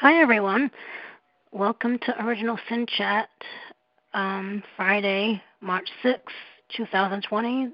Hi, 0.00 0.22
everyone. 0.22 0.70
Welcome 1.50 1.98
to 2.06 2.24
Original 2.24 2.56
Cin 2.68 2.86
Chat, 2.86 3.28
um, 4.14 4.62
Friday, 4.76 5.42
March 5.60 5.88
6, 6.04 6.22
2020. 6.76 7.72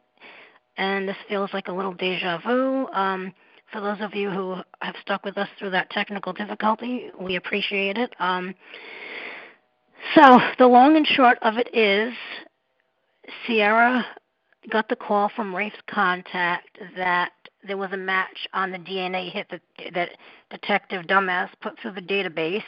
And 0.79 1.06
this 1.06 1.18
feels 1.29 1.50
like 1.52 1.68
a 1.68 1.72
little 1.72 1.92
deja 1.92 2.38
vu. 2.38 2.88
Um, 2.95 3.34
for 3.71 3.82
those 3.82 3.98
of 4.00 4.14
you 4.14 4.30
who 4.30 4.56
have 4.80 4.95
stuck 5.02 5.22
with 5.26 5.37
us 5.37 5.50
through 5.58 5.72
that 5.72 5.90
technical 5.90 6.32
difficulty, 6.32 7.10
we 7.21 7.37
appreciate 7.37 7.98
it. 7.98 8.14
Um, 8.18 8.54
so, 10.14 10.41
the 10.59 10.66
long 10.66 10.96
and 10.96 11.06
short 11.06 11.36
of 11.43 11.59
it 11.59 11.68
is 11.75 12.14
Ciara 13.46 14.02
got 14.70 14.88
the 14.88 14.96
call 14.96 15.30
from 15.36 15.54
Rafe's 15.54 15.77
contact 15.91 16.79
that 16.96 17.32
there 17.66 17.76
was 17.76 17.92
a 17.92 17.96
match 17.96 18.46
on 18.52 18.70
the 18.70 18.78
DNA 18.78 19.30
hit 19.30 19.46
that, 19.50 19.60
that 19.94 20.10
Detective 20.50 21.06
Dumbass 21.06 21.48
put 21.60 21.78
through 21.78 21.92
the 21.92 22.00
database. 22.00 22.62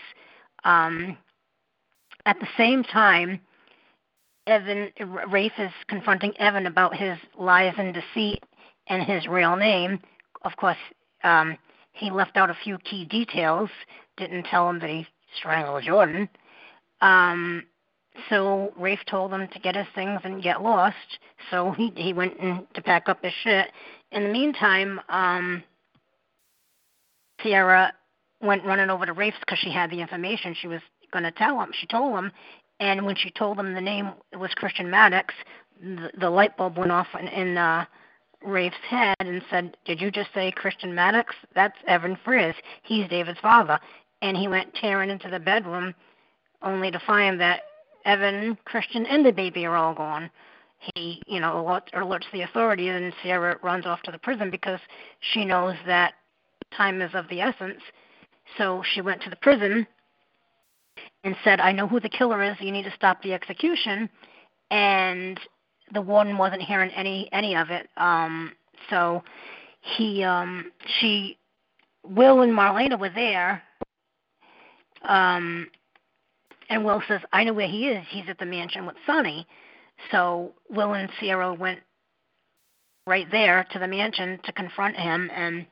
Um, 0.64 1.16
at 2.24 2.38
the 2.40 2.48
same 2.56 2.82
time, 2.82 3.40
Evan 4.46 4.90
Rafe 5.28 5.58
is 5.58 5.72
confronting 5.88 6.32
Evan 6.38 6.66
about 6.66 6.96
his 6.96 7.18
lies 7.38 7.74
and 7.78 7.94
deceit 7.94 8.42
and 8.88 9.02
his 9.02 9.26
real 9.26 9.56
name. 9.56 10.00
Of 10.42 10.56
course, 10.56 10.76
um, 11.24 11.56
he 11.92 12.10
left 12.10 12.36
out 12.36 12.50
a 12.50 12.56
few 12.62 12.78
key 12.78 13.04
details. 13.04 13.70
Didn't 14.16 14.44
tell 14.44 14.68
him 14.68 14.78
that 14.80 14.90
he 14.90 15.06
strangled 15.36 15.84
Jordan. 15.84 16.28
Um, 17.00 17.64
so 18.30 18.72
Rafe 18.76 19.04
told 19.06 19.32
him 19.32 19.48
to 19.48 19.58
get 19.58 19.76
his 19.76 19.86
things 19.94 20.20
and 20.24 20.42
get 20.42 20.62
lost. 20.62 21.18
So 21.50 21.72
he 21.72 21.92
he 21.96 22.12
went 22.12 22.38
in 22.38 22.66
to 22.74 22.82
pack 22.82 23.08
up 23.08 23.22
his 23.22 23.32
shit. 23.42 23.68
In 24.16 24.24
the 24.24 24.30
meantime, 24.30 24.98
um, 25.10 25.62
Ciara 27.42 27.92
went 28.40 28.64
running 28.64 28.88
over 28.88 29.04
to 29.04 29.12
Rafe's 29.12 29.36
because 29.40 29.58
she 29.58 29.70
had 29.70 29.90
the 29.90 30.00
information 30.00 30.56
she 30.58 30.68
was 30.68 30.80
going 31.12 31.24
to 31.24 31.30
tell 31.32 31.60
him. 31.60 31.70
She 31.78 31.86
told 31.86 32.16
him, 32.18 32.32
and 32.80 33.04
when 33.04 33.14
she 33.14 33.30
told 33.30 33.58
him 33.58 33.74
the 33.74 33.80
name 33.80 34.12
was 34.32 34.54
Christian 34.54 34.90
Maddox, 34.90 35.34
the, 35.82 36.10
the 36.18 36.30
light 36.30 36.56
bulb 36.56 36.78
went 36.78 36.92
off 36.92 37.08
in, 37.20 37.28
in 37.28 37.58
uh, 37.58 37.84
Rafe's 38.42 38.76
head 38.88 39.16
and 39.20 39.42
said, 39.50 39.76
"Did 39.84 40.00
you 40.00 40.10
just 40.10 40.30
say 40.32 40.50
Christian 40.50 40.94
Maddox? 40.94 41.34
That's 41.54 41.76
Evan 41.86 42.16
Frears. 42.24 42.54
He's 42.84 43.06
David's 43.10 43.40
father." 43.40 43.78
And 44.22 44.34
he 44.34 44.48
went 44.48 44.74
tearing 44.74 45.10
into 45.10 45.28
the 45.28 45.38
bedroom, 45.38 45.94
only 46.62 46.90
to 46.90 46.98
find 47.06 47.38
that 47.42 47.60
Evan, 48.06 48.56
Christian, 48.64 49.04
and 49.04 49.26
the 49.26 49.32
baby 49.32 49.66
are 49.66 49.76
all 49.76 49.92
gone. 49.92 50.30
He, 50.78 51.22
you 51.26 51.40
know, 51.40 51.54
alerts, 51.54 51.90
alerts 51.94 52.30
the 52.32 52.42
authorities, 52.42 52.92
and 52.92 53.12
Ciara 53.22 53.58
runs 53.62 53.86
off 53.86 54.02
to 54.02 54.12
the 54.12 54.18
prison 54.18 54.50
because 54.50 54.80
she 55.32 55.44
knows 55.44 55.74
that 55.86 56.14
time 56.76 57.00
is 57.00 57.14
of 57.14 57.28
the 57.28 57.40
essence. 57.40 57.80
So 58.58 58.82
she 58.92 59.00
went 59.00 59.22
to 59.22 59.30
the 59.30 59.36
prison 59.36 59.86
and 61.24 61.36
said, 61.42 61.60
"I 61.60 61.72
know 61.72 61.88
who 61.88 61.98
the 61.98 62.08
killer 62.08 62.42
is. 62.42 62.56
You 62.60 62.72
need 62.72 62.84
to 62.84 62.92
stop 62.94 63.22
the 63.22 63.32
execution." 63.32 64.08
And 64.70 65.40
the 65.92 66.00
warden 66.00 66.36
wasn't 66.36 66.62
hearing 66.62 66.90
any 66.90 67.28
any 67.32 67.56
of 67.56 67.70
it. 67.70 67.88
Um, 67.96 68.52
so 68.90 69.22
he, 69.80 70.22
um, 70.24 70.72
she, 70.98 71.38
Will 72.04 72.42
and 72.42 72.52
Marlena 72.52 72.98
were 72.98 73.10
there. 73.10 73.62
Um, 75.02 75.68
and 76.68 76.84
Will 76.84 77.02
says, 77.06 77.20
I 77.32 77.44
know 77.44 77.52
where 77.52 77.68
he 77.68 77.88
is. 77.88 78.04
He's 78.08 78.28
at 78.28 78.38
the 78.38 78.46
mansion 78.46 78.86
with 78.86 78.96
Sonny. 79.06 79.46
So 80.10 80.52
Will 80.70 80.94
and 80.94 81.10
Ciara 81.18 81.54
went 81.54 81.80
right 83.06 83.26
there 83.30 83.66
to 83.72 83.78
the 83.78 83.86
mansion 83.86 84.40
to 84.44 84.52
confront 84.52 84.96
him. 84.96 85.30
And, 85.34 85.66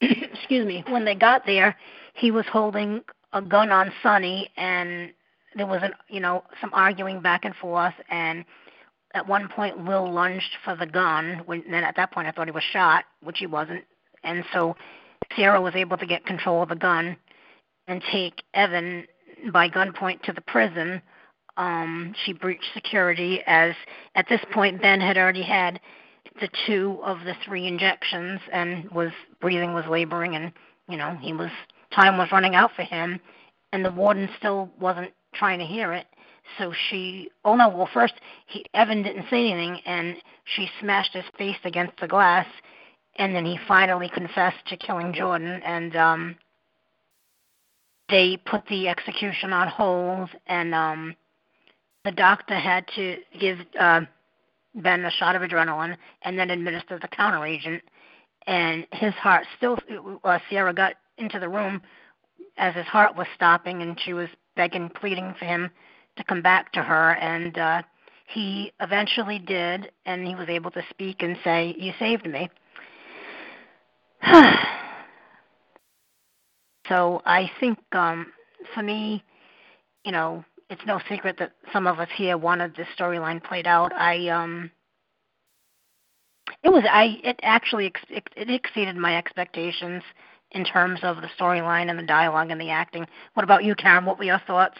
excuse 0.00 0.66
me, 0.66 0.84
when 0.88 1.04
they 1.04 1.14
got 1.14 1.46
there, 1.46 1.76
he 2.14 2.30
was 2.30 2.44
holding 2.50 3.02
a 3.32 3.42
gun 3.42 3.70
on 3.70 3.92
Sonny, 4.02 4.50
and 4.56 5.12
there 5.54 5.66
was, 5.66 5.80
an, 5.82 5.92
you 6.08 6.20
know, 6.20 6.44
some 6.60 6.70
arguing 6.72 7.20
back 7.20 7.44
and 7.44 7.54
forth. 7.56 7.94
And 8.10 8.44
at 9.14 9.26
one 9.26 9.48
point, 9.48 9.84
Will 9.84 10.10
lunged 10.12 10.56
for 10.64 10.76
the 10.76 10.86
gun. 10.86 11.42
When 11.46 11.62
then 11.70 11.84
at 11.84 11.96
that 11.96 12.12
point, 12.12 12.28
I 12.28 12.32
thought 12.32 12.46
he 12.46 12.52
was 12.52 12.64
shot, 12.72 13.04
which 13.22 13.38
he 13.38 13.46
wasn't. 13.46 13.84
And 14.24 14.44
so 14.52 14.76
Ciara 15.36 15.60
was 15.60 15.74
able 15.74 15.96
to 15.96 16.06
get 16.06 16.26
control 16.26 16.62
of 16.62 16.68
the 16.68 16.76
gun 16.76 17.16
and 17.86 18.02
take 18.12 18.42
Evan 18.54 19.06
by 19.52 19.68
gunpoint 19.68 20.22
to 20.22 20.32
the 20.32 20.40
prison. 20.40 21.00
Um, 21.58 22.14
she 22.24 22.32
breached 22.32 22.72
security 22.72 23.42
as 23.46 23.74
at 24.14 24.28
this 24.28 24.40
point 24.52 24.80
Ben 24.80 25.00
had 25.00 25.18
already 25.18 25.42
had 25.42 25.80
the 26.40 26.48
two 26.66 27.00
of 27.04 27.18
the 27.24 27.34
three 27.44 27.66
injections 27.66 28.40
and 28.52 28.88
was 28.90 29.10
breathing 29.40 29.74
was 29.74 29.84
laboring 29.86 30.36
and 30.36 30.52
you 30.88 30.96
know 30.96 31.16
he 31.20 31.32
was 31.32 31.50
time 31.92 32.16
was 32.16 32.30
running 32.30 32.54
out 32.54 32.70
for 32.76 32.84
him 32.84 33.18
and 33.72 33.84
the 33.84 33.90
warden 33.90 34.28
still 34.38 34.70
wasn't 34.80 35.12
trying 35.34 35.58
to 35.58 35.64
hear 35.64 35.92
it. 35.92 36.06
So 36.58 36.72
she 36.88 37.30
oh 37.44 37.56
no 37.56 37.68
well 37.68 37.88
first 37.92 38.14
he 38.46 38.64
evan 38.72 39.02
didn't 39.02 39.26
say 39.28 39.50
anything 39.50 39.80
and 39.84 40.16
she 40.44 40.68
smashed 40.80 41.12
his 41.12 41.24
face 41.36 41.58
against 41.64 41.98
the 42.00 42.08
glass 42.08 42.46
and 43.16 43.34
then 43.34 43.44
he 43.44 43.58
finally 43.66 44.08
confessed 44.08 44.64
to 44.68 44.76
killing 44.76 45.12
jordan 45.12 45.60
and 45.64 45.96
um 45.96 46.36
they 48.08 48.38
put 48.46 48.66
the 48.66 48.88
execution 48.88 49.52
on 49.52 49.68
hold, 49.68 50.30
and 50.46 50.74
um, 50.74 51.14
the 52.04 52.12
doctor 52.12 52.54
had 52.54 52.86
to 52.96 53.16
give 53.38 53.58
uh, 53.78 54.02
Ben 54.74 55.04
a 55.04 55.10
shot 55.10 55.36
of 55.36 55.42
adrenaline 55.42 55.96
and 56.22 56.38
then 56.38 56.50
administer 56.50 56.98
the 56.98 57.08
counter 57.08 57.44
agent. 57.44 57.82
And 58.46 58.86
his 58.92 59.14
heart 59.14 59.44
still, 59.56 59.78
uh, 60.24 60.38
Ciara 60.48 60.72
got 60.72 60.94
into 61.18 61.38
the 61.38 61.48
room 61.48 61.82
as 62.56 62.74
his 62.74 62.86
heart 62.86 63.16
was 63.16 63.26
stopping, 63.34 63.82
and 63.82 63.98
she 64.00 64.12
was 64.12 64.28
begging, 64.56 64.88
pleading 64.88 65.34
for 65.38 65.44
him 65.44 65.70
to 66.16 66.24
come 66.24 66.42
back 66.42 66.72
to 66.72 66.82
her. 66.82 67.12
And 67.12 67.56
uh, 67.58 67.82
he 68.26 68.72
eventually 68.80 69.38
did, 69.38 69.90
and 70.06 70.26
he 70.26 70.34
was 70.34 70.48
able 70.48 70.70
to 70.72 70.82
speak 70.90 71.22
and 71.22 71.36
say, 71.44 71.74
"You 71.78 71.92
saved 71.98 72.26
me." 72.26 72.48
So 76.88 77.20
I 77.26 77.50
think 77.60 77.78
um, 77.92 78.32
for 78.74 78.82
me, 78.82 79.22
you 80.04 80.12
know, 80.12 80.42
it's 80.70 80.84
no 80.86 81.00
secret 81.08 81.36
that 81.38 81.52
some 81.72 81.86
of 81.86 81.98
us 81.98 82.08
here 82.14 82.36
wanted 82.36 82.76
this 82.76 82.88
storyline 82.98 83.42
played 83.42 83.66
out. 83.66 83.92
I 83.92 84.28
um, 84.28 84.70
it 86.62 86.70
was 86.70 86.84
I 86.88 87.18
it 87.24 87.40
actually 87.42 87.86
ex- 87.86 88.26
it 88.36 88.50
exceeded 88.50 88.96
my 88.96 89.16
expectations 89.16 90.02
in 90.52 90.64
terms 90.64 91.00
of 91.02 91.16
the 91.16 91.28
storyline 91.38 91.90
and 91.90 91.98
the 91.98 92.04
dialogue 92.04 92.50
and 92.50 92.60
the 92.60 92.70
acting. 92.70 93.06
What 93.34 93.44
about 93.44 93.64
you, 93.64 93.74
Karen? 93.74 94.04
What 94.04 94.18
were 94.18 94.24
your 94.24 94.40
thoughts? 94.46 94.78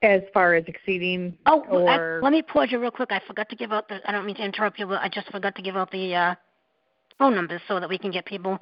As 0.00 0.22
far 0.32 0.54
as 0.54 0.64
exceeding, 0.68 1.36
oh, 1.46 1.64
or... 1.68 1.88
I, 1.88 2.20
let 2.20 2.30
me 2.30 2.40
pause 2.40 2.68
you 2.70 2.78
real 2.78 2.92
quick. 2.92 3.10
I 3.10 3.20
forgot 3.26 3.48
to 3.48 3.56
give 3.56 3.72
out 3.72 3.88
the. 3.88 3.98
I 4.08 4.12
don't 4.12 4.26
mean 4.26 4.36
to 4.36 4.44
interrupt 4.44 4.78
you, 4.78 4.86
but 4.86 5.00
I 5.02 5.08
just 5.08 5.30
forgot 5.30 5.56
to 5.56 5.62
give 5.62 5.76
out 5.76 5.90
the 5.90 6.14
uh, 6.14 6.34
phone 7.18 7.34
numbers 7.34 7.60
so 7.66 7.80
that 7.80 7.88
we 7.88 7.98
can 7.98 8.12
get 8.12 8.24
people 8.24 8.60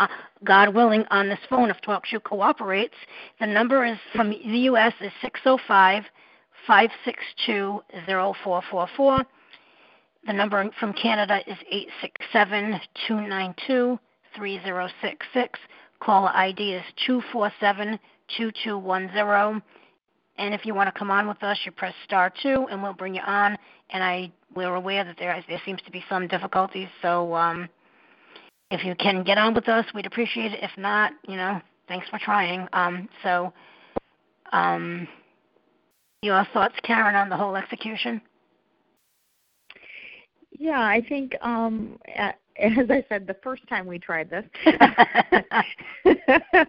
uh, 0.00 0.08
God 0.44 0.74
willing, 0.74 1.04
on 1.10 1.28
this 1.28 1.38
phone 1.48 1.70
if 1.70 1.76
TalkShoe 1.82 2.22
cooperates. 2.24 2.94
The 3.38 3.46
number 3.46 3.84
is 3.84 3.98
from 4.14 4.30
the 4.30 4.58
U.S. 4.70 4.94
is 5.00 5.12
six 5.20 5.40
zero 5.42 5.56
oh 5.56 5.60
five 5.68 6.04
five 6.66 6.90
six 7.04 7.22
two 7.46 7.82
zero 8.06 8.34
four 8.42 8.62
four 8.70 8.88
four. 8.96 9.18
The 10.26 10.32
number 10.32 10.70
from 10.80 10.92
Canada 10.92 11.40
is 11.46 11.56
eight 11.70 11.88
six 12.00 12.14
seven 12.32 12.80
two 13.06 13.20
nine 13.20 13.54
two 13.66 13.98
three 14.34 14.60
zero 14.64 14.88
six 15.02 15.26
six. 15.34 15.58
Call 16.00 16.28
ID 16.28 16.74
is 16.74 16.84
two 17.06 17.22
four 17.32 17.52
seven 17.60 17.98
two 18.36 18.50
two 18.64 18.78
one 18.78 19.10
zero. 19.12 19.60
And 20.38 20.54
if 20.54 20.64
you 20.64 20.74
want 20.74 20.92
to 20.92 20.98
come 20.98 21.10
on 21.10 21.28
with 21.28 21.42
us, 21.42 21.58
you 21.66 21.72
press 21.72 21.94
star 22.04 22.32
two, 22.42 22.66
and 22.70 22.82
we'll 22.82 22.94
bring 22.94 23.14
you 23.14 23.22
on. 23.26 23.58
And 23.90 24.02
I 24.02 24.32
we're 24.54 24.74
aware 24.74 25.04
that 25.04 25.16
there 25.18 25.44
there 25.46 25.60
seems 25.66 25.82
to 25.82 25.90
be 25.90 26.02
some 26.08 26.26
difficulties, 26.26 26.88
so 27.02 27.34
um, 27.34 27.68
if 28.70 28.84
you 28.84 28.94
can 28.94 29.24
get 29.24 29.38
on 29.38 29.54
with 29.54 29.68
us, 29.68 29.84
we'd 29.94 30.06
appreciate 30.06 30.52
it. 30.52 30.62
If 30.62 30.70
not, 30.76 31.12
you 31.26 31.36
know, 31.36 31.60
thanks 31.88 32.08
for 32.08 32.18
trying. 32.18 32.68
Um, 32.72 33.08
so, 33.22 33.52
um, 34.52 35.08
your 36.22 36.46
thoughts, 36.52 36.74
Karen, 36.82 37.14
on 37.14 37.28
the 37.28 37.36
whole 37.36 37.56
execution? 37.56 38.20
Yeah, 40.52 40.80
I 40.80 41.02
think, 41.08 41.34
um, 41.40 41.98
as 42.16 42.90
I 42.90 43.04
said, 43.08 43.26
the 43.26 43.36
first 43.42 43.66
time 43.68 43.86
we 43.86 43.98
tried 43.98 44.28
this, 44.28 44.44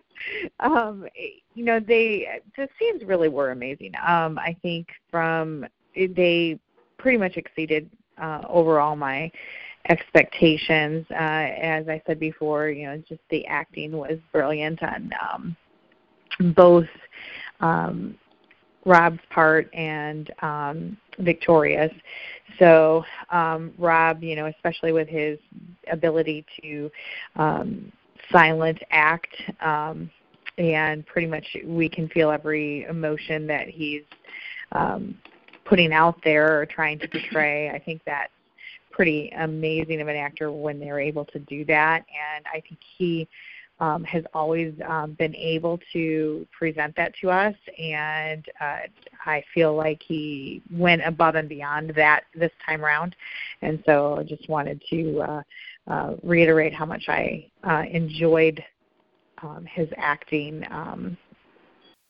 um, 0.60 1.06
you 1.54 1.66
know, 1.66 1.80
they 1.80 2.40
the 2.56 2.70
scenes 2.80 3.04
really 3.04 3.28
were 3.28 3.52
amazing. 3.52 3.92
Um, 4.08 4.40
I 4.40 4.56
think 4.62 4.88
from 5.10 5.66
they 5.96 6.60
pretty 6.98 7.18
much 7.18 7.36
exceeded 7.36 7.90
uh, 8.22 8.44
overall 8.48 8.96
my 8.96 9.30
expectations. 9.92 11.06
Uh, 11.12 11.50
as 11.62 11.90
I 11.90 12.02
said 12.08 12.20
before, 12.20 12.70
you 12.70 12.88
know, 12.88 12.98
just 13.08 13.22
the 13.30 13.46
acting 13.46 13.92
was 13.92 14.18
brilliant 14.32 14.82
on 14.82 15.12
um, 15.22 15.58
both 16.56 16.88
um, 17.60 18.16
Rob's 18.86 19.20
part 19.30 19.70
and 19.74 20.32
um, 20.42 20.98
Victoria's. 21.20 21.92
So 22.58 23.04
um, 23.30 23.74
Rob, 23.78 24.24
you 24.24 24.36
know, 24.36 24.48
especially 24.48 24.94
with 24.94 25.10
his 25.10 25.38
ability 25.92 26.46
to 26.62 26.90
um, 27.36 27.92
silent 28.32 28.80
act 28.92 29.36
um, 29.60 30.10
and 30.58 31.06
pretty 31.06 31.28
much 31.28 31.46
we 31.66 31.90
can 31.90 32.08
feel 32.10 32.32
every 32.32 32.84
emotion 32.84 33.46
that 33.48 33.68
he's 33.68 34.04
um, 34.72 35.18
putting 35.66 35.92
out 35.92 36.18
there 36.24 36.62
or 36.62 36.66
trying 36.66 36.98
to 37.00 37.08
portray. 37.10 37.70
I 37.70 37.80
think 37.80 38.02
that's 38.06 38.32
pretty 39.02 39.34
amazing 39.40 40.00
of 40.00 40.08
an 40.08 40.16
actor 40.16 40.52
when 40.52 40.80
they're 40.80 41.00
able 41.00 41.26
to 41.26 41.40
do 41.40 41.66
that, 41.66 42.06
and 42.36 42.46
I 42.46 42.62
think 42.62 42.80
he 43.00 43.28
um, 43.80 44.04
has 44.04 44.24
always 44.32 44.76
um, 44.88 45.14
been 45.14 45.36
able 45.36 45.80
to 45.92 46.46
present 46.56 46.96
that 46.98 47.12
to 47.20 47.32
us, 47.32 47.56
and 47.80 48.46
uh, 48.62 48.82
I 49.26 49.44
feel 49.56 49.76
like 49.76 50.04
he 50.08 50.62
went 50.72 51.02
above 51.04 51.34
and 51.34 51.50
beyond 51.50 51.94
that 51.96 52.26
this 52.36 52.52
time 52.64 52.86
around, 52.86 53.16
and 53.64 53.82
so 53.88 54.20
I 54.20 54.24
just 54.24 54.48
wanted 54.48 54.80
to 54.92 55.22
uh, 55.22 55.42
uh, 55.88 56.14
reiterate 56.22 56.72
how 56.72 56.86
much 56.86 57.06
I 57.08 57.50
uh, 57.64 57.86
enjoyed 57.92 58.64
um, 59.42 59.66
his 59.66 59.90
acting 59.98 60.64
um, 60.70 61.18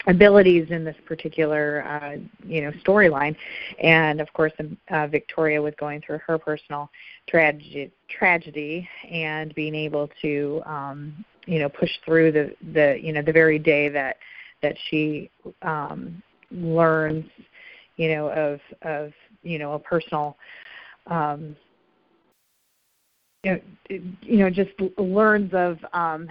abilities 0.07 0.67
in 0.69 0.83
this 0.83 0.95
particular 1.05 1.83
uh, 1.87 2.17
you 2.45 2.61
know 2.61 2.71
storyline, 2.83 3.35
and 3.81 4.19
of 4.19 4.31
course 4.33 4.51
um, 4.59 4.77
uh, 4.89 5.07
Victoria 5.07 5.61
was 5.61 5.73
going 5.79 6.01
through 6.01 6.19
her 6.25 6.37
personal 6.37 6.89
tragedy, 7.27 7.91
tragedy 8.09 8.87
and 9.09 9.53
being 9.55 9.75
able 9.75 10.09
to 10.21 10.61
um, 10.65 11.25
you 11.45 11.59
know 11.59 11.69
push 11.69 11.91
through 12.05 12.31
the 12.31 12.55
the 12.73 12.97
you 13.01 13.13
know 13.13 13.21
the 13.21 13.31
very 13.31 13.59
day 13.59 13.89
that 13.89 14.17
that 14.61 14.75
she 14.89 15.29
um, 15.61 16.21
learns 16.51 17.25
you 17.97 18.09
know 18.15 18.29
of 18.29 18.59
of 18.81 19.11
you 19.43 19.59
know 19.59 19.73
a 19.73 19.79
personal 19.79 20.37
um, 21.07 21.55
you 23.43 23.51
know, 23.51 23.59
you 24.21 24.37
know 24.37 24.49
just 24.49 24.71
learns 24.97 25.51
of 25.53 25.77
um, 25.93 26.27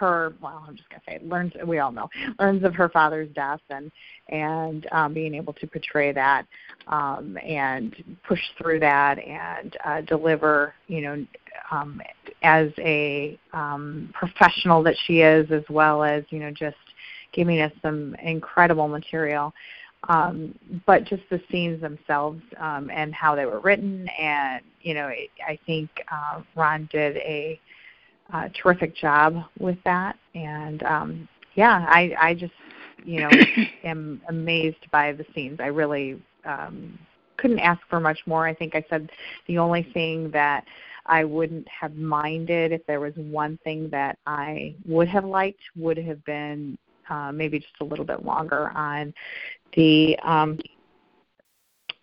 her 0.00 0.32
well 0.40 0.64
i'm 0.66 0.74
just 0.76 0.88
going 0.88 1.00
to 1.06 1.10
say 1.10 1.18
learns 1.26 1.52
we 1.66 1.78
all 1.78 1.92
know 1.92 2.08
learns 2.38 2.64
of 2.64 2.74
her 2.74 2.88
father's 2.88 3.28
death 3.34 3.60
and 3.68 3.92
and 4.28 4.86
um, 4.92 5.12
being 5.12 5.34
able 5.34 5.52
to 5.52 5.66
portray 5.66 6.10
that 6.10 6.46
um, 6.88 7.36
and 7.46 8.18
push 8.26 8.40
through 8.58 8.80
that 8.80 9.18
and 9.18 9.76
uh, 9.84 10.00
deliver 10.00 10.74
you 10.88 11.02
know 11.02 11.26
um, 11.70 12.00
as 12.42 12.70
a 12.78 13.38
um, 13.52 14.10
professional 14.14 14.82
that 14.82 14.96
she 15.06 15.20
is 15.20 15.50
as 15.50 15.64
well 15.68 16.02
as 16.02 16.24
you 16.30 16.38
know 16.38 16.50
just 16.50 16.76
giving 17.32 17.60
us 17.60 17.72
some 17.82 18.16
incredible 18.22 18.88
material. 18.88 19.52
Um, 20.08 20.58
but 20.86 21.04
just 21.04 21.22
the 21.30 21.42
scenes 21.50 21.82
themselves 21.82 22.40
um, 22.58 22.90
and 22.90 23.14
how 23.14 23.34
they 23.34 23.44
were 23.44 23.60
written 23.60 24.08
and 24.18 24.62
you 24.80 24.94
know 24.94 25.06
I 25.06 25.58
think 25.66 25.90
uh, 26.10 26.40
Ron 26.56 26.88
did 26.90 27.18
a 27.18 27.60
uh, 28.32 28.48
terrific 28.60 28.94
job 28.94 29.44
with 29.58 29.78
that. 29.84 30.16
And 30.34 30.82
um, 30.82 31.28
yeah, 31.54 31.86
I, 31.88 32.14
I 32.20 32.34
just 32.34 32.52
you 33.04 33.20
know 33.20 33.30
am 33.84 34.20
amazed 34.28 34.90
by 34.90 35.12
the 35.12 35.24
scenes. 35.34 35.58
I 35.60 35.66
really 35.66 36.20
um, 36.44 36.98
couldn't 37.36 37.58
ask 37.60 37.80
for 37.88 38.00
much 38.00 38.20
more. 38.26 38.46
I 38.46 38.54
think 38.54 38.74
I 38.74 38.84
said 38.88 39.10
the 39.46 39.58
only 39.58 39.82
thing 39.94 40.30
that 40.30 40.64
I 41.06 41.24
wouldn't 41.24 41.66
have 41.68 41.96
minded 41.96 42.72
if 42.72 42.84
there 42.86 43.00
was 43.00 43.14
one 43.16 43.58
thing 43.64 43.88
that 43.90 44.18
I 44.26 44.74
would 44.86 45.08
have 45.08 45.24
liked 45.24 45.60
would 45.76 45.98
have 45.98 46.24
been 46.24 46.78
uh, 47.08 47.32
maybe 47.32 47.58
just 47.58 47.74
a 47.80 47.84
little 47.84 48.04
bit 48.04 48.24
longer 48.24 48.70
on 48.76 49.12
the 49.74 50.18
um, 50.20 50.58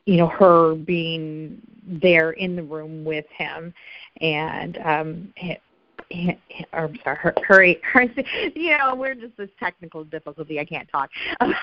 you 0.05 0.17
know 0.17 0.27
her 0.27 0.75
being 0.75 1.61
there 1.85 2.31
in 2.31 2.55
the 2.55 2.63
room 2.63 3.05
with 3.05 3.25
him 3.37 3.73
and 4.19 4.77
um 4.79 5.33
or 6.11 6.85
I'm 6.85 6.99
sorry, 7.03 7.17
her, 7.17 7.33
her, 7.45 7.73
her, 7.81 8.03
you 8.55 8.77
know, 8.77 8.95
we're 8.95 9.15
just 9.15 9.35
this 9.37 9.49
technical 9.59 10.03
difficulty. 10.03 10.59
I 10.59 10.65
can't 10.65 10.89
talk. 10.89 11.09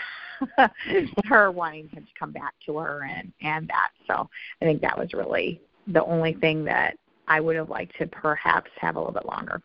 her 1.25 1.51
wanting 1.51 1.89
him 1.89 2.05
to 2.05 2.19
come 2.19 2.33
back 2.33 2.55
to 2.67 2.79
her 2.79 3.05
and 3.05 3.33
and 3.41 3.69
that. 3.69 3.91
So 4.07 4.29
I 4.61 4.65
think 4.65 4.81
that 4.83 4.99
was 4.99 5.13
really 5.15 5.61
the 5.87 6.05
only 6.05 6.35
thing 6.35 6.65
that 6.65 6.97
I 7.29 7.41
would 7.41 7.57
have 7.57 7.71
liked 7.71 7.97
to 7.99 8.07
perhaps 8.07 8.71
have 8.81 8.97
a 8.97 8.99
little 8.99 9.15
bit 9.15 9.27
longer. 9.27 9.63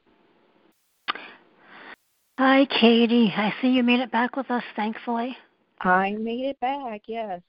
Hi, 2.38 2.66
Katie. 2.66 3.34
I 3.36 3.54
see 3.62 3.70
you 3.70 3.84
made 3.84 4.00
it 4.00 4.12
back 4.12 4.38
with 4.38 4.50
us, 4.50 4.64
thankfully. 4.76 5.36
I 5.81 6.12
made 6.12 6.46
it 6.46 6.60
back, 6.62 7.02
yes. 7.06 7.42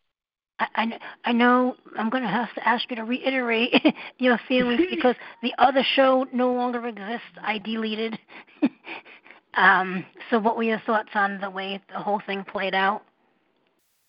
I, 0.74 0.98
I 1.24 1.32
know 1.32 1.76
I'm 1.98 2.10
going 2.10 2.22
to 2.22 2.28
have 2.28 2.52
to 2.54 2.68
ask 2.68 2.88
you 2.90 2.96
to 2.96 3.04
reiterate 3.04 3.74
your 4.18 4.38
feelings 4.48 4.82
because 4.90 5.16
the 5.42 5.52
other 5.58 5.84
show 5.94 6.26
no 6.32 6.52
longer 6.52 6.86
exists. 6.86 7.38
I 7.42 7.58
deleted. 7.58 8.18
um, 9.54 10.04
so, 10.30 10.38
what 10.38 10.56
were 10.56 10.62
your 10.62 10.82
thoughts 10.86 11.10
on 11.14 11.40
the 11.40 11.50
way 11.50 11.80
the 11.92 11.98
whole 11.98 12.20
thing 12.26 12.44
played 12.44 12.74
out? 12.74 13.02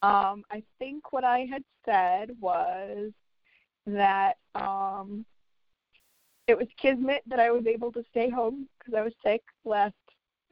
Um, 0.04 0.44
I 0.52 0.64
think 0.80 1.14
what 1.14 1.24
I 1.24 1.48
had 1.52 1.64
said 1.86 2.32
was 2.40 3.12
that 3.86 4.38
um, 4.56 5.26
it 6.48 6.58
was 6.58 6.68
kismet 6.82 7.22
that 7.28 7.40
I 7.40 7.52
was 7.52 7.66
able 7.68 7.92
to 7.94 8.04
stay 8.10 8.30
home 8.30 8.68
because 8.80 8.94
I 8.96 9.02
was 9.04 9.14
sick 9.24 9.42
the 9.64 9.70
last 9.70 9.94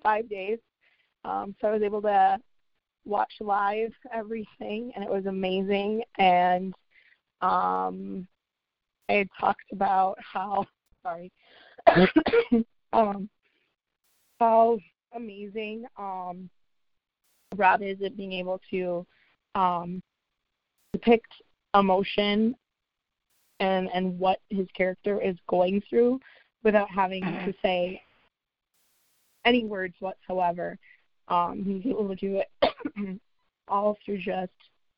five 0.03 0.29
days. 0.29 0.59
Um, 1.25 1.55
so 1.59 1.67
I 1.67 1.71
was 1.71 1.81
able 1.81 2.01
to 2.03 2.39
watch 3.05 3.31
live 3.39 3.93
everything, 4.13 4.91
and 4.95 5.03
it 5.03 5.09
was 5.09 5.25
amazing. 5.25 6.03
And 6.17 6.73
um, 7.41 8.27
I 9.09 9.13
had 9.13 9.29
talked 9.39 9.71
about 9.71 10.17
how 10.21 10.65
sorry, 11.03 11.31
um, 12.93 13.29
how 14.39 14.79
amazing 15.13 15.85
um, 15.97 16.49
Rob 17.55 17.81
is 17.81 18.01
at 18.03 18.17
being 18.17 18.33
able 18.33 18.61
to 18.71 19.05
um, 19.55 20.01
depict 20.93 21.31
emotion 21.75 22.55
and 23.59 23.89
and 23.93 24.17
what 24.17 24.39
his 24.49 24.67
character 24.75 25.21
is 25.21 25.35
going 25.47 25.81
through 25.89 26.19
without 26.63 26.89
having 26.89 27.21
to 27.21 27.29
mm-hmm. 27.29 27.51
say 27.61 28.01
any 29.45 29.65
words 29.65 29.95
whatsoever. 29.99 30.77
Um, 31.29 31.63
he's 31.63 31.91
able 31.91 32.09
to 32.09 32.15
do 32.15 32.41
it 32.41 33.19
all 33.67 33.97
through 34.03 34.19
just 34.19 34.51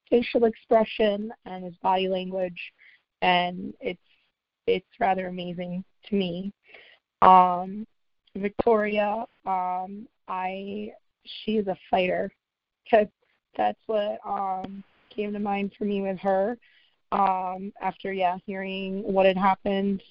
facial 0.10 0.46
expression 0.46 1.32
and 1.46 1.64
his 1.64 1.76
body 1.78 2.08
language, 2.08 2.60
and 3.22 3.74
it's 3.80 4.00
it's 4.68 4.88
rather 5.00 5.28
amazing 5.28 5.84
to 6.08 6.16
me. 6.16 6.54
Um, 7.22 7.86
Victoria, 8.36 9.26
um, 9.46 10.08
I 10.28 10.92
she 11.24 11.58
is 11.58 11.68
a 11.68 11.78
fighter. 11.90 12.32
Cause 12.90 13.08
that's 13.58 13.80
what 13.86 14.20
um, 14.26 14.84
came 15.10 15.34
to 15.34 15.40
mind 15.40 15.74
for 15.78 15.86
me 15.86 16.02
with 16.02 16.18
her. 16.20 16.58
Um, 17.12 17.74
after 17.82 18.14
yeah, 18.14 18.38
hearing 18.46 19.02
what 19.04 19.26
had 19.26 19.38
happened 19.38 20.02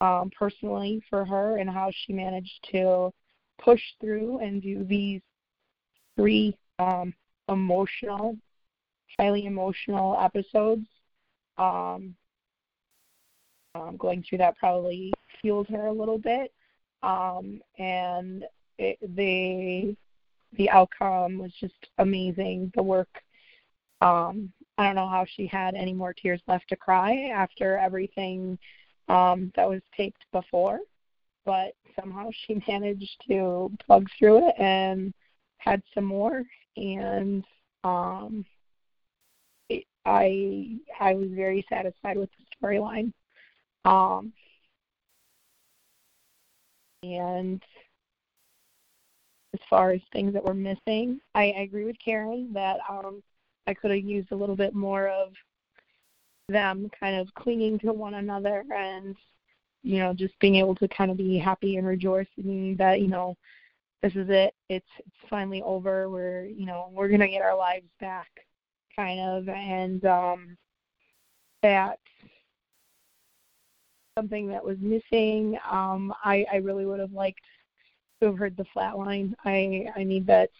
um, 0.00 0.30
personally 0.36 1.02
for 1.10 1.24
her 1.24 1.58
and 1.58 1.68
how 1.68 1.90
she 1.92 2.12
managed 2.12 2.68
to 2.72 3.12
push 3.62 3.82
through 4.00 4.38
and 4.38 4.62
do 4.62 4.84
these 4.84 5.20
three 6.20 6.56
um, 6.78 7.14
emotional, 7.48 8.36
highly 9.18 9.46
emotional 9.46 10.18
episodes. 10.20 10.86
Um, 11.56 12.14
um, 13.74 13.96
going 13.96 14.24
through 14.28 14.38
that 14.38 14.56
probably 14.58 15.12
fueled 15.40 15.68
her 15.68 15.86
a 15.86 15.92
little 15.92 16.18
bit, 16.18 16.52
um, 17.02 17.60
and 17.78 18.44
it, 18.78 18.98
the 19.16 19.96
the 20.58 20.68
outcome 20.70 21.38
was 21.38 21.52
just 21.60 21.74
amazing. 21.98 22.72
The 22.74 22.82
work. 22.82 23.08
Um, 24.00 24.52
I 24.78 24.86
don't 24.86 24.96
know 24.96 25.08
how 25.08 25.26
she 25.36 25.46
had 25.46 25.74
any 25.74 25.92
more 25.92 26.14
tears 26.14 26.40
left 26.48 26.68
to 26.70 26.76
cry 26.76 27.30
after 27.34 27.76
everything 27.76 28.58
um, 29.08 29.52
that 29.54 29.68
was 29.68 29.82
taped 29.94 30.24
before, 30.32 30.80
but 31.44 31.74
somehow 32.00 32.30
she 32.46 32.62
managed 32.68 33.16
to 33.28 33.70
plug 33.86 34.08
through 34.18 34.48
it 34.48 34.54
and 34.58 35.12
had 35.60 35.82
some 35.94 36.04
more, 36.04 36.42
and 36.76 37.44
um, 37.84 38.44
it, 39.68 39.84
I 40.04 40.78
I 40.98 41.14
was 41.14 41.28
very 41.30 41.64
satisfied 41.68 42.16
with 42.18 42.30
the 42.38 42.66
storyline. 42.66 43.12
Um, 43.84 44.32
and 47.02 47.62
as 49.54 49.60
far 49.68 49.90
as 49.90 50.00
things 50.12 50.32
that 50.34 50.44
were 50.44 50.54
missing, 50.54 51.20
I, 51.34 51.50
I 51.56 51.60
agree 51.62 51.84
with 51.84 51.96
Karen 52.04 52.52
that 52.52 52.78
um, 52.88 53.22
I 53.66 53.74
could 53.74 53.90
have 53.90 54.04
used 54.04 54.32
a 54.32 54.36
little 54.36 54.56
bit 54.56 54.74
more 54.74 55.08
of 55.08 55.32
them 56.48 56.90
kind 56.98 57.16
of 57.16 57.32
clinging 57.34 57.78
to 57.78 57.92
one 57.92 58.14
another 58.14 58.64
and 58.74 59.16
you 59.82 59.98
know 59.98 60.12
just 60.12 60.38
being 60.40 60.56
able 60.56 60.74
to 60.74 60.88
kind 60.88 61.10
of 61.10 61.16
be 61.16 61.38
happy 61.38 61.76
and 61.76 61.86
rejoicing 61.86 62.74
that 62.76 63.00
you 63.00 63.08
know 63.08 63.36
this 64.02 64.14
is 64.14 64.28
it. 64.30 64.54
It's 64.68 64.86
it's 64.98 65.28
finally 65.28 65.62
over. 65.62 66.08
We're 66.08 66.44
you 66.46 66.66
know 66.66 66.90
we're 66.92 67.08
gonna 67.08 67.28
get 67.28 67.42
our 67.42 67.56
lives 67.56 67.86
back, 68.00 68.28
kind 68.96 69.20
of, 69.20 69.48
and 69.48 70.04
um, 70.04 70.56
that 71.62 71.98
something 74.18 74.48
that 74.48 74.64
was 74.64 74.78
missing. 74.80 75.58
Um, 75.70 76.12
I 76.24 76.44
I 76.52 76.56
really 76.56 76.86
would 76.86 77.00
have 77.00 77.12
liked 77.12 77.40
to 78.20 78.26
have 78.26 78.38
heard 78.38 78.56
the 78.56 78.66
flatline. 78.76 79.34
I 79.44 79.86
I 79.96 80.04
need 80.04 80.26
that 80.26 80.50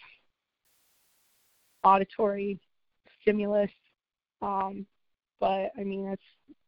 auditory 1.82 2.58
stimulus. 3.22 3.70
Um, 4.42 4.86
but 5.40 5.72
I 5.78 5.84
mean 5.84 6.04
that's 6.06 6.22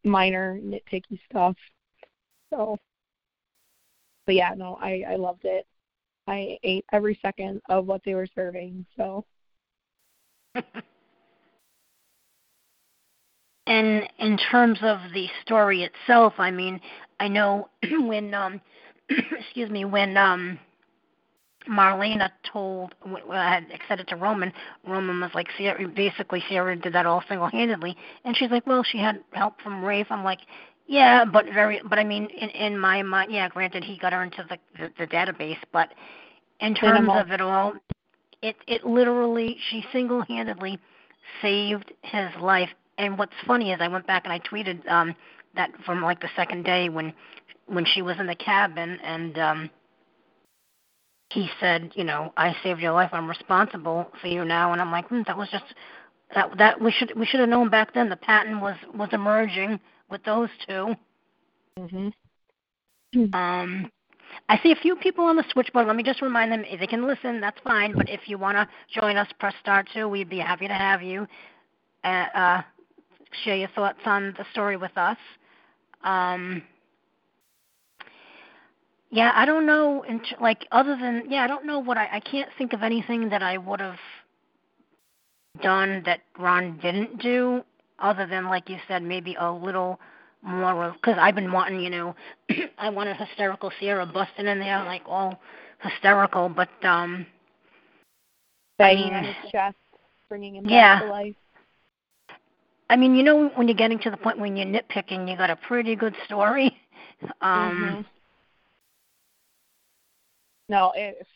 minor 0.05 0.59
nitpicky 0.59 1.19
stuff. 1.31 1.57
So, 2.51 2.79
but 4.27 4.35
yeah, 4.35 4.55
no, 4.57 4.77
I 4.81 5.05
I 5.09 5.17
loved 5.17 5.45
it. 5.45 5.67
I 6.27 6.59
ate 6.63 6.85
every 6.93 7.19
second 7.23 7.61
of 7.69 7.87
what 7.87 8.03
they 8.05 8.15
were 8.15 8.29
serving. 8.35 8.87
So. 8.97 9.25
and 13.67 14.09
in 14.19 14.37
terms 14.51 14.79
of 14.83 14.99
the 15.13 15.29
story 15.45 15.83
itself, 15.83 16.35
I 16.39 16.51
mean, 16.51 16.81
I 17.19 17.29
know 17.29 17.69
when 17.91 18.35
um 18.35 18.61
excuse 19.09 19.71
me, 19.71 19.85
when 19.85 20.17
um 20.17 20.59
Marlena 21.69 22.31
told 22.53 22.95
I 23.31 23.55
had 23.55 23.67
said 23.89 24.01
it 24.01 24.09
to 24.09 24.17
Roman. 24.17 24.53
Roman 24.87 25.21
was 25.21 25.31
like, 25.35 25.47
basically, 25.95 26.43
Ciara 26.49 26.77
did 26.77 26.93
that 26.95 27.07
all 27.07 27.23
single-handedly, 27.29 27.97
and 28.25 28.37
she's 28.37 28.51
like, 28.51 28.67
well, 28.67 28.83
she 28.83 28.99
had 28.99 29.21
help 29.33 29.61
from 29.61 29.85
Rafe. 29.85 30.09
I'm 30.11 30.25
like, 30.25 30.41
yeah, 30.93 31.25
but 31.25 31.47
very, 31.47 31.81
but 31.89 31.99
I 31.99 32.05
mean, 32.05 32.27
in 32.27 32.51
in 32.51 32.79
my 32.79 33.03
mind, 33.03 33.33
yeah, 33.33 33.49
granted, 33.49 33.83
he 33.83 33.97
got 33.97 34.13
her 34.13 34.23
into 34.23 34.45
the 34.49 34.59
the, 34.79 34.93
the 34.99 35.07
database, 35.07 35.57
but 35.73 35.89
in 36.61 36.75
terms 36.75 36.95
Minimal. 36.95 37.17
of 37.19 37.31
it 37.31 37.41
all, 37.41 37.73
it 38.43 38.57
it 38.69 38.85
literally 38.85 39.57
she 39.71 39.83
single-handedly 39.91 40.79
saved 41.41 41.93
his 42.03 42.29
life. 42.41 42.69
And 42.99 43.19
what's 43.19 43.33
funny 43.47 43.73
is 43.73 43.81
I 43.81 43.89
went 43.89 44.07
back 44.07 44.25
and 44.25 44.33
I 44.35 44.39
tweeted 44.41 44.87
um 44.91 45.15
that 45.57 45.71
from 45.87 46.03
like 46.03 46.21
the 46.21 46.29
second 46.37 46.65
day 46.65 46.91
when 46.91 47.15
when 47.67 47.87
she 47.87 48.03
was 48.03 48.21
in 48.21 48.27
the 48.27 48.35
cabin 48.35 48.99
and 49.03 49.39
um 49.39 49.71
he 51.31 51.49
said, 51.59 51.93
you 51.95 52.05
know, 52.05 52.35
I 52.37 52.55
saved 52.63 52.81
your 52.81 52.93
life. 52.93 53.09
I'm 53.15 53.27
responsible 53.27 54.11
for 54.21 54.27
you 54.27 54.45
now. 54.45 54.73
And 54.73 54.83
I'm 54.83 54.93
like, 54.93 55.09
hmm, 55.09 55.23
that 55.27 55.39
was 55.39 55.49
just 55.51 55.65
that 56.35 56.51
that 56.59 56.79
we 56.83 56.93
should 56.93 57.15
we 57.17 57.25
should 57.25 57.41
have 57.41 57.49
known 57.49 57.71
back 57.71 57.95
then. 57.95 58.11
The 58.11 58.17
pattern 58.17 58.61
was 58.61 58.77
was 58.95 59.09
emerging 59.13 59.81
with 60.13 60.23
those 60.25 60.51
2 60.69 60.95
Mhm. 61.81 62.13
Um, 63.35 63.91
I 64.49 64.59
see 64.63 64.73
a 64.73 64.77
few 64.77 64.97
people 64.97 65.25
on 65.25 65.37
the 65.37 65.45
switchboard. 65.51 65.87
Let 65.87 65.97
me 65.97 66.03
just 66.03 66.23
remind 66.23 66.53
them 66.53 66.65
if 66.65 66.81
they 66.81 66.87
can 66.87 67.07
listen, 67.07 67.41
that's 67.41 67.59
fine. 67.61 67.93
But 67.95 68.09
if 68.09 68.29
you 68.29 68.39
want 68.39 68.57
to 68.57 68.69
join 69.01 69.17
us, 69.17 69.29
press 69.39 69.55
star 69.61 69.83
two. 69.83 70.09
We'd 70.09 70.29
be 70.29 70.39
happy 70.39 70.69
to 70.69 70.75
have 70.75 71.03
you. 71.03 71.27
Uh, 72.05 72.27
uh, 72.35 72.63
share 73.45 73.57
your 73.57 73.69
thoughts 73.69 74.01
on 74.07 74.35
the 74.39 74.45
story 74.53 74.77
with 74.77 74.97
us. 74.97 75.19
Um, 76.03 76.63
yeah, 79.11 79.33
I 79.35 79.45
don't 79.45 79.67
know. 79.67 80.05
Like 80.41 80.67
other 80.73 80.97
than 80.97 81.25
yeah, 81.31 81.45
I 81.45 81.47
don't 81.47 81.67
know 81.67 81.79
what 81.79 81.99
I 81.99 82.09
I 82.13 82.21
can't 82.21 82.51
think 82.57 82.73
of 82.73 82.83
anything 82.83 83.29
that 83.29 83.43
I 83.43 83.59
would 83.59 83.81
have 83.81 84.01
done 85.63 86.03
that 86.07 86.21
Ron 86.39 86.79
didn't 86.79 87.19
do, 87.21 87.63
other 88.03 88.27
than 88.27 88.47
like 88.49 88.69
you 88.69 88.79
said, 88.89 89.03
maybe 89.03 89.37
a 89.39 89.51
little 89.51 89.99
more 90.43 90.93
because 90.93 91.17
I've 91.19 91.35
been 91.35 91.53
wanting, 91.53 91.81
you 91.81 91.91
know, 91.91 92.15
I 92.79 92.91
wanted 92.91 93.17
hysterical 93.17 93.71
Ciara 93.81 94.05
busting 94.07 94.47
in 94.47 94.59
there 94.59 94.85
like 94.85 95.03
all 95.07 95.41
hysterical, 95.83 96.49
but 96.49 96.69
um, 96.85 97.27
I 98.81 98.95
mean, 98.95 99.35
chest, 99.51 99.77
bringing 100.29 100.57
him 100.57 100.65
Yeah. 100.67 100.99
back 100.99 101.07
to 101.07 101.13
life. 101.13 101.37
I 102.91 102.97
mean, 102.97 103.15
you 103.15 103.23
know, 103.23 103.49
when 103.55 103.69
you're 103.69 103.77
getting 103.77 103.99
to 104.01 104.11
the 104.11 104.17
point 104.19 104.39
when 104.39 104.57
you're 104.57 104.67
nitpicking, 104.67 105.31
you 105.31 105.37
got 105.37 105.49
a 105.51 105.57
pretty 105.57 105.97
good 105.97 106.15
story. 106.27 106.77
Um, 107.41 107.79
Mhm. 107.79 108.05
No, 110.69 110.93
if 110.97 111.27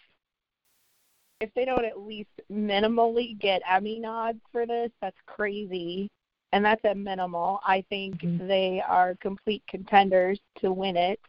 if 1.40 1.52
they 1.54 1.64
don't 1.64 1.84
at 1.84 2.00
least 2.00 2.30
minimally 2.50 3.38
get 3.38 3.62
Emmy 3.68 4.00
nods 4.00 4.40
for 4.50 4.66
this, 4.66 4.90
that's 5.00 5.16
crazy. 5.26 6.08
And 6.52 6.64
that's 6.64 6.84
a 6.84 6.94
minimal. 6.94 7.60
I 7.66 7.84
think 7.88 8.20
Mhm. 8.22 8.48
they 8.48 8.82
are 8.86 9.16
complete 9.16 9.62
contenders 9.68 10.38
to 10.58 10.72
win 10.72 10.96
it 10.96 11.20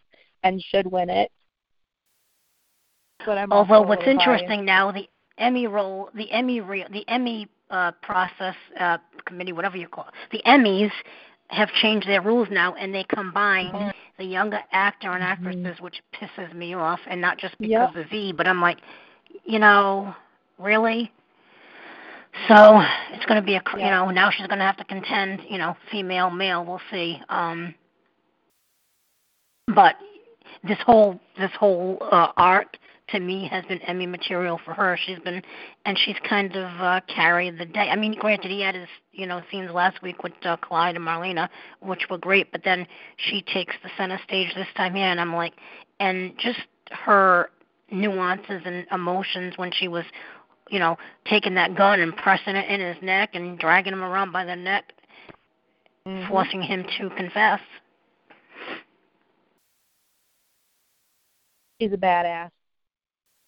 and 0.44 0.62
should 0.62 0.88
win 0.88 1.10
it. 1.10 1.32
But 3.26 3.38
I'm 3.38 3.52
Although 3.52 3.82
what's 3.82 4.02
biased. 4.06 4.12
interesting 4.20 4.64
now, 4.64 4.92
the 4.92 5.10
Emmy 5.38 5.68
role, 5.68 6.10
the 6.14 6.32
Emmy 6.32 6.62
re- 6.62 6.86
the 6.92 7.08
Emmy 7.10 7.48
uh, 7.70 7.92
process 8.02 8.56
uh, 8.80 8.98
committee, 9.26 9.52
whatever 9.54 9.78
you 9.78 9.88
call 9.88 10.08
it, 10.08 10.14
the 10.32 10.42
Emmys 10.46 10.92
have 11.50 11.70
changed 11.74 12.08
their 12.08 12.22
rules 12.22 12.50
now, 12.50 12.76
and 12.76 12.94
they 12.94 13.04
combine 13.04 13.74
Mhm. 13.74 13.94
the 14.18 14.24
younger 14.26 14.60
actor 14.72 15.12
and 15.12 15.24
Mhm. 15.24 15.28
actresses, 15.28 15.82
which 15.82 16.02
pisses 16.14 16.54
me 16.54 16.74
off, 16.74 17.00
and 17.08 17.20
not 17.20 17.38
just 17.38 17.58
because 17.60 17.90
Yep. 17.96 18.06
of 18.06 18.10
Z, 18.10 18.34
but 18.34 18.48
I'm 18.48 18.62
like, 18.62 18.80
you 19.46 19.60
know, 19.60 20.16
really. 20.58 21.12
So 22.48 22.82
it's 23.14 23.26
going 23.26 23.42
to 23.42 23.46
be 23.46 23.56
a, 23.56 23.62
you 23.74 23.90
know, 23.90 24.10
now 24.10 24.30
she's 24.30 24.48
going 24.48 24.60
to 24.60 24.66
have 24.66 24.78
to 24.78 24.84
contend, 24.84 25.42
you 25.50 25.58
know, 25.58 25.76
female, 25.92 26.30
male. 26.30 26.64
We'll 26.64 26.82
see. 26.92 27.20
Um, 27.30 27.74
but 29.74 29.96
this 30.64 30.78
whole 30.86 31.20
this 31.38 31.52
whole 31.60 31.98
uh, 32.12 32.32
arc 32.38 32.78
to 33.10 33.20
me 33.20 33.48
has 33.48 33.64
been 33.66 33.82
Emmy 33.82 34.06
material 34.06 34.60
for 34.64 34.74
her. 34.74 34.98
She's 35.06 35.20
been 35.20 35.42
and 35.86 35.98
she's 35.98 36.16
kind 36.28 36.56
of 36.56 36.82
uh, 36.82 37.02
carried 37.14 37.58
the 37.58 37.66
day. 37.66 37.90
I 37.90 37.96
mean, 37.96 38.14
granted, 38.20 38.52
he 38.52 38.62
had 38.62 38.76
his 38.76 38.88
you 39.12 39.26
know 39.26 39.42
scenes 39.52 39.72
last 39.72 40.02
week 40.02 40.24
with 40.24 40.34
uh, 40.44 40.58
Clyde 40.58 40.96
and 40.96 41.06
Marlena, 41.06 41.50
which 41.82 42.08
were 42.10 42.18
great, 42.18 42.52
but 42.52 42.64
then 42.64 42.88
she 43.18 43.42
takes 43.42 43.76
the 43.84 43.90
center 43.98 44.20
stage 44.26 44.54
this 44.56 44.68
time 44.76 44.96
here, 44.96 45.08
and 45.08 45.20
I'm 45.20 45.36
like, 45.36 45.54
and 46.00 46.34
just 46.38 46.60
her 46.92 47.50
nuances 47.92 48.62
and 48.66 48.86
emotions 48.92 49.54
when 49.58 49.72
she 49.72 49.88
was, 49.88 50.04
you 50.70 50.80
know, 50.80 50.98
taking 51.26 51.56
that 51.56 51.76
gun 51.76 52.00
and 52.00 52.16
pressing 52.16 52.56
it 52.56 52.70
in 52.70 52.80
his 52.80 53.02
neck 53.02 53.32
and 53.34 53.58
dragging 53.60 53.94
him 53.94 54.04
around 54.04 54.32
by 54.32 54.46
the 54.46 54.56
neck, 54.56 54.94
Mhm. 56.06 56.28
forcing 56.28 56.62
him 56.62 56.84
to 56.98 57.10
confess. 57.12 57.62
He's 61.80 61.94
a 61.94 61.98
badass. 61.98 62.52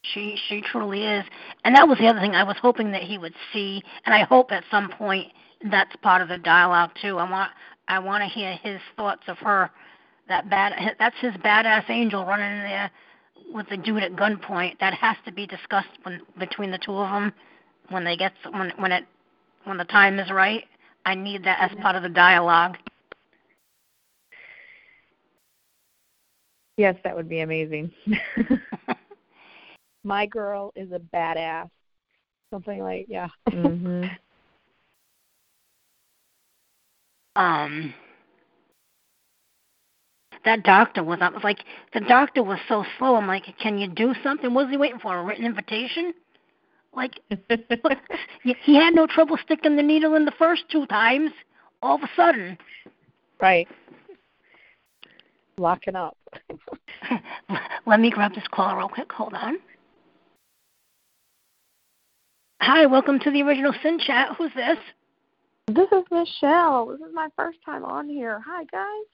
She 0.04 0.36
she 0.48 0.62
truly 0.62 1.06
is, 1.06 1.26
and 1.66 1.76
that 1.76 1.88
was 1.88 1.98
the 1.98 2.08
other 2.08 2.20
thing. 2.20 2.36
I 2.36 2.44
was 2.44 2.58
hoping 2.58 2.92
that 2.92 3.04
he 3.04 3.18
would 3.18 3.36
see, 3.52 3.84
and 4.06 4.14
I 4.16 4.24
hope 4.24 4.52
at 4.52 4.64
some 4.72 4.90
point 4.90 5.32
that's 5.62 5.96
part 5.98 6.22
of 6.22 6.30
the 6.30 6.38
dialogue 6.38 6.92
too. 7.02 7.18
I 7.18 7.30
want 7.30 7.52
I 7.88 8.00
want 8.00 8.24
to 8.24 8.30
hear 8.30 8.56
his 8.56 8.80
thoughts 8.96 9.28
of 9.28 9.38
her. 9.40 9.70
That 10.28 10.50
bad 10.50 10.96
that's 11.00 11.18
his 11.20 11.34
badass 11.36 11.90
angel 11.90 12.26
running 12.26 12.52
in 12.52 12.64
there 12.64 12.92
with 13.52 13.68
the 13.70 13.78
dude 13.78 14.04
at 14.04 14.14
gunpoint. 14.14 14.80
That 14.80 14.94
has 14.94 15.18
to 15.26 15.32
be 15.32 15.48
discussed 15.48 15.90
when 16.04 16.22
between 16.38 16.72
the 16.72 16.78
two 16.78 16.94
of 16.94 17.10
them 17.10 17.34
when 17.90 18.04
they 18.04 18.16
get 18.16 18.34
when 18.52 18.72
when 18.78 18.92
it 18.92 19.06
when 19.66 19.78
the 19.78 19.86
time 19.86 20.20
is 20.20 20.30
right. 20.32 20.64
I 21.06 21.16
need 21.16 21.44
that 21.46 21.60
as 21.60 21.72
part 21.82 21.96
of 21.96 22.04
the 22.04 22.10
dialogue. 22.10 22.78
Yes, 26.78 26.96
that 27.04 27.16
would 27.16 27.28
be 27.28 27.42
amazing. 27.42 27.92
My 30.04 30.26
girl 30.26 30.72
is 30.76 30.92
a 30.92 31.00
badass. 31.00 31.70
Something 32.52 32.80
like 32.82 33.06
yeah. 33.10 33.28
hmm 33.50 34.06
um 37.36 37.94
that 40.46 40.64
doctor 40.64 41.04
was 41.04 41.20
I 41.22 41.30
was 41.30 41.44
like 41.44 41.60
the 41.94 42.02
doctor 42.02 42.44
was 42.44 42.60
so 42.68 42.86
slow. 42.98 43.16
I'm 43.16 43.28
like, 43.28 43.44
can 43.62 43.78
you 43.78 43.88
do 43.88 44.14
something? 44.24 44.54
What 44.54 44.66
was 44.66 44.72
he 44.72 44.78
waiting 44.78 45.00
for? 45.00 45.18
A 45.18 45.24
written 45.24 45.46
invitation? 45.46 46.14
Like 46.94 47.20
he 48.44 48.56
he 48.64 48.76
had 48.76 48.94
no 48.94 49.08
trouble 49.08 49.38
sticking 49.44 49.76
the 49.76 49.84
needle 49.84 50.16
in 50.16 50.26
the 50.26 50.34
first 50.38 50.64
two 50.72 50.86
times. 50.88 51.32
All 51.82 51.96
of 51.96 52.04
a 52.04 52.10
sudden, 52.14 52.58
Right. 53.42 53.68
Locking 55.58 55.96
up. 55.96 56.18
let 57.86 58.00
me 58.00 58.12
grab 58.12 58.34
this 58.34 58.44
call 58.52 58.76
real 58.76 58.90
quick. 58.90 59.12
Hold 59.14 59.34
on. 59.34 59.58
Hi, 62.62 62.86
welcome 62.86 63.20
to 63.20 63.32
the 63.32 63.42
original 63.42 63.74
Cin 63.82 64.00
Chat. 64.00 64.36
Who's 64.38 64.52
this? 64.56 64.78
This 65.68 65.88
is 65.92 66.04
Michelle. 66.12 66.88
This 66.88 67.00
is 67.00 67.14
my 67.14 67.30
first 67.38 67.60
time 67.66 67.86
on 67.86 68.10
here. 68.10 68.42
Hi, 68.46 68.66
guys. 68.66 69.06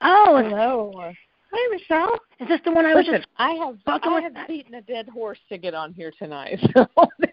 Oh, 0.00 0.40
Hello. 0.42 1.12
Hey, 1.52 1.76
Michelle. 1.76 2.14
is 2.38 2.48
this 2.48 2.60
the 2.64 2.70
one 2.72 2.86
I 2.86 2.94
was 2.94 3.04
Listen, 3.06 3.20
just? 3.22 3.28
I 3.36 3.50
have 3.54 3.76
I 3.86 4.20
have 4.20 4.46
beaten 4.46 4.74
a 4.74 4.82
dead 4.82 5.08
horse 5.08 5.38
to 5.48 5.58
get 5.58 5.74
on 5.74 5.92
here 5.92 6.12
tonight. 6.18 6.58
So 6.76 6.86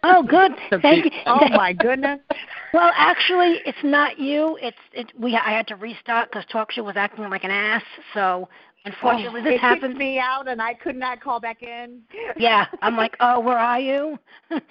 Oh, 0.03 0.24
good. 0.24 0.51
Thank 0.81 1.05
you. 1.05 1.12
oh 1.25 1.47
my 1.50 1.74
goodness. 1.74 2.19
Well, 2.74 2.91
actually, 2.95 3.62
it's 3.65 3.77
not 3.81 4.19
you. 4.19 4.57
It's 4.62 4.77
it. 4.91 5.13
We 5.17 5.36
I 5.38 5.51
had 5.51 5.67
to 5.67 5.75
restart 5.77 6.29
because 6.29 6.45
TalkShoe 6.53 6.83
was 6.83 6.97
acting 6.97 7.29
like 7.29 7.45
an 7.45 7.50
ass. 7.50 7.81
So 8.13 8.50
Unfortunately, 8.86 9.41
this 9.41 9.55
it 9.55 9.60
happened. 9.60 9.93
kicked 9.93 10.00
me 10.00 10.19
out, 10.19 10.48
and 10.48 10.62
I 10.62 10.74
could 10.74 10.96
not 10.96 11.22
call 11.22 11.39
back 11.39 11.62
in. 11.62 12.01
yeah, 12.38 12.65
I'm 12.81 12.96
like, 12.96 13.15
oh, 13.19 13.39
where 13.39 13.57
are 13.57 13.79
you? 13.79 14.17
um, 14.51 14.62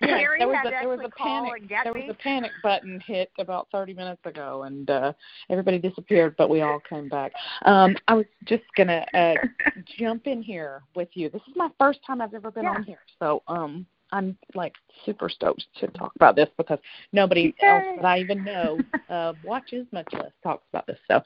Yeah, 0.00 0.18
Carrie 0.18 0.38
there 0.40 0.48
was 0.48 0.56
had 0.56 0.66
a 0.66 0.70
there 0.70 0.88
was 0.88 1.00
a 1.04 1.10
panic 1.10 1.52
and 1.60 1.68
get 1.68 1.84
there 1.84 1.92
was 1.92 2.08
a 2.08 2.14
panic 2.14 2.50
button 2.62 3.00
hit 3.06 3.30
about 3.38 3.68
30 3.72 3.94
minutes 3.94 4.20
ago, 4.24 4.64
and 4.64 4.90
uh, 4.90 5.12
everybody 5.50 5.78
disappeared, 5.78 6.34
but 6.36 6.50
we 6.50 6.62
all 6.62 6.80
came 6.88 7.08
back. 7.08 7.32
Um, 7.64 7.96
I 8.08 8.14
was 8.14 8.26
just 8.46 8.64
gonna 8.76 9.04
uh, 9.14 9.34
jump 9.98 10.26
in 10.26 10.42
here 10.42 10.82
with 10.96 11.08
you. 11.14 11.28
This 11.30 11.42
is 11.48 11.54
my 11.56 11.68
first 11.78 12.00
time 12.06 12.20
I've 12.20 12.34
ever 12.34 12.50
been 12.50 12.64
Yeah. 12.64 12.70
on 12.70 12.82
here, 12.82 13.00
so 13.20 13.42
um, 13.48 13.86
I'm 14.12 14.36
like 14.54 14.74
super 15.04 15.28
stoked 15.28 15.64
to 15.80 15.86
talk 15.88 16.12
about 16.16 16.36
this 16.36 16.48
because 16.56 16.78
nobody 17.12 17.54
else 17.62 17.84
that 17.96 18.04
I 18.04 18.18
even 18.18 18.42
know 18.44 18.80
uh, 19.08 19.34
watches, 19.42 19.86
much 19.92 20.08
less 20.12 20.32
talks 20.42 20.64
about 20.72 20.86
this. 20.86 20.98
So, 21.08 21.20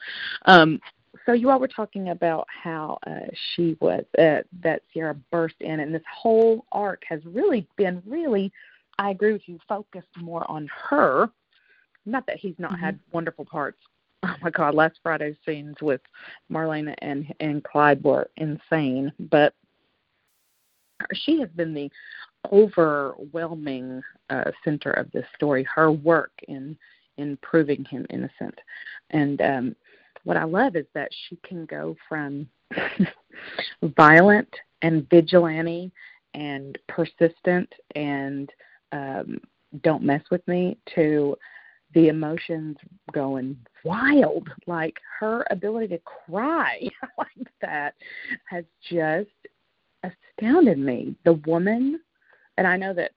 um, 0.45 0.79
so 1.25 1.33
you 1.33 1.49
all 1.49 1.59
were 1.59 1.67
talking 1.67 2.09
about 2.09 2.47
how 2.49 2.97
uh, 3.07 3.27
she 3.55 3.77
was 3.79 4.03
uh, 4.17 4.41
that 4.61 4.81
Ciara 4.93 5.15
burst 5.31 5.55
in, 5.59 5.79
and 5.79 5.93
this 5.93 6.03
whole 6.11 6.65
arc 6.71 7.03
has 7.07 7.21
really 7.25 7.67
been 7.77 8.01
really. 8.05 8.51
I 8.97 9.11
agree 9.11 9.31
with 9.33 9.47
you. 9.47 9.59
Focused 9.67 10.07
more 10.17 10.49
on 10.51 10.69
her. 10.89 11.29
Not 12.05 12.25
that 12.27 12.37
he's 12.37 12.55
not 12.57 12.79
had 12.79 12.99
wonderful 13.11 13.45
parts. 13.45 13.77
Oh 14.21 14.35
my 14.41 14.49
God! 14.49 14.75
Last 14.75 14.99
Friday's 15.01 15.37
scenes 15.45 15.77
with 15.81 16.01
Marlena 16.51 16.93
and 16.97 17.33
and 17.39 17.63
Clyde 17.63 18.03
were 18.03 18.29
insane, 18.35 19.13
but 19.17 19.53
she 21.13 21.39
has 21.39 21.47
been 21.55 21.73
the 21.73 21.89
overwhelming 22.51 24.01
uh, 24.29 24.51
center 24.65 24.91
of 24.91 25.09
this 25.11 25.25
story. 25.37 25.65
Her 25.73 25.89
work 25.89 26.31
in 26.49 26.77
in 27.17 27.37
proving 27.41 27.85
him 27.85 28.05
innocent, 28.09 28.59
and 29.11 29.41
um, 29.41 29.75
what 30.23 30.37
I 30.37 30.43
love 30.43 30.75
is 30.75 30.85
that 30.93 31.09
she 31.27 31.37
can 31.37 31.65
go 31.65 31.95
from 32.07 32.47
violent 33.83 34.53
and 34.81 35.09
vigilante 35.09 35.91
and 36.33 36.77
persistent 36.87 37.71
and 37.95 38.51
um, 38.91 39.39
don't 39.83 40.03
mess 40.03 40.23
with 40.31 40.45
me 40.47 40.77
to 40.95 41.35
the 41.93 42.07
emotions 42.07 42.77
going 43.11 43.57
wild. 43.83 44.47
Like 44.67 44.97
her 45.19 45.45
ability 45.49 45.87
to 45.89 45.99
cry 45.99 46.79
like 47.17 47.47
that 47.61 47.95
has 48.45 48.65
just 48.89 49.29
astounded 50.03 50.77
me. 50.77 51.15
The 51.25 51.33
woman, 51.33 51.99
and 52.57 52.67
I 52.67 52.77
know 52.77 52.93
that 52.93 53.11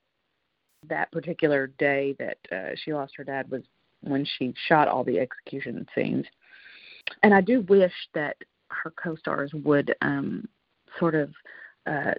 that 0.88 1.12
particular 1.12 1.68
day 1.78 2.16
that 2.18 2.38
uh, 2.50 2.75
she 2.76 2.92
lost 2.92 3.14
her 3.16 3.25
dad 3.25 3.50
was 3.50 3.62
when 4.00 4.26
she 4.38 4.52
shot 4.66 4.88
all 4.88 5.04
the 5.04 5.21
execution 5.21 5.87
scenes. 5.94 6.26
And 7.23 7.35
I 7.35 7.40
do 7.40 7.62
wish 7.62 7.92
that 8.14 8.37
her 8.69 8.90
co-stars 8.90 9.52
would 9.64 9.95
um, 10.02 10.49
sort 10.99 11.14
of, 11.14 11.31
uh, 11.87 12.12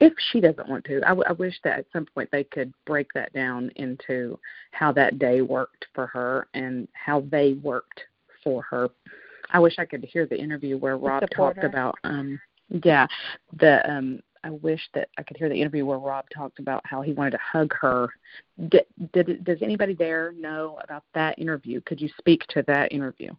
if 0.00 0.12
she 0.30 0.40
doesn't 0.40 0.68
want 0.68 0.84
to, 0.84 1.00
I, 1.04 1.08
w- 1.08 1.26
I 1.28 1.32
wish 1.32 1.54
that 1.64 1.80
at 1.80 1.86
some 1.92 2.06
point 2.06 2.28
they 2.30 2.44
could 2.44 2.72
break 2.86 3.12
that 3.14 3.32
down 3.32 3.70
into 3.76 4.38
how 4.70 4.92
that 4.92 5.18
day 5.18 5.40
worked 5.40 5.86
for 5.94 6.06
her 6.06 6.46
and 6.54 6.86
how 6.92 7.24
they 7.30 7.54
worked 7.54 8.00
for 8.44 8.62
her. 8.62 8.88
I 9.50 9.58
wish 9.58 9.78
I 9.78 9.84
could 9.84 10.04
hear 10.04 10.26
the 10.26 10.38
interview 10.38 10.76
where 10.78 10.96
Rob 10.96 11.24
talked 11.34 11.58
her. 11.58 11.66
about, 11.66 11.96
um, 12.04 12.38
yeah, 12.84 13.06
the 13.58 13.88
um, 13.90 14.20
I 14.44 14.50
wish 14.50 14.80
that 14.94 15.08
I 15.18 15.22
could 15.22 15.36
hear 15.36 15.48
the 15.48 15.60
interview 15.60 15.84
where 15.84 15.98
Rob 15.98 16.26
talked 16.34 16.58
about 16.58 16.82
how 16.84 17.02
he 17.02 17.12
wanted 17.12 17.32
to 17.32 17.38
hug 17.38 17.74
her. 17.80 18.08
Did, 18.68 18.84
did 19.12 19.44
does 19.44 19.58
anybody 19.62 19.94
there 19.94 20.32
know 20.32 20.78
about 20.82 21.04
that 21.14 21.38
interview? 21.38 21.80
Could 21.80 22.00
you 22.00 22.08
speak 22.18 22.46
to 22.48 22.62
that 22.66 22.92
interview? 22.92 23.32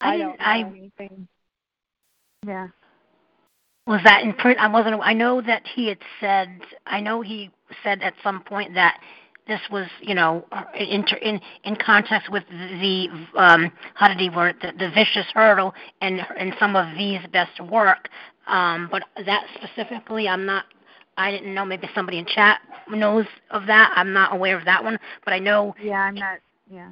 I 0.00 0.14
I 0.14 0.18
don't 0.18 0.28
know 0.28 0.44
I 0.44 0.58
anything. 0.60 1.28
yeah. 2.46 2.68
was 3.86 4.00
that 4.04 4.22
in 4.22 4.32
print. 4.34 4.58
I 4.58 4.68
wasn't. 4.68 5.00
I 5.02 5.12
know 5.12 5.40
that 5.42 5.66
he 5.66 5.88
had 5.88 5.98
said. 6.20 6.60
I 6.86 7.00
know 7.00 7.22
he 7.22 7.50
said 7.82 8.02
at 8.02 8.14
some 8.22 8.42
point 8.42 8.74
that 8.74 9.00
this 9.46 9.60
was, 9.70 9.88
you 10.00 10.14
know, 10.14 10.46
in 10.78 11.04
in 11.20 11.40
in 11.64 11.76
context 11.76 12.30
with 12.30 12.44
the 12.48 13.08
um, 13.36 13.70
how 13.94 14.08
did 14.08 14.18
he 14.18 14.30
word? 14.30 14.56
The, 14.62 14.72
the 14.78 14.90
vicious 14.90 15.26
hurdle 15.34 15.74
and 16.00 16.20
and 16.38 16.54
some 16.58 16.76
of 16.76 16.94
V's 16.96 17.20
best 17.32 17.60
work. 17.60 18.08
Um, 18.46 18.88
but 18.90 19.02
that 19.26 19.44
specifically, 19.54 20.28
I'm 20.28 20.46
not. 20.46 20.64
I 21.16 21.32
didn't 21.32 21.52
know. 21.52 21.64
Maybe 21.64 21.88
somebody 21.94 22.18
in 22.18 22.26
chat 22.26 22.60
knows 22.88 23.26
of 23.50 23.66
that. 23.66 23.92
I'm 23.96 24.12
not 24.12 24.32
aware 24.32 24.56
of 24.56 24.64
that 24.66 24.82
one. 24.82 24.98
But 25.24 25.34
I 25.34 25.40
know. 25.40 25.74
Yeah, 25.82 26.00
I'm 26.00 26.14
not. 26.14 26.38
Yeah. 26.70 26.90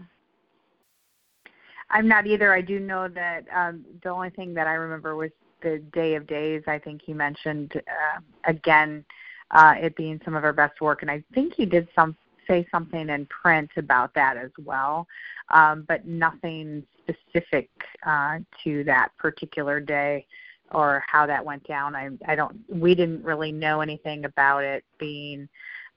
I'm 1.90 2.08
not 2.08 2.26
either. 2.26 2.52
I 2.52 2.60
do 2.60 2.80
know 2.80 3.08
that 3.08 3.44
um, 3.54 3.84
the 4.02 4.10
only 4.10 4.30
thing 4.30 4.54
that 4.54 4.66
I 4.66 4.74
remember 4.74 5.16
was 5.16 5.30
the 5.62 5.78
Day 5.92 6.14
of 6.14 6.26
Days. 6.26 6.62
I 6.66 6.78
think 6.78 7.00
he 7.04 7.12
mentioned 7.12 7.72
uh, 7.76 8.20
again 8.44 9.04
uh, 9.50 9.74
it 9.80 9.96
being 9.96 10.20
some 10.24 10.34
of 10.34 10.44
our 10.44 10.52
best 10.52 10.80
work, 10.80 11.02
and 11.02 11.10
I 11.10 11.22
think 11.34 11.54
he 11.54 11.64
did 11.64 11.88
some 11.94 12.16
say 12.46 12.66
something 12.70 13.08
in 13.08 13.26
print 13.26 13.70
about 13.76 14.14
that 14.14 14.36
as 14.36 14.50
well, 14.64 15.06
um, 15.50 15.84
but 15.86 16.06
nothing 16.06 16.82
specific 17.02 17.68
uh, 18.06 18.38
to 18.64 18.84
that 18.84 19.10
particular 19.18 19.80
day 19.80 20.26
or 20.72 21.02
how 21.06 21.26
that 21.26 21.44
went 21.44 21.66
down. 21.66 21.96
I 21.96 22.10
I 22.26 22.34
don't. 22.34 22.58
We 22.68 22.94
didn't 22.94 23.24
really 23.24 23.52
know 23.52 23.80
anything 23.80 24.24
about 24.24 24.62
it 24.62 24.84
being. 24.98 25.48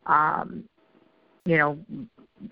Um, 0.05 0.63
you 1.45 1.57
know, 1.57 1.79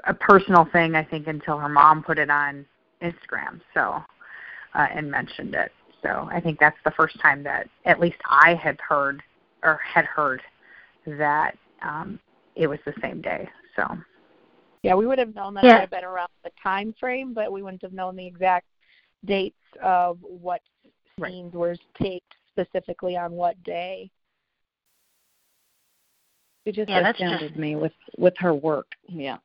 a 0.05 0.13
personal 0.13 0.65
thing 0.71 0.95
I 0.95 1.03
think 1.03 1.27
until 1.27 1.57
her 1.57 1.69
mom 1.69 2.03
put 2.03 2.17
it 2.17 2.29
on 2.29 2.65
Instagram, 3.01 3.61
so 3.73 4.03
uh, 4.73 4.87
and 4.93 5.09
mentioned 5.09 5.55
it. 5.55 5.71
So 6.01 6.27
I 6.31 6.39
think 6.39 6.59
that's 6.59 6.77
the 6.85 6.91
first 6.91 7.19
time 7.19 7.43
that 7.43 7.67
at 7.85 7.99
least 7.99 8.17
I 8.29 8.53
had 8.55 8.79
heard 8.79 9.21
or 9.63 9.79
had 9.83 10.05
heard 10.05 10.41
that 11.05 11.57
um, 11.81 12.19
it 12.55 12.67
was 12.67 12.79
the 12.85 12.93
same 13.01 13.21
day. 13.21 13.49
So 13.75 13.97
Yeah, 14.81 14.95
we 14.95 15.05
would 15.05 15.19
have 15.19 15.35
known 15.35 15.53
that 15.55 15.65
Yeah. 15.65 15.73
would 15.73 15.81
have 15.81 15.89
been 15.89 16.05
around 16.05 16.29
the 16.43 16.51
time 16.63 16.93
frame, 16.93 17.33
but 17.33 17.51
we 17.51 17.61
wouldn't 17.61 17.81
have 17.81 17.91
known 17.91 18.15
the 18.15 18.25
exact 18.25 18.65
dates 19.25 19.59
of 19.81 20.19
what 20.21 20.61
Right. 21.17 21.33
scenes 21.33 21.53
were 21.53 21.75
taped 22.01 22.33
specifically 22.51 23.17
on 23.17 23.33
what 23.33 23.61
day. 23.63 24.09
It 26.65 26.73
just 26.73 26.89
Yeah, 26.89 27.09
astounded 27.09 27.49
just- 27.51 27.59
me 27.59 27.75
with 27.75 27.93
with 28.17 28.37
her 28.37 28.53
work. 28.53 28.87
Yeah. 29.07 29.39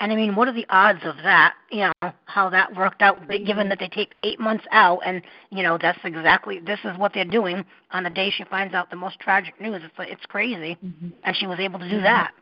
And 0.00 0.12
I 0.12 0.16
mean, 0.16 0.34
what 0.34 0.48
are 0.48 0.52
the 0.52 0.66
odds 0.70 1.00
of 1.04 1.16
that? 1.22 1.54
You 1.70 1.90
know, 2.02 2.12
how 2.24 2.50
that 2.50 2.74
worked 2.74 3.00
out, 3.00 3.28
given 3.28 3.68
that 3.68 3.78
they 3.78 3.88
take 3.88 4.14
eight 4.24 4.40
months 4.40 4.64
out, 4.72 5.00
and 5.06 5.22
you 5.50 5.62
know 5.62 5.78
that's 5.80 5.98
exactly 6.04 6.58
this 6.58 6.80
is 6.84 6.98
what 6.98 7.14
they're 7.14 7.24
doing 7.24 7.64
on 7.92 8.02
the 8.02 8.10
day 8.10 8.30
she 8.30 8.44
finds 8.44 8.74
out 8.74 8.90
the 8.90 8.96
most 8.96 9.20
tragic 9.20 9.60
news. 9.60 9.82
It's 9.84 9.98
like, 9.98 10.10
it's 10.10 10.26
crazy, 10.26 10.76
and 11.22 11.36
she 11.36 11.46
was 11.46 11.60
able 11.60 11.78
to 11.78 11.88
do 11.88 12.00
that. 12.00 12.32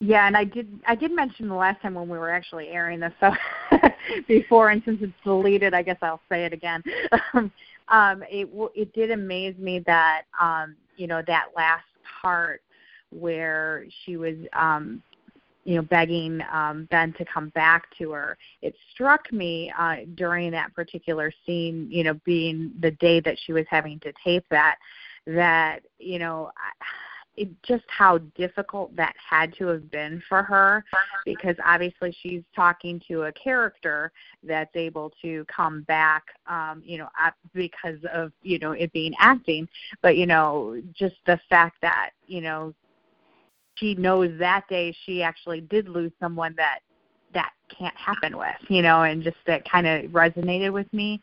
Yeah, 0.00 0.26
and 0.26 0.36
I 0.36 0.44
did 0.44 0.80
I 0.86 0.94
did 0.94 1.12
mention 1.12 1.48
the 1.48 1.54
last 1.54 1.82
time 1.82 1.94
when 1.94 2.08
we 2.08 2.18
were 2.18 2.30
actually 2.30 2.68
airing 2.68 3.00
this 3.00 3.12
so 3.20 3.32
before, 4.28 4.70
and 4.70 4.80
since 4.84 5.00
it's 5.02 5.12
deleted, 5.24 5.74
I 5.74 5.82
guess 5.82 5.98
I'll 6.02 6.20
say 6.28 6.44
it 6.44 6.52
again. 6.52 6.82
um, 7.34 8.22
it 8.30 8.46
w- 8.50 8.70
it 8.76 8.92
did 8.94 9.10
amaze 9.10 9.58
me 9.58 9.80
that 9.80 10.22
um, 10.40 10.76
you 10.96 11.06
know 11.06 11.20
that 11.26 11.48
last 11.56 11.84
part 12.22 12.62
where 13.10 13.86
she 14.04 14.16
was 14.16 14.36
um, 14.52 15.02
you 15.64 15.76
know 15.76 15.82
begging 15.82 16.40
um, 16.52 16.88
Ben 16.90 17.12
to 17.14 17.24
come 17.24 17.50
back 17.50 17.86
to 17.98 18.12
her. 18.12 18.36
It 18.62 18.74
struck 18.92 19.32
me 19.32 19.72
uh, 19.78 19.96
during 20.14 20.50
that 20.52 20.74
particular 20.74 21.32
scene, 21.44 21.88
you 21.90 22.04
know, 22.04 22.14
being 22.24 22.72
the 22.80 22.92
day 22.92 23.20
that 23.20 23.36
she 23.44 23.52
was 23.52 23.66
having 23.68 24.00
to 24.00 24.12
tape 24.24 24.44
that, 24.50 24.76
that 25.26 25.80
you 25.98 26.18
know. 26.18 26.50
It, 27.36 27.50
just 27.62 27.84
how 27.86 28.18
difficult 28.34 28.96
that 28.96 29.14
had 29.16 29.54
to 29.58 29.68
have 29.68 29.88
been 29.92 30.20
for 30.28 30.42
her 30.42 30.84
because 31.24 31.54
obviously 31.64 32.12
she's 32.20 32.42
talking 32.56 33.00
to 33.06 33.22
a 33.26 33.32
character 33.32 34.10
that's 34.42 34.74
able 34.74 35.12
to 35.22 35.44
come 35.44 35.82
back 35.82 36.24
um 36.48 36.82
you 36.84 36.98
know 36.98 37.08
because 37.54 38.00
of 38.12 38.32
you 38.42 38.58
know 38.58 38.72
it 38.72 38.92
being 38.92 39.12
acting 39.20 39.68
but 40.02 40.16
you 40.16 40.26
know 40.26 40.82
just 40.92 41.14
the 41.26 41.38
fact 41.48 41.76
that 41.80 42.10
you 42.26 42.40
know 42.40 42.74
she 43.78 43.94
knows 43.94 44.30
that 44.38 44.68
day 44.68 44.94
she 45.04 45.22
actually 45.22 45.60
did 45.62 45.88
lose 45.88 46.12
someone 46.20 46.54
that 46.56 46.80
that 47.34 47.52
can't 47.76 47.96
happen 47.96 48.36
with 48.36 48.56
you 48.68 48.82
know 48.82 49.02
and 49.02 49.22
just 49.22 49.36
that 49.46 49.68
kind 49.68 49.86
of 49.86 50.10
resonated 50.10 50.72
with 50.72 50.90
me 50.92 51.20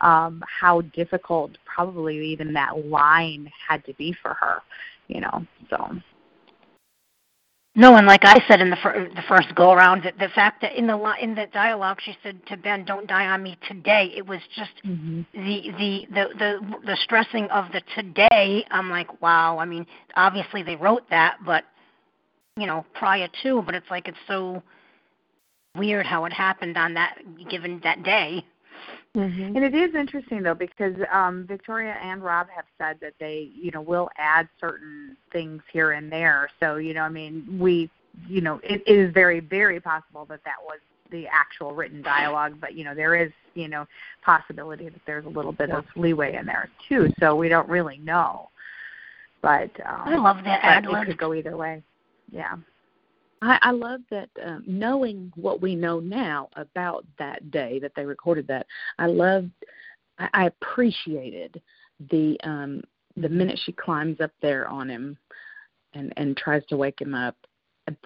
um 0.00 0.42
how 0.48 0.80
difficult 0.80 1.52
probably 1.64 2.18
even 2.26 2.52
that 2.52 2.86
line 2.86 3.50
had 3.68 3.84
to 3.84 3.94
be 3.94 4.14
for 4.22 4.34
her 4.34 4.60
you 5.08 5.20
know 5.20 5.46
so 5.70 5.90
No, 7.76 7.96
and 7.96 8.06
like 8.06 8.24
I 8.24 8.40
said 8.46 8.60
in 8.60 8.70
the 8.70 8.76
fir- 8.76 9.08
the 9.14 9.22
first 9.28 9.52
go 9.56 9.72
around, 9.72 10.04
the, 10.04 10.12
the 10.16 10.28
fact 10.32 10.60
that 10.62 10.74
in 10.76 10.86
the 10.86 10.96
li- 10.96 11.18
in 11.20 11.34
the 11.34 11.46
dialogue 11.52 11.98
she 12.04 12.16
said 12.22 12.38
to 12.46 12.56
Ben, 12.56 12.84
"Don't 12.84 13.08
die 13.08 13.26
on 13.26 13.42
me 13.42 13.58
today." 13.66 14.12
It 14.16 14.24
was 14.24 14.38
just 14.54 14.70
mm-hmm. 14.86 15.22
the 15.32 15.72
the 15.76 16.06
the 16.14 16.24
the 16.38 16.76
the 16.86 16.96
stressing 17.02 17.46
of 17.46 17.64
the 17.72 17.82
today. 17.96 18.64
I'm 18.70 18.90
like, 18.90 19.20
wow. 19.20 19.58
I 19.58 19.64
mean, 19.64 19.86
obviously 20.14 20.62
they 20.62 20.76
wrote 20.76 21.10
that, 21.10 21.38
but 21.44 21.64
you 22.56 22.66
know, 22.66 22.84
prior 22.94 23.28
to, 23.42 23.62
but 23.62 23.74
it's 23.74 23.90
like 23.90 24.08
it's 24.08 24.18
so 24.28 24.62
weird 25.76 26.06
how 26.06 26.24
it 26.24 26.32
happened 26.32 26.76
on 26.76 26.94
that 26.94 27.16
given 27.50 27.80
that 27.82 28.02
day. 28.04 28.44
Mm-hmm. 29.16 29.56
And 29.56 29.64
it 29.64 29.74
is 29.74 29.94
interesting 29.94 30.42
though 30.42 30.54
because 30.54 30.94
um 31.12 31.46
Victoria 31.46 31.96
and 32.02 32.22
Rob 32.22 32.48
have 32.54 32.64
said 32.78 32.98
that 33.00 33.14
they, 33.18 33.50
you 33.54 33.70
know, 33.70 33.80
will 33.80 34.08
add 34.18 34.48
certain 34.60 35.16
things 35.32 35.62
here 35.72 35.92
and 35.92 36.10
there. 36.10 36.48
So, 36.60 36.76
you 36.76 36.94
know, 36.94 37.02
I 37.02 37.08
mean, 37.08 37.58
we, 37.60 37.90
you 38.28 38.40
know, 38.40 38.60
it, 38.62 38.82
it 38.86 38.98
is 38.98 39.12
very 39.12 39.40
very 39.40 39.80
possible 39.80 40.24
that 40.26 40.40
that 40.44 40.56
was 40.64 40.78
the 41.10 41.26
actual 41.28 41.74
written 41.74 42.02
dialogue, 42.02 42.56
but 42.60 42.74
you 42.74 42.84
know, 42.84 42.94
there 42.94 43.14
is, 43.14 43.30
you 43.54 43.68
know, 43.68 43.86
possibility 44.24 44.88
that 44.88 45.00
there's 45.06 45.26
a 45.26 45.28
little 45.28 45.52
bit 45.52 45.70
of 45.70 45.84
leeway 45.96 46.36
in 46.36 46.46
there 46.46 46.68
too. 46.88 47.08
So 47.20 47.36
we 47.36 47.48
don't 47.48 47.68
really 47.68 47.98
know. 47.98 48.50
But 49.42 49.70
um, 49.86 50.02
I 50.06 50.16
love 50.16 50.38
that 50.44 50.60
ad 50.62 50.86
It 50.86 51.06
could 51.06 51.18
go 51.18 51.34
either 51.34 51.56
way. 51.56 51.82
Yeah. 52.30 52.56
I, 53.42 53.58
I 53.62 53.70
love 53.72 54.00
that 54.10 54.30
um, 54.44 54.64
knowing 54.66 55.32
what 55.36 55.60
we 55.60 55.74
know 55.74 56.00
now 56.00 56.48
about 56.56 57.04
that 57.18 57.50
day 57.50 57.78
that 57.80 57.92
they 57.94 58.04
recorded 58.04 58.46
that. 58.48 58.66
I 58.98 59.06
loved, 59.06 59.50
I, 60.18 60.28
I 60.32 60.44
appreciated 60.46 61.60
the 62.10 62.38
um, 62.42 62.82
the 63.16 63.28
minute 63.28 63.60
she 63.64 63.72
climbs 63.72 64.20
up 64.20 64.32
there 64.42 64.66
on 64.68 64.88
him 64.88 65.16
and 65.92 66.12
and 66.16 66.36
tries 66.36 66.64
to 66.66 66.76
wake 66.76 67.00
him 67.00 67.14
up. 67.14 67.36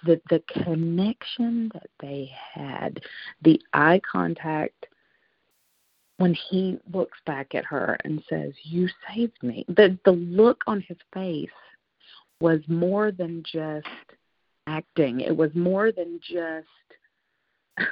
The 0.04 0.20
the 0.28 0.42
connection 0.64 1.70
that 1.72 1.88
they 2.00 2.30
had, 2.54 3.00
the 3.42 3.60
eye 3.72 4.00
contact 4.10 4.86
when 6.16 6.34
he 6.34 6.78
looks 6.92 7.16
back 7.26 7.54
at 7.54 7.64
her 7.64 7.96
and 8.04 8.22
says, 8.28 8.52
"You 8.64 8.88
saved 9.08 9.40
me." 9.42 9.64
The 9.68 9.96
the 10.04 10.12
look 10.12 10.62
on 10.66 10.80
his 10.80 10.98
face 11.14 11.48
was 12.40 12.60
more 12.68 13.10
than 13.10 13.42
just 13.50 13.86
acting. 14.66 15.20
It 15.20 15.36
was 15.36 15.50
more 15.54 15.92
than 15.92 16.20
just 16.22 16.66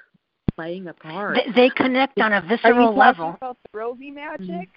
playing 0.55 0.89
a 0.89 0.95
part. 0.95 1.37
They, 1.37 1.69
they 1.69 1.71
connect 1.71 2.21
on 2.21 2.33
a 2.33 2.41
visceral 2.43 2.89
Are 2.89 2.93
you 2.93 2.99
level. 2.99 3.35
About 3.37 3.59
the 3.73 3.79
Rosie 3.79 4.13
mm-hmm. 4.13 4.47
magic. 4.47 4.69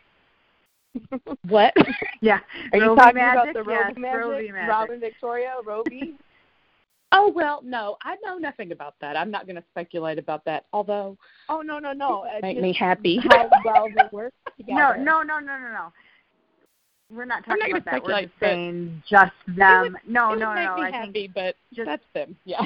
what? 1.47 1.73
Yeah. 2.21 2.39
Are 2.73 2.77
you 2.77 2.95
talking 2.97 3.15
magic? 3.15 3.55
about 3.55 3.65
the 3.65 3.71
yes, 3.71 3.85
Rosie 3.87 4.01
magic? 4.01 4.25
Rovie 4.25 4.51
magic. 4.51 4.69
Robin 4.69 4.99
Victoria, 4.99 5.53
Roby. 5.65 6.15
oh 7.13 7.31
well, 7.33 7.61
no, 7.63 7.95
I 8.03 8.17
know 8.25 8.37
nothing 8.37 8.73
about 8.73 8.95
that. 8.99 9.15
I'm 9.15 9.31
not 9.31 9.45
going 9.45 9.55
to 9.55 9.63
speculate 9.71 10.19
about 10.19 10.43
that. 10.43 10.65
Although 10.73 11.17
Oh 11.47 11.61
no 11.61 11.79
no 11.79 11.93
no! 11.93 12.25
it 12.27 12.41
make 12.41 12.59
me 12.59 12.73
happy. 12.73 13.21
How 13.29 13.49
well 13.63 13.87
they 13.95 14.03
work 14.11 14.33
No, 14.67 14.91
no, 14.95 15.21
no, 15.21 15.39
no, 15.39 15.57
no, 15.57 15.71
no. 15.71 15.93
We're 17.11 17.25
not 17.25 17.43
I'm 17.47 17.57
talking 17.57 17.73
not 17.73 17.81
about 17.81 17.91
that. 17.91 18.03
We're 18.03 18.21
just 18.21 18.33
saying 18.39 19.03
just 19.09 19.31
them. 19.47 19.97
no, 20.07 20.29
would 20.29 20.39
no, 20.39 20.53
no. 20.53 20.75
me 20.75 20.81
I 20.83 20.91
happy, 20.91 21.11
think 21.11 21.33
but 21.33 21.55
just 21.73 21.87
that's 21.87 22.03
them. 22.13 22.35
Yeah. 22.45 22.61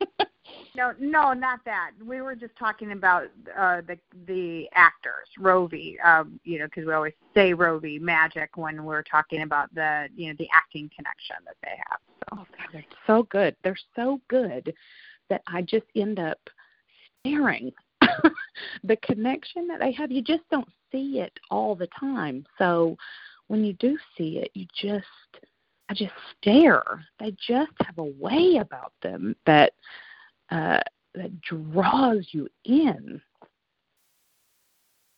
no, 0.76 0.92
no, 0.98 1.32
not 1.32 1.60
that. 1.64 1.92
We 2.04 2.20
were 2.20 2.34
just 2.34 2.54
talking 2.58 2.92
about 2.92 3.28
uh 3.58 3.80
the 3.86 3.98
the 4.26 4.68
actors, 4.74 5.28
Rovi. 5.38 6.02
Um, 6.04 6.38
you 6.44 6.58
know, 6.58 6.66
because 6.66 6.86
we 6.86 6.92
always 6.92 7.14
say 7.34 7.54
Rovi 7.54 8.00
magic 8.00 8.56
when 8.56 8.84
we're 8.84 9.02
talking 9.02 9.42
about 9.42 9.74
the 9.74 10.08
you 10.14 10.28
know 10.28 10.34
the 10.38 10.48
acting 10.52 10.90
connection 10.94 11.36
that 11.46 11.56
they 11.62 11.78
have. 11.88 12.00
So. 12.10 12.38
Oh 12.38 12.46
God, 12.56 12.68
they're 12.72 12.84
so 13.06 13.22
good. 13.30 13.56
They're 13.64 13.78
so 13.96 14.20
good 14.28 14.74
that 15.30 15.42
I 15.46 15.62
just 15.62 15.86
end 15.96 16.18
up 16.18 16.38
staring. 17.20 17.72
the 18.84 18.96
connection 18.96 19.66
that 19.68 19.80
they 19.80 19.92
have, 19.92 20.10
you 20.10 20.22
just 20.22 20.42
don't 20.50 20.68
see 20.90 21.20
it 21.20 21.32
all 21.50 21.74
the 21.74 21.88
time. 21.98 22.44
So 22.58 22.96
when 23.50 23.64
you 23.64 23.72
do 23.72 23.98
see 24.16 24.38
it, 24.38 24.52
you 24.54 24.64
just 24.80 25.06
I 25.88 25.94
just 25.94 26.12
stare. 26.38 26.84
They 27.18 27.32
just 27.32 27.72
have 27.84 27.98
a 27.98 28.04
way 28.04 28.58
about 28.60 28.92
them 29.02 29.34
that 29.44 29.72
uh 30.50 30.78
that 31.16 31.40
draws 31.40 32.28
you 32.30 32.48
in. 32.64 33.20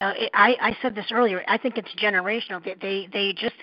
Uh, 0.01 0.15
it, 0.17 0.31
I, 0.33 0.57
I 0.63 0.77
said 0.81 0.95
this 0.95 1.13
earlier. 1.13 1.45
I 1.47 1.59
think 1.59 1.77
it's 1.77 1.95
generational. 2.03 2.65
They, 2.65 2.75
they 2.81 3.09
they 3.13 3.33
just 3.35 3.55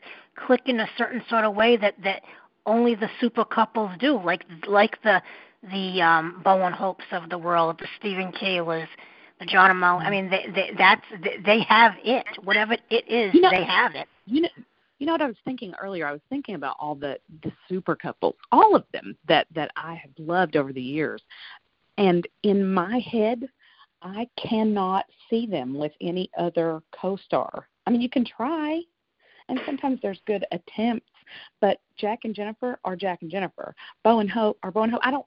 click 0.46 0.62
in 0.68 0.80
a 0.80 0.88
certain 1.00 1.24
sort 1.30 1.46
of 1.46 1.56
way 1.56 1.76
that 1.78 1.96
that 2.04 2.22
only 2.68 2.94
the 2.94 3.10
super 3.20 3.44
couples 3.44 3.90
do. 4.00 4.22
Like 4.24 4.46
like 4.68 5.02
the 5.02 5.20
the 5.64 6.00
um, 6.04 6.42
Bowen 6.46 6.74
Hopes 6.74 7.06
of 7.12 7.32
the 7.32 7.40
world, 7.40 7.80
the 7.80 7.88
Stephen 8.00 8.32
Kaylas, 8.32 8.88
the 9.40 9.48
John 9.48 9.72
Amell. 9.72 10.00
I 10.00 10.12
mean, 10.12 10.30
they, 10.30 10.46
they, 10.54 10.72
that's 10.78 11.02
they, 11.24 11.38
they 11.44 11.64
have 11.68 11.94
it. 12.04 12.28
Whatever 12.44 12.78
it 12.92 13.10
is, 13.10 13.34
You 13.34 13.42
know- 13.42 13.50
they 13.50 13.64
have 13.64 13.96
it. 13.96 14.08
You 14.30 14.42
know, 14.42 14.50
you 15.00 15.08
know 15.08 15.14
what 15.14 15.22
I 15.22 15.28
was 15.28 15.38
thinking 15.44 15.74
earlier. 15.82 16.06
I 16.06 16.12
was 16.12 16.22
thinking 16.30 16.56
about 16.56 16.76
all 16.80 16.94
the 16.94 17.18
the 17.44 17.52
super 17.68 17.96
couples, 17.96 18.36
all 18.52 18.76
of 18.76 18.84
them 18.94 19.18
that 19.28 19.48
that 19.56 19.72
I 19.76 19.96
have 19.96 20.12
loved 20.18 20.56
over 20.56 20.72
the 20.72 20.82
years, 20.82 21.22
and 21.98 22.28
in 22.44 22.72
my 22.72 23.00
head, 23.00 23.48
I 24.02 24.28
cannot 24.38 25.06
see 25.30 25.46
them 25.48 25.74
with 25.74 25.94
any 26.02 26.30
other 26.38 26.82
co-star. 26.92 27.68
I 27.88 27.90
mean, 27.90 28.02
you 28.02 28.10
can 28.10 28.26
try, 28.26 28.82
and 29.48 29.60
sometimes 29.66 30.00
there's 30.02 30.22
good 30.28 30.46
attempts, 30.52 31.10
but 31.60 31.80
Jack 31.98 32.20
and 32.24 32.36
Jennifer 32.36 32.80
are 32.86 32.96
Jack 32.96 33.24
and 33.24 33.32
Jennifer. 33.32 33.74
Bo 34.04 34.20
and 34.20 34.30
Hope 34.30 34.60
are 34.64 34.72
Bo 34.72 34.84
and 34.84 34.92
Hope. 34.92 35.02
I 35.04 35.12
don't. 35.12 35.26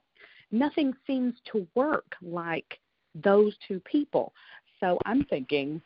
Nothing 0.51 0.93
seems 1.05 1.33
to 1.51 1.67
work 1.75 2.15
like 2.21 2.79
those 3.15 3.55
two 3.67 3.79
people. 3.81 4.33
So 4.79 4.99
I'm 5.05 5.25
thinking, 5.25 5.81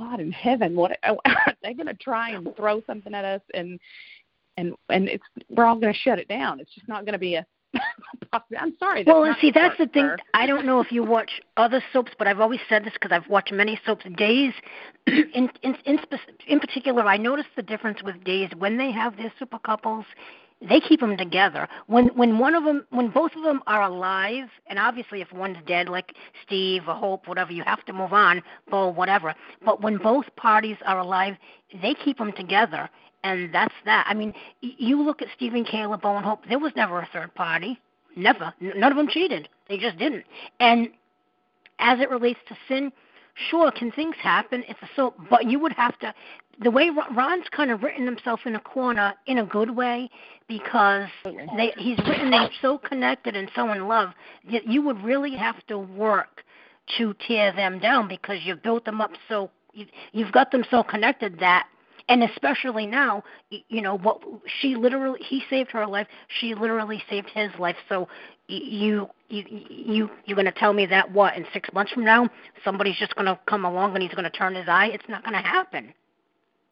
God 0.00 0.20
in 0.20 0.32
heaven, 0.32 0.74
what 0.74 0.98
are 1.02 1.16
they 1.62 1.74
going 1.74 1.86
to 1.86 1.94
try 1.94 2.30
and 2.30 2.48
throw 2.56 2.82
something 2.86 3.14
at 3.14 3.24
us 3.24 3.42
and 3.54 3.78
and 4.56 4.74
and 4.88 5.08
it's 5.08 5.24
we're 5.48 5.64
all 5.64 5.76
going 5.76 5.92
to 5.92 5.98
shut 5.98 6.18
it 6.18 6.28
down. 6.28 6.60
It's 6.60 6.74
just 6.74 6.88
not 6.88 7.04
going 7.04 7.12
to 7.12 7.18
be 7.18 7.34
a. 7.36 7.46
I'm 8.58 8.74
sorry. 8.78 9.04
Well, 9.06 9.24
and 9.24 9.36
see, 9.40 9.50
that's 9.52 9.78
the 9.78 9.86
thing. 9.86 10.06
sir. 10.06 10.16
I 10.34 10.46
don't 10.46 10.66
know 10.66 10.80
if 10.80 10.90
you 10.90 11.04
watch 11.04 11.30
other 11.56 11.82
soaps, 11.92 12.12
but 12.18 12.26
I've 12.26 12.40
always 12.40 12.60
said 12.68 12.84
this 12.84 12.92
because 12.94 13.12
I've 13.12 13.28
watched 13.28 13.52
many 13.52 13.80
soaps. 13.86 14.04
Days, 14.16 14.52
in 15.06 15.50
in 15.62 15.76
in, 15.84 15.98
in 16.46 16.60
particular, 16.60 17.02
I 17.04 17.16
noticed 17.16 17.50
the 17.56 17.62
difference 17.62 18.02
with 18.02 18.22
Days 18.24 18.50
when 18.56 18.76
they 18.76 18.90
have 18.90 19.16
their 19.16 19.32
super 19.38 19.58
couples. 19.58 20.04
They 20.68 20.78
keep 20.78 21.00
them 21.00 21.16
together. 21.16 21.66
When 21.86 22.08
when 22.08 22.38
one 22.38 22.54
of 22.54 22.64
them, 22.64 22.84
when 22.90 23.08
both 23.08 23.34
of 23.34 23.42
them 23.42 23.62
are 23.66 23.82
alive, 23.82 24.48
and 24.66 24.78
obviously 24.78 25.22
if 25.22 25.32
one's 25.32 25.56
dead, 25.66 25.88
like 25.88 26.14
Steve 26.44 26.82
or 26.86 26.94
Hope, 26.94 27.26
whatever, 27.26 27.52
you 27.52 27.62
have 27.64 27.84
to 27.86 27.94
move 27.94 28.12
on, 28.12 28.42
Bo, 28.70 28.88
whatever. 28.88 29.34
But 29.64 29.80
when 29.80 29.96
both 29.96 30.26
parties 30.36 30.76
are 30.84 30.98
alive, 30.98 31.36
they 31.80 31.94
keep 31.94 32.18
them 32.18 32.32
together, 32.32 32.90
and 33.24 33.54
that's 33.54 33.74
that. 33.86 34.04
I 34.06 34.12
mean, 34.12 34.34
you 34.60 35.02
look 35.02 35.22
at 35.22 35.28
Stephen 35.34 35.64
Caleb, 35.64 36.02
Bo, 36.02 36.16
and 36.16 36.26
Hope. 36.26 36.40
There 36.46 36.58
was 36.58 36.72
never 36.76 37.00
a 37.00 37.08
third 37.10 37.34
party. 37.34 37.78
Never. 38.16 38.52
None 38.60 38.90
of 38.90 38.96
them 38.96 39.08
cheated. 39.08 39.48
They 39.68 39.78
just 39.78 39.96
didn't. 39.98 40.24
And 40.58 40.90
as 41.78 42.00
it 42.00 42.10
relates 42.10 42.40
to 42.48 42.56
Cin, 42.68 42.92
sure, 43.48 43.70
can 43.70 43.92
things 43.92 44.16
happen? 44.20 44.64
It's 44.68 44.82
a 44.82 44.88
soap, 44.94 45.16
but 45.30 45.46
you 45.46 45.58
would 45.58 45.72
have 45.72 45.98
to. 46.00 46.12
The 46.62 46.70
way 46.70 46.90
Ron's 46.90 47.46
kind 47.50 47.70
of 47.70 47.82
written 47.82 48.04
himself 48.04 48.40
in 48.44 48.54
a 48.54 48.60
corner 48.60 49.14
in 49.26 49.38
a 49.38 49.46
good 49.46 49.74
way 49.74 50.10
because 50.46 51.08
they, 51.56 51.72
he's 51.78 51.98
written 52.06 52.30
them 52.30 52.50
so 52.60 52.76
connected 52.76 53.34
and 53.34 53.50
so 53.54 53.72
in 53.72 53.88
love 53.88 54.10
that 54.52 54.66
you 54.66 54.82
would 54.82 55.02
really 55.02 55.34
have 55.36 55.66
to 55.68 55.78
work 55.78 56.42
to 56.98 57.14
tear 57.26 57.52
them 57.52 57.78
down 57.78 58.08
because 58.08 58.38
you've 58.44 58.62
built 58.62 58.84
them 58.84 59.00
up 59.00 59.12
so 59.28 59.50
you, 59.72 59.86
you've 60.12 60.32
got 60.32 60.50
them 60.50 60.64
so 60.70 60.82
connected 60.82 61.38
that 61.38 61.66
and 62.08 62.24
especially 62.24 62.86
now 62.86 63.22
you 63.68 63.80
know 63.80 63.96
what 63.98 64.20
she 64.60 64.74
literally 64.74 65.20
he 65.22 65.42
saved 65.48 65.70
her 65.70 65.86
life 65.86 66.08
she 66.40 66.54
literally 66.54 67.02
saved 67.08 67.30
his 67.32 67.50
life. 67.58 67.76
So 67.88 68.08
you 68.48 69.08
you 69.28 69.44
you 69.48 70.10
you're 70.26 70.34
going 70.34 70.44
to 70.46 70.52
tell 70.52 70.72
me 70.72 70.84
that 70.86 71.10
what 71.10 71.36
in 71.36 71.46
6 71.52 71.72
months 71.72 71.92
from 71.92 72.04
now 72.04 72.28
somebody's 72.64 72.96
just 72.96 73.14
going 73.14 73.26
to 73.26 73.38
come 73.46 73.64
along 73.64 73.94
and 73.94 74.02
he's 74.02 74.12
going 74.12 74.24
to 74.24 74.30
turn 74.30 74.54
his 74.54 74.68
eye? 74.68 74.90
It's 74.92 75.08
not 75.08 75.22
going 75.22 75.40
to 75.40 75.48
happen 75.48 75.94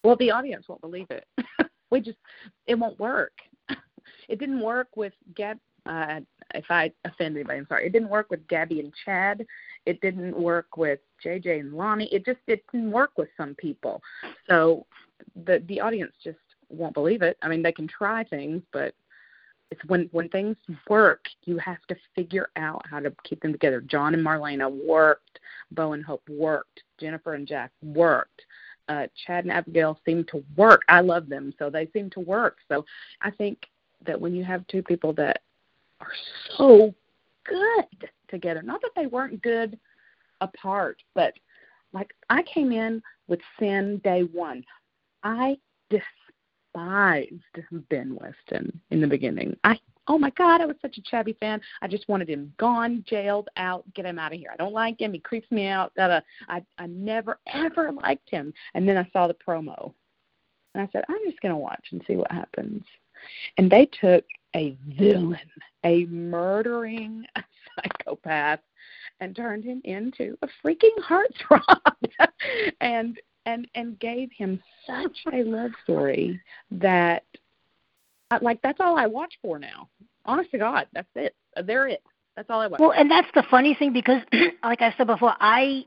Well, 0.04 0.16
the 0.16 0.30
audience 0.30 0.68
won't 0.68 0.80
believe 0.80 1.10
it. 1.10 1.26
we 1.90 2.00
just 2.00 2.18
it 2.66 2.74
won't 2.74 2.98
work. 2.98 3.32
It 4.28 4.38
didn't 4.38 4.60
work 4.60 4.88
with 4.96 5.12
Gab. 5.34 5.58
Uh, 5.86 6.20
if 6.54 6.64
I 6.70 6.92
offend 7.04 7.34
anybody, 7.36 7.58
I'm 7.58 7.66
sorry. 7.66 7.86
It 7.86 7.92
didn't 7.92 8.10
work 8.10 8.30
with 8.30 8.46
Gabby 8.48 8.80
and 8.80 8.92
Chad. 9.04 9.46
It 9.86 10.00
didn't 10.00 10.38
work 10.38 10.76
with 10.76 11.00
JJ 11.24 11.60
and 11.60 11.74
Lani. 11.74 12.12
It 12.12 12.26
just 12.26 12.40
it 12.46 12.62
didn't 12.72 12.90
work 12.90 13.12
with 13.16 13.28
some 13.36 13.54
people. 13.54 14.02
So 14.48 14.86
the 15.44 15.62
the 15.68 15.80
audience 15.80 16.12
just 16.22 16.38
won't 16.68 16.94
believe 16.94 17.22
it. 17.22 17.38
I 17.42 17.48
mean, 17.48 17.62
they 17.62 17.72
can 17.72 17.88
try 17.88 18.24
things, 18.24 18.62
but 18.72 18.94
it's 19.70 19.84
when 19.86 20.08
when 20.12 20.28
things 20.28 20.56
work, 20.88 21.26
you 21.44 21.58
have 21.58 21.82
to 21.88 21.96
figure 22.14 22.48
out 22.56 22.82
how 22.90 23.00
to 23.00 23.12
keep 23.24 23.40
them 23.40 23.52
together. 23.52 23.80
John 23.80 24.14
and 24.14 24.24
Marlena 24.24 24.70
worked. 24.86 25.40
Bo 25.70 25.92
and 25.92 26.04
Hope 26.04 26.22
worked. 26.28 26.82
Jennifer 26.98 27.34
and 27.34 27.46
Jack 27.46 27.70
worked 27.82 28.42
uh, 28.88 29.06
Chad 29.26 29.44
and 29.44 29.52
Abigail 29.52 29.98
seem 30.04 30.24
to 30.24 30.44
work. 30.56 30.82
I 30.88 31.00
love 31.00 31.28
them, 31.28 31.52
so 31.58 31.70
they 31.70 31.88
seem 31.92 32.10
to 32.10 32.20
work. 32.20 32.58
So 32.68 32.84
I 33.20 33.30
think 33.30 33.66
that 34.06 34.20
when 34.20 34.34
you 34.34 34.44
have 34.44 34.66
two 34.66 34.82
people 34.82 35.12
that 35.14 35.42
are 36.00 36.12
so 36.56 36.94
good 37.44 38.10
together, 38.28 38.62
not 38.62 38.80
that 38.82 38.92
they 38.96 39.06
weren't 39.06 39.42
good 39.42 39.78
apart, 40.40 41.02
but 41.14 41.34
like 41.92 42.12
I 42.30 42.42
came 42.42 42.72
in 42.72 43.02
with 43.26 43.40
Cin 43.58 44.00
day 44.04 44.22
one. 44.22 44.64
I 45.22 45.58
despised 45.90 47.32
Ben 47.90 48.16
Weston 48.20 48.80
in 48.90 49.00
the 49.00 49.06
beginning. 49.06 49.56
I 49.64 49.78
oh 50.08 50.18
my 50.18 50.30
god, 50.30 50.60
I 50.60 50.66
was 50.66 50.76
such 50.80 50.98
a 50.98 51.02
Chabby 51.02 51.38
fan. 51.38 51.60
I 51.82 51.88
just 51.88 52.08
wanted 52.08 52.28
him 52.28 52.52
gone, 52.56 53.04
jailed, 53.06 53.48
out, 53.56 53.84
get 53.94 54.06
him 54.06 54.18
out 54.18 54.32
of 54.32 54.38
here. 54.38 54.50
I 54.52 54.56
don't 54.56 54.72
like 54.72 55.00
him. 55.00 55.12
He 55.12 55.18
creeps 55.18 55.50
me 55.50 55.66
out. 55.66 55.92
Da. 55.94 56.20
I 56.48 56.62
I 56.78 56.86
never 56.86 57.38
ever 57.46 57.92
liked 57.92 58.30
him. 58.30 58.52
And 58.74 58.88
then 58.88 58.96
I 58.96 59.08
saw 59.12 59.26
the 59.26 59.34
promo, 59.34 59.92
and 60.74 60.82
I 60.82 60.88
said, 60.92 61.04
I'm 61.08 61.24
just 61.24 61.40
gonna 61.40 61.58
watch 61.58 61.88
and 61.92 62.02
see 62.06 62.16
what 62.16 62.30
happens. 62.32 62.84
And 63.56 63.70
they 63.70 63.86
took 64.00 64.24
a 64.54 64.76
villain, 64.98 65.38
a 65.84 66.06
murdering 66.06 67.24
psychopath, 67.76 68.60
and 69.20 69.34
turned 69.36 69.64
him 69.64 69.82
into 69.84 70.36
a 70.42 70.48
freaking 70.64 70.96
heartthrob, 71.02 72.28
and 72.80 73.18
and 73.46 73.68
and 73.74 73.98
gave 73.98 74.30
him 74.36 74.60
such 74.86 75.18
a 75.32 75.42
love 75.42 75.72
story 75.84 76.40
that 76.70 77.24
like 78.40 78.60
that's 78.62 78.80
all 78.80 78.98
I 78.98 79.06
watch 79.06 79.34
for 79.42 79.58
now. 79.58 79.88
Honest 80.24 80.50
to 80.50 80.58
God, 80.58 80.86
that's 80.92 81.08
it. 81.14 81.34
They're 81.64 81.88
it. 81.88 82.02
That's 82.36 82.50
all 82.50 82.60
I 82.60 82.66
watch. 82.66 82.80
Well, 82.80 82.92
and 82.92 83.10
that's 83.10 83.28
the 83.34 83.42
funny 83.50 83.74
thing 83.74 83.92
because, 83.92 84.22
like 84.62 84.82
I 84.82 84.94
said 84.96 85.06
before, 85.06 85.34
I 85.40 85.84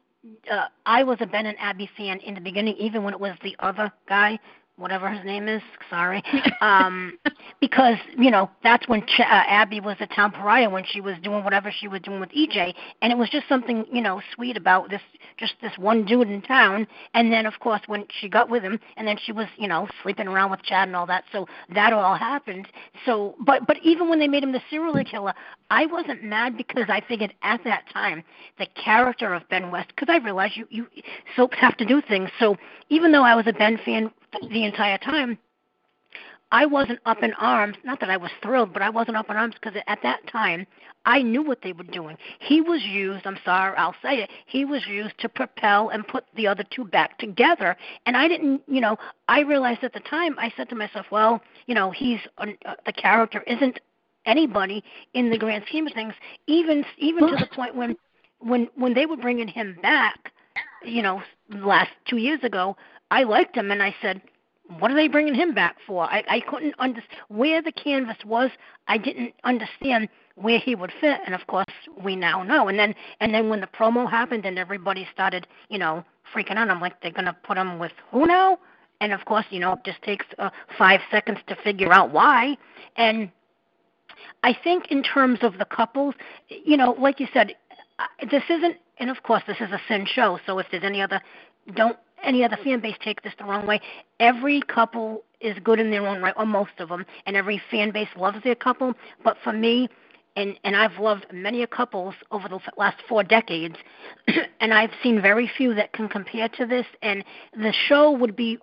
uh, 0.51 0.65
I 0.85 1.03
was 1.03 1.17
a 1.21 1.25
Ben 1.25 1.45
and 1.45 1.57
Abby 1.59 1.89
fan 1.97 2.19
in 2.19 2.33
the 2.35 2.41
beginning, 2.41 2.75
even 2.77 3.03
when 3.03 3.13
it 3.13 3.19
was 3.19 3.35
the 3.43 3.55
other 3.59 3.91
guy 4.07 4.39
whatever 4.81 5.09
his 5.09 5.23
name 5.25 5.47
is. 5.47 5.61
Sorry, 5.89 6.23
um, 6.61 7.17
because 7.59 7.97
you 8.17 8.31
know 8.31 8.49
that's 8.63 8.87
when 8.87 9.01
Ch- 9.01 9.21
uh, 9.21 9.43
Abby 9.47 9.79
was 9.79 9.97
a 9.99 10.07
town 10.07 10.31
pariah 10.31 10.69
when 10.69 10.83
she 10.85 11.01
was 11.01 11.15
doing 11.23 11.43
whatever 11.43 11.71
she 11.71 11.87
was 11.87 12.01
doing 12.01 12.19
with 12.19 12.29
EJ, 12.31 12.73
and 13.01 13.11
it 13.11 13.17
was 13.17 13.29
just 13.29 13.47
something 13.47 13.85
you 13.91 14.01
know 14.01 14.21
sweet 14.35 14.57
about 14.57 14.89
this 14.89 15.01
just 15.37 15.53
this 15.61 15.77
one 15.77 16.05
dude 16.05 16.29
in 16.29 16.41
town. 16.41 16.87
And 17.13 17.31
then 17.31 17.45
of 17.45 17.59
course 17.59 17.81
when 17.87 18.05
she 18.19 18.27
got 18.27 18.49
with 18.49 18.63
him, 18.63 18.79
and 18.97 19.07
then 19.07 19.17
she 19.23 19.31
was 19.31 19.47
you 19.57 19.67
know 19.67 19.87
sleeping 20.03 20.27
around 20.27 20.51
with 20.51 20.63
Chad 20.63 20.87
and 20.87 20.95
all 20.95 21.05
that. 21.07 21.23
So 21.31 21.47
that 21.73 21.93
all 21.93 22.15
happened. 22.15 22.67
So, 23.05 23.35
but 23.39 23.67
but 23.67 23.77
even 23.83 24.09
when 24.09 24.19
they 24.19 24.27
made 24.27 24.43
him 24.43 24.51
the 24.51 24.61
serial 24.69 25.03
killer, 25.03 25.33
I 25.69 25.85
wasn't 25.85 26.23
mad 26.23 26.57
because 26.57 26.85
I 26.89 27.01
figured 27.07 27.33
at 27.43 27.63
that 27.63 27.83
time 27.93 28.23
the 28.57 28.67
character 28.75 29.33
of 29.33 29.47
Ben 29.49 29.71
West, 29.71 29.89
because 29.89 30.09
I 30.09 30.17
realized 30.17 30.57
you 30.57 30.67
you 30.69 30.87
soaps 31.35 31.57
have 31.59 31.77
to 31.77 31.85
do 31.85 32.01
things. 32.01 32.29
So 32.39 32.57
even 32.89 33.11
though 33.11 33.23
I 33.23 33.35
was 33.35 33.47
a 33.47 33.53
Ben 33.53 33.79
fan 33.83 34.11
the 34.49 34.65
entire 34.65 34.97
time, 34.97 35.37
I 36.51 36.65
wasn't 36.65 36.99
up 37.05 37.23
in 37.23 37.33
arms. 37.35 37.77
Not 37.83 37.99
that 38.01 38.09
I 38.09 38.17
was 38.17 38.31
thrilled, 38.43 38.73
but 38.73 38.81
I 38.81 38.89
wasn't 38.89 39.17
up 39.17 39.29
in 39.29 39.37
arms 39.37 39.55
because 39.55 39.79
at 39.87 39.99
that 40.03 40.27
time 40.27 40.67
I 41.05 41.21
knew 41.21 41.41
what 41.41 41.61
they 41.63 41.71
were 41.71 41.83
doing. 41.83 42.17
He 42.39 42.61
was 42.61 42.83
used, 42.83 43.25
I'm 43.25 43.39
sorry, 43.45 43.75
I'll 43.77 43.95
say 44.03 44.17
it, 44.17 44.29
he 44.45 44.65
was 44.65 44.85
used 44.85 45.17
to 45.19 45.29
propel 45.29 45.89
and 45.89 46.07
put 46.07 46.25
the 46.35 46.47
other 46.47 46.63
two 46.69 46.83
back 46.83 47.17
together. 47.17 47.77
And 48.05 48.17
I 48.17 48.27
didn't, 48.27 48.61
you 48.67 48.81
know, 48.81 48.97
I 49.27 49.41
realized 49.41 49.83
at 49.83 49.93
the 49.93 50.01
time, 50.01 50.35
I 50.37 50.51
said 50.57 50.69
to 50.69 50.75
myself, 50.75 51.05
well, 51.09 51.41
you 51.67 51.75
know, 51.75 51.91
he's, 51.91 52.19
uh, 52.37 52.47
the 52.85 52.93
character 52.93 53.41
isn't 53.47 53.79
anybody 54.25 54.83
in 55.13 55.29
the 55.29 55.37
grand 55.37 55.63
scheme 55.67 55.87
of 55.87 55.93
things, 55.93 56.13
even, 56.47 56.85
even 56.97 57.27
to 57.27 57.35
the 57.37 57.47
point 57.55 57.75
when, 57.75 57.95
when, 58.39 58.69
when 58.75 58.93
they 58.93 59.05
were 59.05 59.17
bringing 59.17 59.47
him 59.47 59.77
back, 59.81 60.31
you 60.83 61.01
know, 61.01 61.21
last 61.49 61.91
two 62.07 62.17
years 62.17 62.43
ago, 62.43 62.75
I 63.11 63.23
liked 63.23 63.55
him, 63.55 63.69
and 63.69 63.83
I 63.83 63.93
said, 64.01 64.21
"What 64.79 64.89
are 64.89 64.95
they 64.95 65.07
bringing 65.07 65.35
him 65.35 65.53
back 65.53 65.75
for?" 65.85 66.05
I, 66.05 66.23
I 66.27 66.39
couldn't 66.39 66.73
understand 66.79 67.19
where 67.27 67.61
the 67.61 67.71
canvas 67.71 68.17
was. 68.25 68.49
I 68.87 68.97
didn't 68.97 69.33
understand 69.43 70.09
where 70.35 70.57
he 70.57 70.73
would 70.73 70.93
fit, 70.99 71.19
and 71.25 71.35
of 71.35 71.45
course, 71.45 71.65
we 72.03 72.15
now 72.15 72.41
know. 72.41 72.69
And 72.69 72.79
then, 72.79 72.95
and 73.19 73.33
then 73.33 73.49
when 73.49 73.61
the 73.61 73.67
promo 73.67 74.09
happened, 74.09 74.45
and 74.45 74.57
everybody 74.57 75.07
started, 75.13 75.45
you 75.69 75.77
know, 75.77 76.03
freaking 76.33 76.55
out, 76.55 76.69
I'm 76.69 76.81
like, 76.81 76.99
"They're 77.01 77.11
gonna 77.11 77.37
put 77.43 77.57
him 77.57 77.77
with 77.77 77.91
who 78.09 78.25
now?" 78.25 78.57
And 79.01 79.11
of 79.13 79.25
course, 79.25 79.45
you 79.49 79.59
know, 79.59 79.73
it 79.73 79.79
just 79.83 80.01
takes 80.03 80.25
uh, 80.39 80.49
five 80.77 81.01
seconds 81.09 81.39
to 81.47 81.55
figure 81.57 81.91
out 81.91 82.11
why. 82.11 82.55
And 82.95 83.31
I 84.43 84.53
think 84.53 84.91
in 84.91 85.03
terms 85.03 85.39
of 85.41 85.57
the 85.57 85.65
couples, 85.65 86.15
you 86.47 86.77
know, 86.77 86.91
like 86.93 87.19
you 87.19 87.27
said, 87.33 87.55
this 88.29 88.43
isn't, 88.49 88.77
and 88.99 89.09
of 89.09 89.23
course, 89.23 89.43
this 89.47 89.57
is 89.59 89.71
a 89.71 89.81
Cin 89.87 90.05
show. 90.05 90.39
So 90.45 90.59
if 90.59 90.67
there's 90.71 90.83
any 90.83 91.01
other, 91.01 91.19
don't 91.75 91.97
any 92.23 92.43
other 92.43 92.57
fan 92.63 92.79
base 92.79 92.95
take 93.03 93.21
this 93.23 93.33
the 93.37 93.45
wrong 93.45 93.65
way. 93.65 93.81
Every 94.19 94.61
couple 94.61 95.23
is 95.39 95.57
good 95.63 95.79
in 95.79 95.91
their 95.91 96.05
own 96.07 96.21
right, 96.21 96.33
or 96.37 96.45
most 96.45 96.71
of 96.79 96.89
them, 96.89 97.05
and 97.25 97.35
every 97.35 97.61
fan 97.71 97.91
base 97.91 98.09
loves 98.15 98.43
their 98.43 98.55
couple. 98.55 98.93
But 99.23 99.37
for 99.43 99.53
me, 99.53 99.89
and 100.35 100.57
and 100.63 100.75
I've 100.75 100.97
loved 100.99 101.25
many 101.33 101.63
a 101.63 101.67
couples 101.67 102.15
over 102.31 102.47
the 102.47 102.59
last 102.77 102.97
four 103.07 103.23
decades, 103.23 103.75
and 104.59 104.73
I've 104.73 104.91
seen 105.03 105.21
very 105.21 105.49
few 105.57 105.73
that 105.75 105.93
can 105.93 106.07
compare 106.07 106.49
to 106.49 106.65
this. 106.65 106.85
And 107.01 107.23
the 107.53 107.73
show 107.87 108.11
would 108.11 108.35
be 108.35 108.57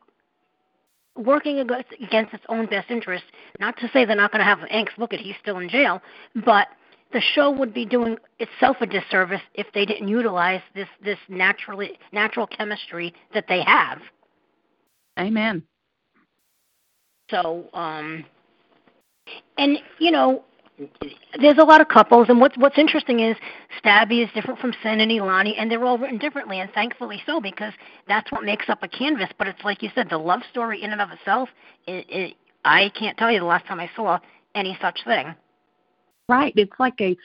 working 1.17 1.59
against 1.59 2.33
its 2.33 2.45
own 2.49 2.67
best 2.67 2.91
interest. 2.91 3.25
Not 3.59 3.77
to 3.79 3.91
say 3.93 4.05
they're 4.05 4.17
not 4.17 4.33
going 4.33 4.41
to 4.41 4.45
have 4.45 4.61
angst. 4.73 4.97
Look 4.99 5.13
at 5.13 5.21
he's 5.21 5.35
still 5.43 5.59
in 5.59 5.69
jail, 5.69 6.01
but 6.45 6.69
the 7.13 7.21
show 7.35 7.51
would 7.51 7.73
be 7.73 7.85
doing 7.85 8.17
itself 8.39 8.77
a 8.81 8.87
disservice 8.87 9.41
if 9.55 9.67
they 9.73 9.87
didn't 9.87 10.09
utilize 10.09 10.61
this 10.75 10.89
this 11.03 11.19
naturally 11.29 11.99
natural 12.13 12.47
chemistry 12.47 13.15
that 13.35 13.47
they 13.49 13.63
have. 13.63 14.01
Amen. 15.19 15.63
So, 17.31 17.65
um, 17.75 18.25
and 19.59 19.79
you 19.99 20.11
know, 20.11 20.45
there's 21.41 21.59
a 21.59 21.65
lot 21.65 21.81
of 21.81 21.89
couples, 21.89 22.27
and 22.29 22.41
what's 22.41 22.57
what's 22.57 22.79
interesting 22.79 23.21
is 23.21 23.37
Stabby 23.83 24.23
is 24.23 24.31
different 24.35 24.61
from 24.61 24.73
Cin 24.83 25.01
and 25.01 25.11
Elani, 25.11 25.55
and 25.59 25.71
they're 25.71 25.85
all 25.85 25.99
written 25.99 26.19
differently, 26.19 26.61
and 26.61 26.71
thankfully 26.73 27.21
so, 27.27 27.41
because 27.41 27.73
that's 28.07 28.31
what 28.33 28.45
makes 28.45 28.69
up 28.69 28.83
a 28.83 28.89
canvas. 28.89 29.29
But 29.39 29.49
it's 29.49 29.63
like 29.65 29.83
you 29.83 29.91
said, 29.95 30.09
the 30.11 30.19
love 30.19 30.41
story 30.51 30.83
in 30.83 30.93
and 30.93 31.01
of 31.01 31.11
itself, 31.11 31.49
it, 31.87 32.07
it, 32.09 32.35
I 32.65 32.91
can't 32.91 33.17
tell 33.19 33.31
you 33.31 33.41
the 33.41 33.47
last 33.47 33.67
time 33.67 33.81
I 33.81 33.91
saw 33.97 34.19
any 34.55 34.79
such 34.81 35.01
thing. 35.05 35.35
Right. 36.29 36.53
It's 36.57 36.79
like 36.79 37.01
a 37.01 37.17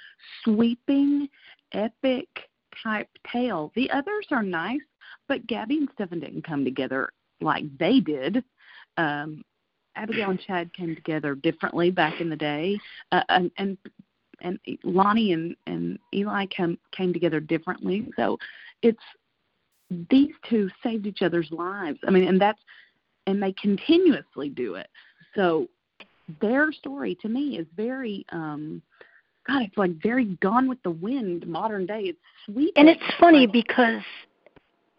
sweeping, 0.43 1.27
epic 1.73 2.27
type 2.81 3.09
tale. 3.31 3.71
The 3.75 3.89
others 3.91 4.27
are 4.31 4.43
nice, 4.43 4.81
but 5.27 5.45
Gabby 5.47 5.77
and 5.77 5.89
Stefan 5.93 6.19
didn't 6.19 6.45
come 6.45 6.63
together 6.63 7.11
like 7.41 7.65
they 7.77 7.99
did. 7.99 8.43
Um, 8.97 9.43
Abigail 9.95 10.31
and 10.31 10.39
Chad 10.39 10.73
came 10.73 10.95
together 10.95 11.35
differently 11.35 11.91
back 11.91 12.19
in 12.19 12.29
the 12.29 12.35
day, 12.35 12.79
uh, 13.11 13.23
and 13.29 13.51
and 13.57 13.77
and 14.41 14.59
Lani 14.83 15.33
and 15.33 15.55
and 15.67 15.99
Eli 16.13 16.45
came 16.47 16.77
came 16.91 17.13
together 17.13 17.39
differently. 17.39 18.07
So 18.15 18.37
it's 18.81 19.03
these 20.09 20.31
two 20.49 20.69
saved 20.81 21.05
each 21.05 21.21
other's 21.21 21.51
lives. 21.51 21.99
I 22.07 22.11
mean, 22.11 22.27
and 22.27 22.41
that's 22.41 22.59
and 23.27 23.41
they 23.41 23.53
continuously 23.53 24.49
do 24.49 24.75
it. 24.75 24.87
So 25.35 25.67
their 26.41 26.71
story 26.71 27.15
to 27.21 27.29
me 27.29 27.57
is 27.57 27.67
very 27.75 28.25
um 28.31 28.81
God, 29.45 29.63
it's 29.63 29.77
like 29.77 30.01
very 30.01 30.37
gone 30.41 30.69
with 30.69 30.81
the 30.83 30.91
wind, 30.91 31.45
modern 31.45 31.85
day. 31.85 32.03
It's 32.03 32.19
sweet. 32.45 32.71
And 32.77 32.87
it's 32.87 33.03
funny 33.19 33.45
because 33.45 34.01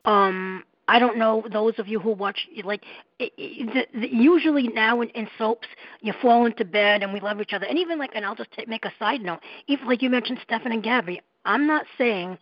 um 0.05 0.65
I 0.87 0.99
don't 0.99 1.17
know 1.17 1.43
those 1.51 1.75
of 1.79 1.89
you 1.89 1.99
who 1.99 2.11
watch 2.11 2.47
like 2.63 2.85
it, 3.19 3.33
it, 3.39 3.89
the, 3.95 4.01
the, 4.01 4.09
usually 4.15 4.69
now 4.69 5.01
in, 5.01 5.09
in 5.11 5.29
soaps 5.39 5.67
you 6.03 6.13
fall 6.21 6.45
into 6.45 6.65
bed 6.65 7.03
and 7.03 7.13
we 7.13 7.21
love 7.21 7.41
each 7.41 7.55
other 7.55 7.65
and 7.67 7.79
even 7.79 7.99
like 7.99 8.11
and 8.15 8.25
I'll 8.25 8.35
just 8.35 8.53
take, 8.53 8.69
make 8.69 8.85
a 8.85 8.93
side 8.99 9.23
note 9.23 9.41
even 9.67 9.87
like 9.87 10.03
you 10.03 10.11
mentioned 10.11 10.41
Stefan 10.45 10.73
and 10.73 10.83
Gabby 10.83 11.23
I'm 11.47 11.67
not 11.67 11.87
saying 11.97 12.37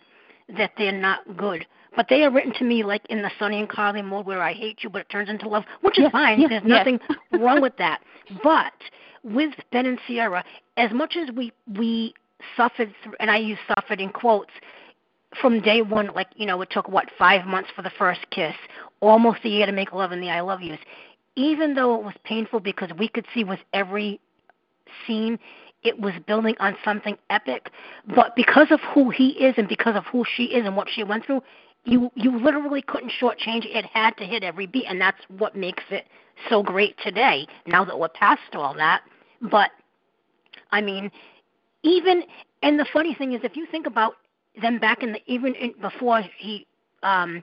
that 0.57 0.73
they're 0.77 0.93
not 0.93 1.37
good 1.37 1.67
but 1.95 2.07
they 2.09 2.25
are 2.25 2.31
written 2.31 2.55
to 2.55 2.65
me 2.65 2.83
like 2.83 3.03
in 3.11 3.21
the 3.23 3.31
Sonny 3.39 3.59
and 3.59 3.69
Carly 3.69 4.03
mode 4.03 4.27
where 4.27 4.43
I 4.43 4.53
hate 4.53 4.79
you 4.83 4.91
but 4.91 5.03
it 5.03 5.09
turns 5.09 5.29
into 5.29 5.49
love 5.49 5.65
which 5.83 5.99
is 5.99 6.05
yes, 6.05 6.13
fine 6.13 6.41
yes, 6.41 6.51
there's 6.51 6.63
yes. 6.67 6.87
nothing 6.87 7.01
wrong 7.41 7.61
with 7.61 7.77
that 7.79 8.01
but 8.43 8.73
with 9.25 9.55
Ben 9.71 9.87
and 9.87 9.99
Ciara, 10.07 10.45
as 10.77 10.93
much 10.93 11.17
as 11.17 11.35
we 11.35 11.53
we 11.79 12.15
suffered, 12.57 12.93
through, 13.03 13.15
and 13.21 13.31
I 13.31 13.39
use 13.39 13.59
suffered 13.69 14.01
in 14.01 14.11
quotes, 14.11 14.51
from 15.41 15.61
day 15.61 15.83
one, 15.83 16.09
like 16.15 16.29
you 16.37 16.47
know, 16.47 16.61
it 16.63 16.71
took 16.71 16.89
what 16.89 17.09
five 17.19 17.47
months 17.47 17.71
for 17.75 17.83
the 17.83 17.93
first 17.99 18.21
kiss, 18.31 18.55
almost 19.01 19.41
a 19.45 19.49
year 19.49 19.67
to 19.67 19.73
make 19.73 19.93
love 19.93 20.13
in 20.13 20.21
the 20.21 20.31
I 20.31 20.41
love 20.41 20.61
yous. 20.61 20.79
Even 21.37 21.75
though 21.75 21.95
it 21.95 22.05
was 22.05 22.15
painful 22.25 22.61
because 22.61 22.91
we 22.99 23.09
could 23.09 23.25
see 23.33 23.45
with 23.45 23.61
every 23.73 24.21
scene 25.07 25.39
it 25.83 25.99
was 25.99 26.15
building 26.27 26.55
on 26.61 26.77
something 26.85 27.17
epic, 27.31 27.71
but 28.15 28.35
because 28.37 28.69
of 28.71 28.81
who 28.95 29.11
he 29.11 29.31
is 29.31 29.55
and 29.57 29.69
because 29.69 29.97
of 29.97 30.05
who 30.07 30.25
she 30.37 30.45
is 30.45 30.65
and 30.67 30.77
what 30.77 30.89
she 30.91 31.03
went 31.03 31.25
through, 31.25 31.43
you 31.85 32.11
you 32.15 32.39
literally 32.39 32.83
couldn't 32.83 33.11
shortchange 33.21 33.65
it. 33.65 33.77
It 33.77 33.87
had 33.87 34.17
to 34.19 34.25
hit 34.25 34.45
every 34.45 34.67
beat, 34.67 34.87
and 34.89 35.01
that's 35.01 35.21
what 35.39 35.57
makes 35.57 35.83
it 35.91 36.07
so 36.49 36.63
great 36.63 36.97
today. 37.03 37.47
Now 37.67 37.85
that 37.85 37.99
we're 37.99 38.09
past 38.09 38.55
all 38.55 38.75
that, 38.75 39.03
but 39.41 39.71
I 40.71 40.81
mean, 40.81 41.11
even 41.83 42.23
and 42.63 42.79
the 42.79 42.87
funny 42.93 43.15
thing 43.15 43.33
is, 43.33 43.41
if 43.43 43.57
you 43.57 43.67
think 43.67 43.87
about 43.87 44.15
them 44.61 44.79
back 44.79 45.03
in 45.03 45.13
the 45.13 45.21
even 45.27 45.55
in, 45.55 45.75
before 45.81 46.23
he, 46.39 46.67
um, 47.03 47.43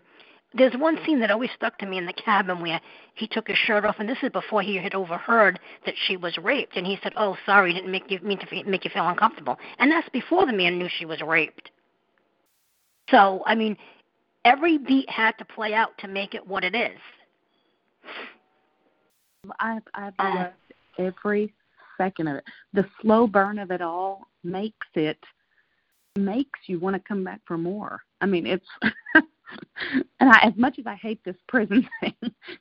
there's 0.53 0.73
one 0.73 0.97
scene 1.05 1.19
that 1.19 1.31
always 1.31 1.51
stuck 1.55 1.77
to 1.77 1.85
me 1.85 1.97
in 1.97 2.05
the 2.05 2.13
cabin 2.13 2.61
where 2.61 2.81
he 3.13 3.27
took 3.27 3.47
his 3.47 3.57
shirt 3.57 3.85
off, 3.85 3.97
and 3.99 4.09
this 4.09 4.17
is 4.23 4.31
before 4.31 4.61
he 4.61 4.77
had 4.77 4.95
overheard 4.95 5.59
that 5.85 5.93
she 6.07 6.17
was 6.17 6.37
raped, 6.37 6.75
and 6.75 6.87
he 6.87 6.97
said, 7.03 7.13
"Oh, 7.15 7.37
sorry, 7.45 7.73
didn't 7.73 7.91
make 7.91 8.09
you 8.09 8.19
mean 8.21 8.39
to 8.39 8.63
make 8.65 8.83
you 8.83 8.91
feel 8.91 9.07
uncomfortable," 9.07 9.59
and 9.77 9.91
that's 9.91 10.09
before 10.09 10.45
the 10.45 10.53
man 10.53 10.79
knew 10.79 10.89
she 10.89 11.05
was 11.05 11.21
raped. 11.21 11.69
So, 13.11 13.43
I 13.45 13.55
mean, 13.55 13.77
every 14.45 14.77
beat 14.77 15.09
had 15.09 15.37
to 15.37 15.45
play 15.45 15.73
out 15.73 15.97
to 15.99 16.07
make 16.07 16.33
it 16.33 16.45
what 16.45 16.63
it 16.63 16.73
is. 16.73 16.99
I've 19.59 19.83
I've 19.93 20.13
uh, 20.17 20.35
loved 20.35 20.53
every 20.97 21.53
second 21.97 22.27
of 22.27 22.37
it. 22.37 22.43
The 22.73 22.85
slow 23.01 23.27
burn 23.27 23.59
of 23.59 23.69
it 23.69 23.81
all 23.81 24.27
makes 24.43 24.87
it 24.95 25.19
makes 26.15 26.59
you 26.65 26.79
want 26.79 26.95
to 26.95 27.07
come 27.07 27.23
back 27.23 27.39
for 27.45 27.57
more. 27.57 28.01
I 28.21 28.25
mean, 28.25 28.47
it's 28.47 28.65
and 30.19 30.29
I, 30.29 30.39
as 30.43 30.53
much 30.55 30.79
as 30.79 30.85
I 30.87 30.95
hate 30.95 31.23
this 31.23 31.35
prison 31.47 31.87
thing, 31.99 32.15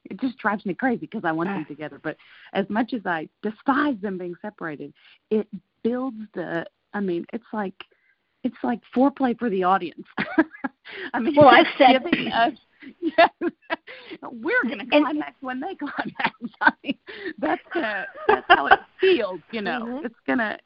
it 0.04 0.20
just 0.20 0.38
drives 0.38 0.64
me 0.66 0.74
crazy 0.74 1.00
because 1.00 1.24
I 1.24 1.32
want 1.32 1.48
them 1.48 1.64
together. 1.66 2.00
But 2.02 2.16
as 2.52 2.68
much 2.68 2.92
as 2.92 3.02
I 3.04 3.28
despise 3.42 3.96
them 4.00 4.18
being 4.18 4.34
separated, 4.42 4.92
it 5.30 5.48
builds 5.82 6.20
the. 6.34 6.66
I 6.94 7.00
mean, 7.00 7.26
it's 7.32 7.44
like 7.52 7.74
it's 8.44 8.56
like 8.62 8.80
foreplay 8.94 9.38
for 9.38 9.50
the 9.50 9.64
audience. 9.64 10.06
I 11.12 11.20
mean, 11.20 11.34
well, 11.36 11.48
I've 11.48 11.66
said 11.76 12.02
giving 12.10 12.32
us, 12.32 12.52
yeah, 13.00 13.28
we're 14.22 14.62
going 14.64 14.78
to 14.78 14.86
climax 14.86 15.26
and, 15.26 15.34
when 15.40 15.60
they 15.60 15.74
climax. 15.74 16.34
I 16.60 16.72
mean, 16.82 16.98
that's 17.38 17.76
uh, 17.76 18.04
that's 18.26 18.46
how 18.48 18.66
it 18.66 18.80
feels. 19.00 19.40
You 19.50 19.62
know, 19.62 19.84
mm-hmm. 19.84 20.06
it's 20.06 20.14
gonna. 20.26 20.58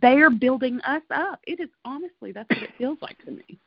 They're 0.00 0.30
building 0.30 0.80
us 0.80 1.02
up. 1.14 1.40
It 1.46 1.60
is 1.60 1.68
honestly 1.84 2.32
that's 2.32 2.48
what 2.48 2.62
it 2.62 2.70
feels 2.78 2.98
like 3.00 3.22
to 3.24 3.30
me. 3.32 3.58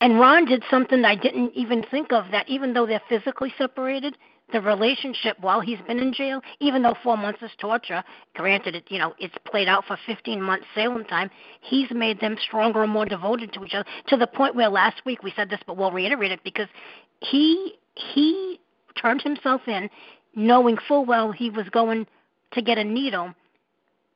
And 0.00 0.18
Ron 0.18 0.46
did 0.46 0.64
something 0.70 1.04
I 1.04 1.14
didn't 1.14 1.52
even 1.54 1.84
think 1.90 2.12
of 2.12 2.24
that 2.30 2.48
even 2.48 2.72
though 2.72 2.86
they're 2.86 3.02
physically 3.08 3.52
separated, 3.58 4.16
the 4.52 4.60
relationship 4.60 5.36
while 5.40 5.60
he's 5.60 5.78
been 5.86 5.98
in 5.98 6.12
jail, 6.12 6.40
even 6.58 6.82
though 6.82 6.96
four 7.02 7.16
months 7.16 7.40
is 7.42 7.50
torture, 7.58 8.02
granted 8.34 8.74
it 8.74 8.84
you 8.88 8.98
know, 8.98 9.14
it's 9.18 9.34
played 9.44 9.68
out 9.68 9.84
for 9.86 9.98
fifteen 10.06 10.42
months 10.42 10.66
Salem 10.74 11.04
time, 11.04 11.30
he's 11.60 11.90
made 11.90 12.20
them 12.20 12.36
stronger 12.40 12.82
and 12.82 12.92
more 12.92 13.06
devoted 13.06 13.52
to 13.52 13.64
each 13.64 13.74
other 13.74 13.86
to 14.08 14.16
the 14.16 14.26
point 14.26 14.56
where 14.56 14.68
last 14.68 15.02
week 15.04 15.22
we 15.22 15.32
said 15.36 15.50
this 15.50 15.60
but 15.66 15.76
we'll 15.76 15.92
reiterate 15.92 16.32
it 16.32 16.42
because 16.42 16.68
he 17.20 17.74
he 17.94 18.58
turned 19.00 19.22
himself 19.22 19.62
in 19.66 19.88
knowing 20.34 20.76
full 20.88 21.04
well 21.04 21.30
he 21.32 21.50
was 21.50 21.68
going 21.70 22.06
to 22.52 22.62
get 22.62 22.78
a 22.78 22.84
needle 22.84 23.32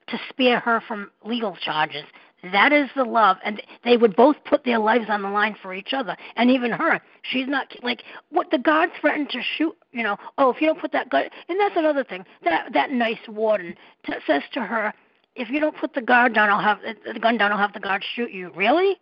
to 0.09 0.19
spare 0.29 0.61
her 0.61 0.83
from 0.87 1.11
legal 1.25 1.57
charges. 1.57 2.05
That 2.53 2.73
is 2.73 2.89
the 2.95 3.05
love, 3.05 3.39
and 3.45 3.63
they 3.85 3.97
would 3.97 4.17
both 4.17 4.37
put 4.45 4.65
their 4.65 4.79
lives 4.79 5.07
on 5.09 5.23
the 5.23 5.29
line 5.29 5.57
for 5.63 5.75
each 5.75 5.93
other. 5.93 6.17
And 6.37 6.51
even 6.51 6.71
her, 6.71 7.01
she's 7.23 7.47
not 7.49 7.69
like 7.83 8.03
what 8.31 8.51
the 8.51 8.59
guard 8.59 8.91
threatened 9.01 9.31
to 9.31 9.41
shoot. 9.57 9.77
You 9.93 10.03
know, 10.03 10.17
oh, 10.39 10.51
if 10.51 10.61
you 10.61 10.67
don't 10.67 10.81
put 10.81 10.93
that 10.93 11.11
gun, 11.11 11.25
and 11.49 11.59
that's 11.59 11.77
another 11.77 12.05
thing. 12.05 12.25
That 12.45 12.73
that 12.73 12.91
nice 12.91 13.19
warden 13.29 13.75
t- 14.05 14.15
says 14.27 14.43
to 14.53 14.61
her, 14.61 14.93
if 15.37 15.49
you 15.49 15.61
don't 15.61 15.77
put 15.77 15.95
the 15.95 16.03
guard 16.03 16.35
down, 16.35 16.51
I'll 16.51 16.61
have 16.61 16.79
the 16.83 17.21
gun 17.21 17.39
down. 17.39 17.53
I'll 17.53 17.59
have 17.59 17.73
the 17.73 17.81
guard 17.81 18.05
shoot 18.15 18.31
you. 18.31 18.53
Really? 18.55 18.97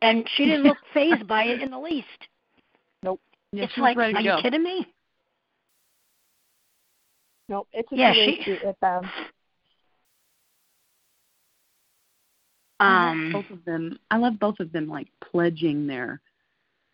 And 0.00 0.28
she 0.34 0.44
didn't 0.44 0.64
look 0.64 0.78
phased 0.94 1.26
by 1.26 1.44
it 1.44 1.60
in 1.60 1.70
the 1.70 1.78
least. 1.78 2.06
Nope. 3.02 3.20
Yeah, 3.52 3.64
it's 3.64 3.78
like, 3.78 3.96
are 3.96 4.10
you 4.10 4.36
kidding 4.42 4.62
me? 4.62 4.86
Nope. 7.48 7.66
It's 7.72 7.90
a 7.92 7.96
yeah, 7.96 8.12
she, 8.12 8.58
with 8.64 8.78
them. 8.80 9.08
Um, 12.80 13.30
both 13.32 13.50
of 13.50 13.64
them. 13.64 13.98
I 14.10 14.16
love 14.18 14.38
both 14.38 14.60
of 14.60 14.72
them, 14.72 14.88
like 14.88 15.08
pledging 15.20 15.86
their, 15.86 16.20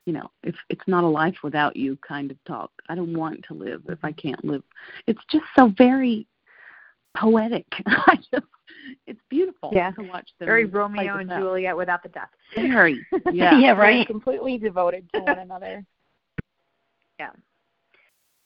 you 0.06 0.12
know, 0.12 0.30
if 0.42 0.54
it's 0.70 0.86
not 0.86 1.04
a 1.04 1.08
life 1.08 1.36
without 1.42 1.76
you 1.76 1.98
kind 2.06 2.30
of 2.30 2.42
talk. 2.44 2.70
I 2.88 2.94
don't 2.94 3.16
want 3.16 3.44
to 3.48 3.54
live 3.54 3.82
if 3.88 3.98
I 4.02 4.12
can't 4.12 4.42
live. 4.44 4.62
It's 5.06 5.20
just 5.30 5.44
so 5.56 5.72
very 5.76 6.26
poetic. 7.16 7.66
I 7.86 8.16
just, 8.32 8.46
it's 9.06 9.20
beautiful 9.28 9.70
yeah. 9.72 9.90
to 9.92 10.02
watch 10.02 10.28
them. 10.38 10.46
Very 10.46 10.64
Romeo 10.64 11.18
and 11.18 11.28
Juliet 11.28 11.76
without 11.76 12.02
the 12.02 12.08
death. 12.08 12.30
Very, 12.54 13.04
yeah, 13.32 13.58
yeah, 13.58 13.72
right. 13.72 13.98
They're 13.98 14.04
completely 14.06 14.58
devoted 14.58 15.08
to 15.14 15.20
one 15.20 15.38
another. 15.40 15.84
Yeah 17.18 17.30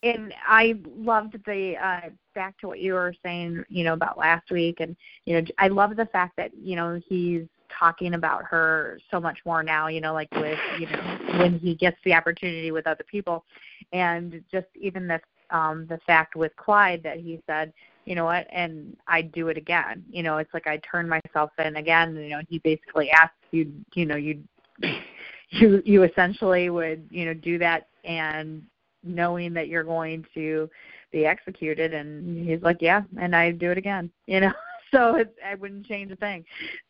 and 0.02 0.32
I 0.46 0.76
loved 0.86 1.36
the 1.44 1.76
uh 1.76 2.10
back 2.34 2.58
to 2.60 2.68
what 2.68 2.80
you 2.80 2.94
were 2.94 3.14
saying, 3.22 3.64
you 3.68 3.84
know, 3.84 3.94
about 3.94 4.18
last 4.18 4.50
week 4.50 4.80
and 4.80 4.96
you 5.24 5.40
know, 5.40 5.46
I 5.58 5.68
love 5.68 5.96
the 5.96 6.06
fact 6.06 6.36
that, 6.36 6.52
you 6.56 6.76
know, 6.76 7.00
he's 7.08 7.42
talking 7.76 8.14
about 8.14 8.44
her 8.44 8.98
so 9.10 9.20
much 9.20 9.38
more 9.44 9.62
now, 9.62 9.88
you 9.88 10.00
know, 10.00 10.14
like 10.14 10.30
with, 10.32 10.58
you 10.78 10.86
know, 10.86 11.18
when 11.38 11.58
he 11.58 11.74
gets 11.74 11.98
the 12.04 12.14
opportunity 12.14 12.70
with 12.70 12.86
other 12.86 13.04
people 13.10 13.44
and 13.92 14.42
just 14.50 14.66
even 14.80 15.06
the 15.08 15.20
um 15.50 15.86
the 15.88 15.98
fact 16.06 16.36
with 16.36 16.54
Clyde 16.56 17.02
that 17.02 17.18
he 17.18 17.40
said, 17.46 17.72
you 18.04 18.14
know 18.14 18.24
what, 18.24 18.46
and 18.52 18.96
I'd 19.06 19.32
do 19.32 19.48
it 19.48 19.56
again. 19.56 20.04
You 20.10 20.22
know, 20.22 20.38
it's 20.38 20.54
like 20.54 20.66
I 20.66 20.78
turn 20.78 21.08
myself 21.08 21.50
in 21.58 21.76
again, 21.76 22.14
you 22.16 22.30
know, 22.30 22.42
he 22.48 22.58
basically 22.60 23.10
asks 23.10 23.34
you, 23.50 23.72
you 23.94 24.06
know, 24.06 24.16
you 24.16 24.42
you 25.50 25.82
you 25.84 26.04
essentially 26.04 26.70
would, 26.70 27.06
you 27.10 27.24
know, 27.24 27.34
do 27.34 27.58
that 27.58 27.88
and 28.04 28.62
knowing 29.04 29.52
that 29.54 29.68
you're 29.68 29.84
going 29.84 30.24
to 30.34 30.68
be 31.12 31.26
executed 31.26 31.94
and 31.94 32.46
he's 32.46 32.62
like 32.62 32.78
yeah 32.80 33.02
and 33.20 33.34
i 33.34 33.50
do 33.50 33.70
it 33.70 33.78
again 33.78 34.10
you 34.26 34.40
know 34.40 34.52
so 34.92 35.16
it, 35.16 35.34
i 35.46 35.54
wouldn't 35.54 35.86
change 35.86 36.10
a 36.10 36.16
thing 36.16 36.44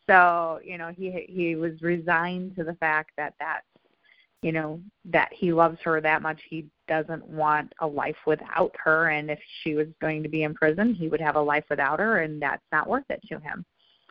so 0.08 0.58
you 0.64 0.78
know 0.78 0.92
he 0.96 1.26
he 1.28 1.56
was 1.56 1.80
resigned 1.82 2.54
to 2.56 2.64
the 2.64 2.74
fact 2.74 3.10
that 3.16 3.34
that 3.38 3.60
you 4.42 4.52
know 4.52 4.80
that 5.04 5.28
he 5.32 5.52
loves 5.52 5.78
her 5.82 6.00
that 6.00 6.22
much 6.22 6.40
he 6.48 6.66
doesn't 6.86 7.26
want 7.26 7.72
a 7.80 7.86
life 7.86 8.16
without 8.26 8.74
her 8.82 9.10
and 9.10 9.30
if 9.30 9.38
she 9.62 9.74
was 9.74 9.86
going 10.00 10.22
to 10.22 10.28
be 10.28 10.44
in 10.44 10.54
prison 10.54 10.94
he 10.94 11.08
would 11.08 11.20
have 11.20 11.36
a 11.36 11.40
life 11.40 11.64
without 11.70 11.98
her 11.98 12.20
and 12.22 12.40
that's 12.40 12.62
not 12.72 12.88
worth 12.88 13.04
it 13.10 13.20
to 13.28 13.38
him 13.40 13.64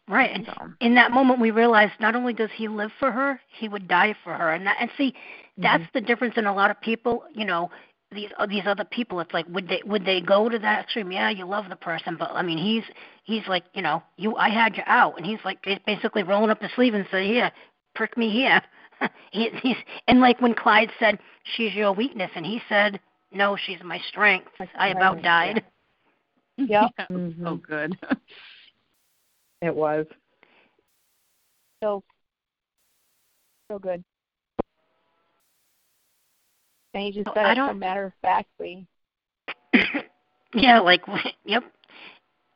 Right. 0.10 0.32
And 0.34 0.46
so. 0.46 0.70
in 0.80 0.96
that 0.96 1.12
moment, 1.12 1.42
we 1.42 1.52
realized 1.52 1.94
not 2.00 2.16
only 2.16 2.32
does 2.32 2.50
he 2.56 2.70
live 2.70 2.92
for 2.98 3.12
her, 3.12 3.40
he 3.60 3.68
would 3.68 3.88
die 3.90 4.16
for 4.24 4.34
her. 4.34 4.54
And 4.54 4.66
that, 4.66 4.78
and 4.80 4.90
see, 4.98 5.14
that's 5.58 5.84
mm-hmm. 5.84 6.00
the 6.00 6.02
difference 6.02 6.36
in 6.38 6.46
a 6.46 6.54
lot 6.54 6.72
of 6.72 6.80
people. 6.80 7.24
You 7.36 7.46
know, 7.46 7.70
these 8.12 8.30
uh, 8.38 8.46
these 8.46 8.64
other 8.66 8.86
people. 8.86 9.20
It's 9.20 9.34
like 9.34 9.46
would 9.50 9.68
they 9.68 9.82
would 9.86 10.06
they 10.06 10.22
go 10.22 10.50
to 10.50 10.60
that 10.60 10.84
extreme? 10.86 11.12
Yeah, 11.12 11.30
you 11.30 11.46
love 11.46 11.66
the 11.70 11.76
person, 11.76 12.16
but 12.18 12.32
I 12.32 12.42
mean, 12.42 12.58
he's 12.58 12.84
he's 13.24 13.48
like 13.48 13.64
you 13.74 13.82
know, 13.82 14.04
you 14.18 14.36
I 14.36 14.50
had 14.50 14.78
you 14.78 14.84
out, 14.86 15.18
and 15.18 15.26
he's 15.26 15.40
like 15.44 15.66
basically 15.86 16.24
rolling 16.24 16.50
up 16.50 16.62
his 16.62 16.72
sleeve 16.76 16.94
and 16.94 17.06
say, 17.12 17.28
here, 17.28 17.52
prick 17.96 18.18
me 18.18 18.30
here. 18.32 18.62
he, 19.32 19.50
he's 19.62 19.78
and 20.08 20.20
like 20.22 20.42
when 20.42 20.54
Clyde 20.54 20.92
said, 21.00 21.20
she's 21.56 21.74
your 21.74 21.92
weakness, 21.94 22.32
and 22.36 22.46
he 22.46 22.62
said, 22.70 23.00
no, 23.32 23.58
she's 23.58 23.80
my 23.84 24.00
strength. 24.10 24.50
I 24.78 24.90
about 24.90 25.22
died. 25.22 25.64
Yep. 26.60 26.70
yeah. 26.98 27.06
Mm-hmm. 27.12 27.46
So 27.46 27.56
good. 27.58 27.96
it 29.62 29.76
was. 29.76 30.08
So 31.84 32.04
so 33.70 33.78
good. 33.78 34.04
And 36.98 37.06
he 37.06 37.12
just 37.12 37.32
said 37.36 37.46
I 37.46 37.52
it 37.52 37.56
don't... 37.56 37.70
so 37.70 37.74
matter 37.76 38.06
of 38.06 38.14
factly. 38.24 38.88
yeah, 40.56 40.80
like 40.80 41.02
yep. 41.46 41.64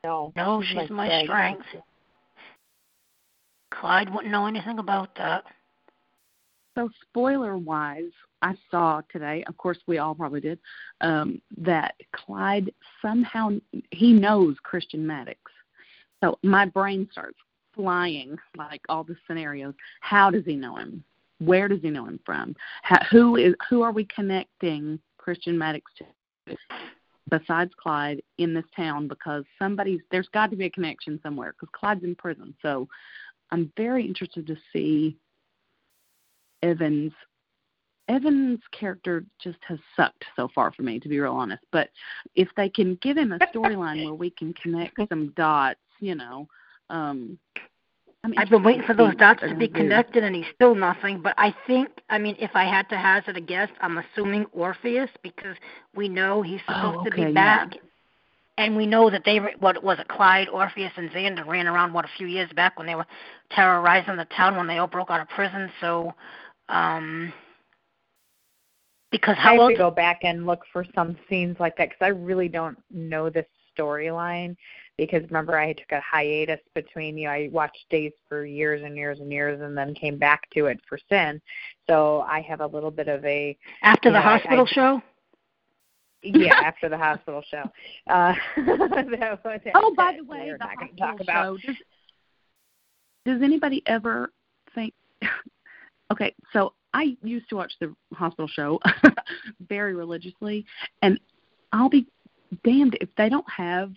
No. 0.03 0.33
No, 0.35 0.63
she's 0.63 0.89
my, 0.89 1.07
my 1.07 1.23
strength. 1.25 1.65
Clyde 3.71 4.11
wouldn't 4.11 4.31
know 4.31 4.47
anything 4.47 4.79
about 4.79 5.13
that. 5.17 5.43
So 6.75 6.89
spoiler 7.03 7.55
wise, 7.55 8.11
I 8.41 8.55
saw 8.71 9.01
today, 9.11 9.43
of 9.47 9.57
course 9.57 9.77
we 9.85 9.99
all 9.99 10.15
probably 10.15 10.41
did, 10.41 10.57
um, 11.01 11.39
that 11.57 11.93
Clyde 12.11 12.73
somehow 12.99 13.51
he 13.91 14.11
knows 14.11 14.55
Christian 14.63 15.05
Maddox. 15.05 15.39
So 16.23 16.39
my 16.41 16.65
brain 16.65 17.07
starts 17.11 17.37
flying 17.75 18.37
like 18.57 18.81
all 18.89 19.03
the 19.03 19.15
scenarios. 19.27 19.75
How 19.99 20.31
does 20.31 20.45
he 20.45 20.55
know 20.55 20.77
him? 20.77 21.03
Where 21.41 21.67
does 21.67 21.81
he 21.81 21.89
know 21.89 22.05
him 22.05 22.19
from? 22.23 22.55
How, 22.83 23.03
who 23.09 23.35
is 23.35 23.55
who 23.67 23.81
are 23.81 23.91
we 23.91 24.05
connecting 24.05 24.99
Christian 25.17 25.57
Maddox 25.57 25.91
to 25.97 26.55
besides 27.29 27.71
Clyde 27.81 28.21
in 28.37 28.53
this 28.53 28.65
town? 28.75 29.07
Because 29.07 29.43
somebody's 29.57 30.01
there's 30.11 30.29
got 30.33 30.51
to 30.51 30.55
be 30.55 30.65
a 30.65 30.69
connection 30.69 31.19
somewhere 31.23 31.53
because 31.53 31.69
Clyde's 31.73 32.03
in 32.03 32.15
prison. 32.15 32.53
So 32.61 32.87
I'm 33.49 33.71
very 33.75 34.05
interested 34.05 34.45
to 34.47 34.55
see 34.71 35.17
Evans. 36.61 37.11
Evans' 38.07 38.59
character 38.77 39.25
just 39.41 39.59
has 39.67 39.79
sucked 39.95 40.25
so 40.35 40.47
far 40.53 40.71
for 40.73 40.83
me, 40.83 40.99
to 40.99 41.09
be 41.09 41.19
real 41.19 41.33
honest. 41.33 41.63
But 41.71 41.89
if 42.35 42.49
they 42.55 42.69
can 42.69 42.99
give 43.01 43.17
him 43.17 43.31
a 43.31 43.39
storyline 43.39 44.03
where 44.05 44.13
we 44.13 44.29
can 44.29 44.53
connect 44.53 44.97
some 45.09 45.33
dots, 45.37 45.79
you 45.99 46.15
know, 46.15 46.47
um, 46.89 47.39
I 48.23 48.27
mean, 48.27 48.37
I've 48.37 48.49
been 48.49 48.63
waiting 48.63 48.83
for 48.83 48.93
those 48.93 49.15
dots 49.15 49.41
to 49.41 49.55
be 49.55 49.67
connected, 49.67 50.23
and 50.23 50.35
he's 50.35 50.45
still 50.53 50.75
nothing. 50.75 51.21
But 51.21 51.33
I 51.39 51.55
think, 51.65 51.89
I 52.09 52.19
mean, 52.19 52.35
if 52.39 52.51
I 52.53 52.65
had 52.65 52.87
to 52.89 52.97
hazard 52.97 53.35
a 53.35 53.41
guess, 53.41 53.69
I'm 53.81 53.97
assuming 53.97 54.45
Orpheus 54.51 55.09
because 55.23 55.55
we 55.95 56.07
know 56.07 56.43
he's 56.43 56.59
supposed 56.67 56.97
oh, 56.97 57.01
okay, 57.01 57.09
to 57.09 57.25
be 57.27 57.33
back, 57.33 57.73
yeah. 57.73 57.81
and 58.63 58.77
we 58.77 58.85
know 58.85 59.09
that 59.09 59.23
they 59.25 59.39
what 59.59 59.83
was 59.83 59.97
it, 59.99 60.07
Clyde, 60.07 60.49
Orpheus, 60.49 60.91
and 60.97 61.09
Xander 61.09 61.47
ran 61.47 61.67
around 61.67 61.93
what 61.93 62.05
a 62.05 62.09
few 62.15 62.27
years 62.27 62.49
back 62.55 62.77
when 62.77 62.85
they 62.85 62.95
were 62.95 63.07
terrorizing 63.49 64.17
the 64.17 64.25
town 64.25 64.55
when 64.55 64.67
they 64.67 64.77
all 64.77 64.87
broke 64.87 65.09
out 65.09 65.21
of 65.21 65.29
prison. 65.29 65.71
So, 65.81 66.13
um 66.69 67.33
because 69.11 69.35
how 69.37 69.49
I 69.49 69.53
have 69.53 69.61
else? 69.61 69.71
to 69.71 69.77
go 69.77 69.91
back 69.91 70.19
and 70.23 70.45
look 70.45 70.61
for 70.71 70.85
some 70.95 71.17
scenes 71.27 71.57
like 71.59 71.75
that 71.77 71.89
because 71.89 72.05
I 72.05 72.09
really 72.09 72.47
don't 72.47 72.77
know 72.91 73.29
this 73.29 73.45
storyline 73.77 74.55
because 75.01 75.23
remember 75.23 75.57
I 75.57 75.73
took 75.73 75.91
a 75.91 75.99
hiatus 75.99 76.59
between 76.75 77.17
you 77.17 77.25
know 77.25 77.31
I 77.31 77.49
watched 77.51 77.85
Days 77.89 78.11
for 78.29 78.45
years 78.45 78.83
and 78.85 78.95
years 78.95 79.19
and 79.19 79.31
years 79.31 79.59
and 79.59 79.75
then 79.75 79.95
came 79.95 80.17
back 80.17 80.47
to 80.51 80.67
it 80.67 80.79
for 80.87 80.99
Cin. 81.09 81.41
So 81.89 82.21
I 82.21 82.41
have 82.41 82.61
a 82.61 82.67
little 82.67 82.91
bit 82.91 83.07
of 83.07 83.25
a 83.25 83.57
after 83.81 84.09
the 84.09 84.19
know, 84.19 84.21
hospital 84.21 84.67
I, 84.69 84.73
show. 84.73 85.01
yeah, 86.21 86.53
after 86.63 86.87
the 86.87 86.97
hospital 86.99 87.43
show. 87.49 87.63
Uh, 88.07 88.35
that, 88.57 89.39
that, 89.43 89.71
oh, 89.73 89.93
by 89.97 90.17
the 90.17 90.23
way, 90.23 90.53
the 90.57 91.03
hospital 91.03 91.25
show. 91.25 91.57
Does, 91.65 91.75
does 93.25 93.41
anybody 93.41 93.81
ever 93.87 94.31
think? 94.75 94.93
okay, 96.11 96.35
so 96.53 96.73
I 96.93 97.17
used 97.23 97.49
to 97.49 97.55
watch 97.55 97.73
the 97.81 97.91
hospital 98.13 98.47
show 98.47 98.79
very 99.67 99.95
religiously, 99.95 100.63
and 101.01 101.19
I'll 101.73 101.89
be 101.89 102.05
damned 102.63 102.99
if 103.01 103.09
they 103.17 103.29
don't 103.29 103.49
have 103.49 103.91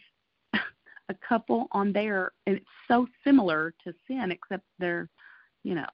a 1.08 1.14
couple 1.26 1.66
on 1.72 1.92
there, 1.92 2.32
and 2.46 2.56
it's 2.56 2.66
so 2.88 3.06
similar 3.24 3.74
to 3.84 3.94
Cin, 4.06 4.30
except 4.30 4.64
they're, 4.78 5.08
you 5.62 5.74
know, 5.74 5.86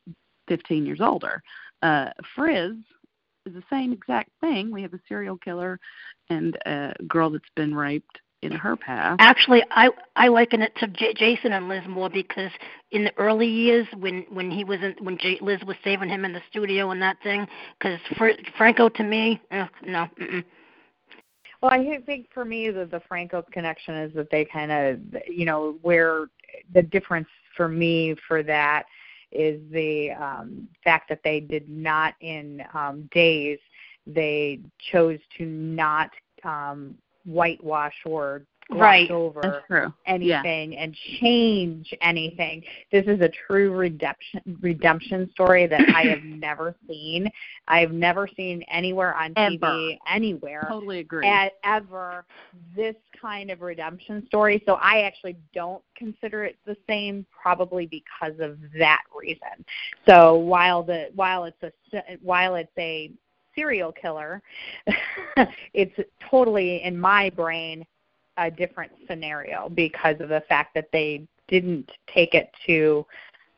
15 0.49 0.87
years 0.87 1.01
older. 1.01 1.43
Uh, 1.83 2.11
Frizz 2.35 2.77
is 3.47 3.55
the 3.55 3.63
same 3.71 3.93
exact 3.93 4.31
thing. 4.41 4.71
We 4.71 4.83
have 4.83 4.95
a 4.95 5.01
serial 5.09 5.39
killer 5.39 5.79
and 6.29 6.57
a 6.67 6.95
girl 7.09 7.31
that's 7.31 7.45
been 7.57 7.75
raped 7.75 8.21
in 8.43 8.53
her 8.53 8.77
past. 8.77 9.17
Actually, 9.21 9.63
I 9.71 9.91
I 10.17 10.29
liken 10.29 10.63
it 10.63 10.75
to 10.77 10.87
J- 10.89 11.15
Jason 11.15 11.53
and 11.53 11.69
Liz 11.69 11.83
more 11.87 12.09
because 12.09 12.51
in 12.91 13.05
the 13.05 13.13
early 13.19 13.47
years 13.47 13.87
when 13.99 14.25
when 14.31 14.51
he 14.51 14.65
was 14.65 14.81
in 14.83 14.95
when 15.01 15.19
J- 15.19 15.39
Liz 15.43 15.61
was 15.67 15.77
saving 15.85 16.09
him 16.09 16.25
in 16.25 16.33
the 16.33 16.41
studio 16.51 16.91
and 16.91 17.03
that 17.03 17.19
thing, 17.23 17.47
because 17.79 18.01
Fr- 18.17 18.41
Franco 18.57 18.89
to 18.89 19.03
me, 19.03 19.41
uh, 19.51 19.67
no. 19.85 20.09
Mm-mm. 20.21 20.45
Well, 21.61 21.73
I 21.73 22.01
think 22.07 22.29
for 22.33 22.45
me 22.45 22.71
the 22.71 22.87
the 22.87 23.01
Franco 23.09 23.43
connection 23.53 23.95
is 23.95 24.15
that 24.15 24.31
they 24.31 24.45
kind 24.45 24.73
of 24.73 25.01
you 25.29 25.45
know 25.45 25.79
where 25.83 26.27
the 26.73 26.83
difference 26.83 27.29
for 27.57 27.69
me 27.69 28.15
for 28.27 28.43
that 28.43 28.85
is 29.31 29.61
the 29.71 30.11
um, 30.13 30.69
fact 30.83 31.09
that 31.09 31.21
they 31.23 31.39
did 31.39 31.69
not 31.69 32.15
in 32.21 32.63
um, 32.75 33.09
days 33.13 33.59
they 34.07 34.61
chose 34.91 35.19
to 35.39 35.47
not 35.47 36.11
um, 36.45 36.95
whitewash 37.25 37.95
or 38.05 38.43
right. 38.73 39.11
over 39.11 39.64
anything 40.07 40.73
yeah. 40.73 40.83
and 40.83 40.97
change 41.21 41.93
anything. 42.01 42.62
This 42.93 43.05
is 43.07 43.21
a 43.21 43.31
true 43.47 43.73
redemption 43.73 44.41
redemption 44.61 45.31
story 45.33 45.66
that 45.66 45.81
I 45.95 46.03
have 46.03 46.23
never 46.25 46.75
seen. 46.89 47.31
I've 47.68 47.93
never 47.93 48.29
seen 48.37 48.62
anywhere 48.71 49.14
on 49.14 49.33
ever. 49.37 49.57
TV 49.57 49.99
anywhere. 50.09 50.66
Totally 50.68 51.01
agree. 51.01 51.27
At, 51.27 51.53
ever 51.64 52.25
this 52.75 52.97
kind 53.21 53.51
of 53.51 53.61
redemption 53.61 54.27
story. 54.27 54.62
So 54.66 54.75
I 54.75 55.03
actually 55.03 55.37
don't 55.55 55.83
consider 55.97 56.45
it 56.45 56.57
the 56.66 56.77
same 56.89 57.27
probably 57.31 57.87
because 57.87 58.39
of 58.41 58.59
that 58.79 59.03
reason. 59.16 59.64
So 60.09 60.37
while 60.37 60.83
the 60.83 61.11
while 61.14 61.45
it's 61.45 61.62
a 61.62 61.73
while 62.23 62.55
it's 62.55 62.73
a 62.79 63.11
serial 63.55 63.93
killer, 63.93 64.43
it's 65.75 65.99
totally 66.31 66.83
in 66.83 66.99
my 66.99 67.31
brain 67.31 67.85
a 68.41 68.51
different 68.51 68.91
scenario 69.07 69.68
because 69.68 70.20
of 70.20 70.28
the 70.30 70.43
fact 70.49 70.74
that 70.74 70.88
they 70.93 71.22
didn't 71.47 71.91
take 72.12 72.34
it 72.34 72.51
to 72.66 73.07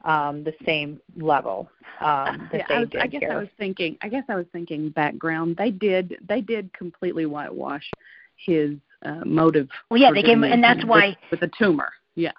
um, 0.04 0.42
the 0.42 0.54
same 0.66 1.00
level 1.16 1.70
um, 2.00 2.48
that 2.50 2.58
yeah, 2.58 2.66
they 2.68 2.74
I, 2.74 2.80
was, 2.80 2.88
did 2.90 3.00
I 3.00 3.06
guess 3.06 3.20
here. 3.20 3.32
I 3.32 3.36
was 3.36 3.48
thinking. 3.56 3.96
I 4.02 4.08
guess 4.08 4.24
I 4.28 4.34
was 4.34 4.46
thinking 4.52 4.90
background. 4.90 5.56
They 5.56 5.70
did. 5.70 6.16
They 6.28 6.40
did 6.40 6.72
completely 6.72 7.26
whitewash 7.26 7.88
his 8.36 8.74
uh, 9.04 9.24
motive. 9.24 9.68
Well, 9.88 10.00
yeah, 10.00 10.10
they 10.12 10.22
gave 10.22 10.36
him, 10.36 10.44
and 10.44 10.62
that's 10.62 10.84
why 10.84 11.16
with, 11.30 11.40
with 11.40 11.50
a 11.50 11.52
tumor. 11.56 11.92
Yeah. 12.16 12.32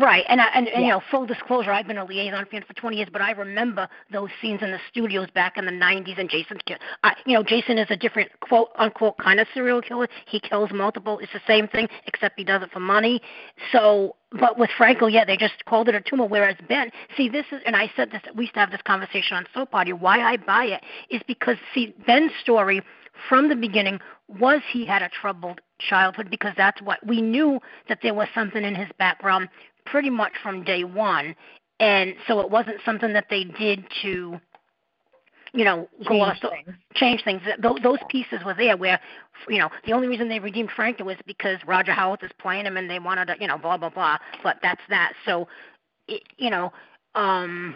Right, 0.00 0.24
and, 0.28 0.40
I, 0.40 0.46
and, 0.54 0.68
and 0.68 0.82
yeah. 0.82 0.86
you 0.86 0.92
know, 0.92 1.02
full 1.10 1.26
disclosure, 1.26 1.72
I've 1.72 1.88
been 1.88 1.98
a 1.98 2.06
Liason 2.06 2.48
fan 2.48 2.62
for 2.64 2.72
20 2.72 2.98
years, 2.98 3.08
but 3.12 3.20
I 3.20 3.32
remember 3.32 3.88
those 4.12 4.30
scenes 4.40 4.62
in 4.62 4.70
the 4.70 4.78
studios 4.88 5.28
back 5.34 5.56
in 5.56 5.64
the 5.64 5.72
90s. 5.72 6.20
And 6.20 6.30
Jason's, 6.30 6.60
I, 7.02 7.16
you 7.26 7.34
know, 7.34 7.42
Jason 7.42 7.78
is 7.78 7.88
a 7.90 7.96
different 7.96 8.30
quote 8.38 8.68
unquote 8.76 9.18
kind 9.18 9.40
of 9.40 9.48
serial 9.52 9.82
killer. 9.82 10.06
He 10.28 10.38
kills 10.38 10.70
multiple. 10.72 11.18
It's 11.18 11.32
the 11.32 11.40
same 11.48 11.66
thing, 11.66 11.88
except 12.06 12.38
he 12.38 12.44
does 12.44 12.62
it 12.62 12.70
for 12.70 12.78
money. 12.78 13.20
So, 13.72 14.14
but 14.38 14.56
with 14.56 14.70
Franco, 14.76 15.08
yeah, 15.08 15.24
they 15.24 15.36
just 15.36 15.64
called 15.64 15.88
it 15.88 15.96
a 15.96 16.00
tumor. 16.00 16.26
Whereas 16.26 16.54
Ben, 16.68 16.92
see, 17.16 17.28
this 17.28 17.46
is, 17.50 17.60
and 17.66 17.74
I 17.74 17.90
said 17.96 18.12
this, 18.12 18.22
we 18.36 18.44
used 18.44 18.54
to 18.54 18.60
have 18.60 18.70
this 18.70 18.82
conversation 18.82 19.36
on 19.36 19.46
Soap 19.52 19.72
Party. 19.72 19.92
Why 19.92 20.20
I 20.20 20.36
buy 20.36 20.66
it 20.66 20.82
is 21.10 21.22
because, 21.26 21.56
see, 21.74 21.92
Ben's 22.06 22.30
story 22.40 22.82
from 23.28 23.48
the 23.48 23.56
beginning 23.56 23.98
was 24.28 24.60
he 24.70 24.86
had 24.86 25.02
a 25.02 25.08
troubled 25.08 25.60
childhood 25.80 26.30
because 26.30 26.52
that's 26.56 26.80
what 26.82 27.04
we 27.04 27.20
knew 27.20 27.58
that 27.88 27.98
there 28.02 28.14
was 28.14 28.28
something 28.32 28.62
in 28.62 28.76
his 28.76 28.88
background 28.98 29.48
pretty 29.90 30.10
much 30.10 30.32
from 30.42 30.64
day 30.64 30.84
one, 30.84 31.34
and 31.80 32.14
so 32.26 32.40
it 32.40 32.50
wasn't 32.50 32.78
something 32.84 33.12
that 33.12 33.26
they 33.30 33.44
did 33.44 33.84
to 34.02 34.40
you 35.52 35.64
know, 35.64 35.88
change 35.96 36.08
go 36.08 36.20
off 36.20 36.36
things. 36.40 36.76
change 36.94 37.24
things. 37.24 37.40
Those, 37.62 37.78
those 37.82 37.98
pieces 38.08 38.40
were 38.44 38.54
there 38.54 38.76
where, 38.76 39.00
you 39.48 39.58
know, 39.58 39.70
the 39.86 39.92
only 39.92 40.06
reason 40.06 40.28
they 40.28 40.38
redeemed 40.38 40.70
Franklin 40.74 41.06
was 41.06 41.16
because 41.26 41.58
Roger 41.66 41.92
Howarth 41.92 42.22
is 42.22 42.30
playing 42.38 42.66
him 42.66 42.76
and 42.76 42.88
they 42.88 42.98
wanted 42.98 43.26
to, 43.26 43.36
you 43.40 43.46
know, 43.46 43.56
blah 43.56 43.76
blah 43.76 43.90
blah. 43.90 44.18
But 44.42 44.58
that's 44.62 44.80
that. 44.90 45.14
So, 45.24 45.48
it, 46.06 46.22
you 46.36 46.50
know, 46.50 46.72
um, 47.14 47.74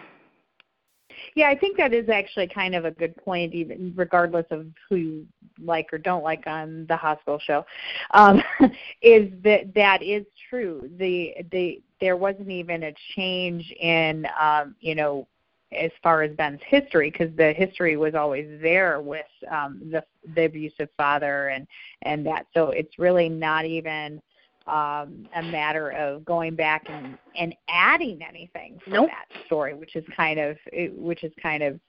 yeah, 1.35 1.49
I 1.49 1.55
think 1.55 1.77
that 1.77 1.93
is 1.93 2.09
actually 2.09 2.47
kind 2.47 2.75
of 2.75 2.85
a 2.85 2.91
good 2.91 3.15
point, 3.17 3.53
even 3.53 3.93
regardless 3.95 4.45
of 4.51 4.67
who 4.89 4.95
you 4.95 5.27
like 5.59 5.93
or 5.93 5.97
don't 5.97 6.23
like 6.23 6.45
on 6.47 6.85
the 6.87 6.97
hospital 6.97 7.39
show. 7.39 7.65
Um, 8.11 8.41
is 9.01 9.31
that 9.43 9.73
that 9.75 10.01
is 10.01 10.25
true? 10.49 10.89
The 10.97 11.35
the 11.51 11.81
there 11.99 12.17
wasn't 12.17 12.49
even 12.49 12.83
a 12.83 12.93
change 13.15 13.71
in 13.79 14.27
um, 14.39 14.75
you 14.79 14.95
know 14.95 15.27
as 15.71 15.91
far 16.01 16.21
as 16.21 16.35
Ben's 16.35 16.61
history 16.65 17.09
because 17.09 17.35
the 17.35 17.53
history 17.53 17.97
was 17.97 18.15
always 18.15 18.47
there 18.61 19.01
with 19.01 19.25
um, 19.49 19.81
the 19.91 20.03
the 20.35 20.45
abusive 20.45 20.89
father 20.97 21.49
and 21.49 21.67
and 22.03 22.25
that. 22.25 22.47
So 22.53 22.69
it's 22.69 22.99
really 22.99 23.29
not 23.29 23.65
even 23.65 24.21
um, 24.67 25.27
a 25.35 25.41
matter 25.41 25.91
of 25.91 26.23
going 26.23 26.55
back 26.55 26.83
and, 26.87 27.17
and 27.37 27.53
adding 27.69 28.21
anything 28.27 28.79
for 28.83 28.91
nope. 28.91 29.09
that 29.09 29.45
story, 29.45 29.73
which 29.73 29.95
is 29.95 30.05
kind 30.15 30.39
of 30.39 30.57
which 30.95 31.23
is 31.23 31.33
kind 31.41 31.63
of 31.63 31.79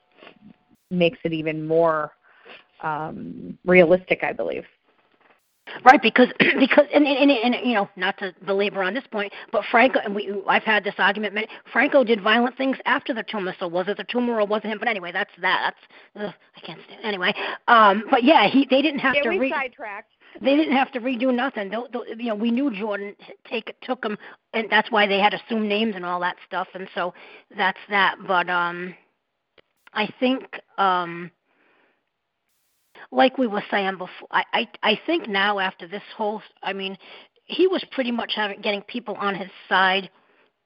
makes 0.91 1.19
it 1.25 1.33
even 1.33 1.67
more 1.67 2.13
um, 2.83 3.59
realistic, 3.65 4.23
I 4.23 4.33
believe. 4.33 4.65
Right, 5.85 6.01
because 6.01 6.29
because 6.59 6.87
and, 6.93 7.07
and 7.07 7.31
and 7.31 7.55
you 7.67 7.75
know 7.75 7.89
not 7.97 8.19
to 8.19 8.35
belabor 8.45 8.83
on 8.83 8.95
this 8.95 9.05
point, 9.11 9.33
but 9.51 9.65
Franco 9.71 9.99
and 10.01 10.15
we 10.15 10.33
I've 10.47 10.63
had 10.63 10.85
this 10.85 10.95
argument. 10.99 11.35
Many, 11.35 11.49
Franco 11.73 12.05
did 12.05 12.21
violent 12.21 12.57
things 12.57 12.77
after 12.85 13.15
the 13.15 13.23
tumor, 13.23 13.55
so 13.59 13.67
was 13.67 13.89
it 13.89 13.97
the 13.97 14.05
tumor 14.05 14.41
or 14.41 14.47
was 14.47 14.61
it 14.65 14.69
him? 14.69 14.79
But 14.79 14.89
anyway, 14.89 15.11
that's 15.11 15.31
that. 15.41 15.75
That's 16.15 16.29
ugh, 16.29 16.35
I 16.57 16.61
can't 16.61 16.81
stand 16.87 17.05
anyway. 17.05 17.33
Um, 17.67 18.05
but 18.11 18.25
yeah, 18.25 18.49
he 18.49 18.67
they 18.69 18.83
didn't 18.83 19.01
have 19.01 19.15
yeah, 19.15 19.23
to. 19.23 19.29
we 19.31 19.39
re- 19.39 19.51
sidetracked 19.51 20.11
they 20.41 20.57
didn't 20.57 20.77
have 20.77 20.91
to 20.93 21.01
redo 21.01 21.35
nothing. 21.35 21.71
They, 21.71 21.77
they, 21.93 22.23
you 22.25 22.29
know, 22.31 22.35
we 22.35 22.51
knew 22.51 22.75
Jordan 22.75 23.15
take 23.49 23.75
took 23.83 24.03
them, 24.03 24.19
and 24.53 24.69
that's 24.71 24.91
why 24.91 25.07
they 25.07 25.19
had 25.19 25.35
assumed 25.35 25.69
names 25.69 25.95
and 25.95 26.05
all 26.05 26.21
that 26.21 26.37
stuff. 26.47 26.69
And 26.75 26.89
so 26.95 27.15
that's 27.57 27.79
that. 27.89 28.17
But 28.27 28.49
um, 28.51 28.95
I 29.93 30.09
think 30.19 30.45
um, 30.77 31.31
like 33.11 33.39
we 33.39 33.47
were 33.47 33.63
saying 33.71 33.93
before, 33.93 34.29
I, 34.31 34.45
I 34.53 34.69
I 34.83 35.01
think 35.07 35.29
now 35.29 35.59
after 35.59 35.87
this 35.87 36.03
whole, 36.17 36.43
I 36.63 36.73
mean, 36.73 36.97
he 37.47 37.67
was 37.67 37.85
pretty 37.91 38.11
much 38.11 38.33
having 38.35 38.61
getting 38.61 38.83
people 38.83 39.15
on 39.15 39.35
his 39.35 39.51
side, 39.69 40.11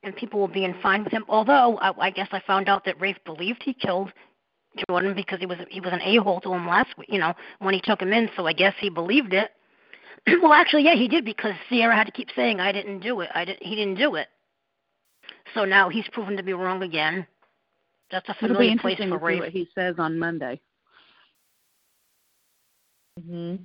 and 0.03 0.15
people 0.17 0.41
were 0.41 0.49
being 0.49 0.75
fine 0.83 1.05
with 1.05 1.13
him. 1.13 1.25
Although 1.29 1.79
I, 1.79 2.07
I 2.07 2.11
guess 2.11 2.29
I 2.33 2.41
found 2.47 2.69
out 2.69 2.85
that 2.85 3.01
Rafe 3.01 3.19
believed 3.25 3.63
he 3.63 3.75
killed 3.75 4.13
Jordan 4.89 5.15
because 5.15 5.41
he 5.41 5.47
was 5.47 5.59
he 5.71 5.81
was 5.81 5.93
an 5.93 6.01
a 6.03 6.17
hole 6.17 6.41
to 6.41 6.53
him 6.53 6.67
last 6.67 6.97
week, 6.97 7.09
you 7.11 7.19
know, 7.19 7.35
when 7.59 7.75
he 7.75 7.81
took 7.81 8.01
him 8.01 8.13
in. 8.13 8.31
So 8.37 8.47
I 8.47 8.53
guess 8.53 8.75
he 8.79 8.91
believed 8.91 9.33
it. 9.33 9.51
well, 10.43 10.53
actually, 10.53 10.85
yeah, 10.85 10.95
he 10.95 11.09
did 11.09 11.25
because 11.25 11.55
Ciara 11.69 11.95
had 11.95 12.07
to 12.07 12.13
keep 12.13 12.29
saying, 12.35 12.61
"I 12.61 12.73
didn't 12.73 13.01
do 13.01 13.21
it. 13.21 13.31
I 13.35 13.45
didn't. 13.45 13.63
He 13.63 13.75
didn't 13.75 13.97
do 13.97 14.15
it." 14.15 14.29
So 15.55 15.65
now 15.65 15.89
he's 15.89 16.07
proven 16.13 16.37
to 16.37 16.43
be 16.43 16.53
wrong 16.53 16.83
again. 16.83 17.27
That's 18.11 18.29
a 18.29 18.35
familiar 18.35 18.77
place 18.79 18.99
for 18.99 19.19
Ray. 19.19 19.41
What 19.41 19.51
he 19.51 19.69
says 19.75 19.97
on 19.99 20.19
Monday. 20.19 20.61
Hmm 23.21 23.57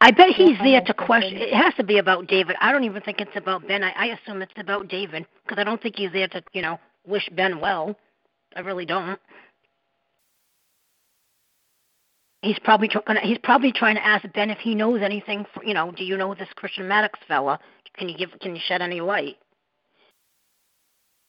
I 0.00 0.12
bet 0.12 0.28
he's 0.30 0.56
there 0.62 0.80
to 0.80 0.94
question. 0.94 1.38
It 1.38 1.52
has 1.54 1.74
to 1.74 1.82
be 1.84 1.98
about 1.98 2.28
David. 2.28 2.54
I 2.60 2.70
don't 2.70 2.84
even 2.84 3.02
think 3.02 3.20
it's 3.20 3.36
about 3.36 3.66
Ben. 3.66 3.82
I, 3.82 3.90
I 3.96 4.06
assume 4.06 4.42
it's 4.42 4.52
about 4.56 4.88
David 4.88 5.26
because 5.44 5.58
I 5.60 5.64
don't 5.64 5.82
think 5.82 5.96
he's 5.96 6.12
there 6.12 6.28
to, 6.28 6.42
you 6.52 6.62
know, 6.62 6.78
wish 7.04 7.28
Ben 7.34 7.60
well. 7.60 7.96
I 8.54 8.60
really 8.60 8.86
don't. 8.86 9.18
he's 12.42 12.58
probably 12.60 12.88
tr- 12.88 12.98
gonna, 13.06 13.20
he's 13.20 13.38
probably 13.42 13.72
trying 13.72 13.96
to 13.96 14.06
ask 14.06 14.24
Ben 14.34 14.50
if 14.50 14.58
he 14.58 14.74
knows 14.74 15.00
anything. 15.02 15.44
For, 15.54 15.64
you 15.64 15.74
know, 15.74 15.92
do 15.92 16.04
you 16.04 16.16
know 16.16 16.34
this 16.34 16.48
Christian 16.54 16.88
Maddox 16.88 17.18
fella? 17.26 17.58
Can 17.96 18.08
you 18.08 18.16
give 18.16 18.30
can 18.40 18.54
you 18.54 18.62
shed 18.66 18.82
any 18.82 19.00
light? 19.00 19.36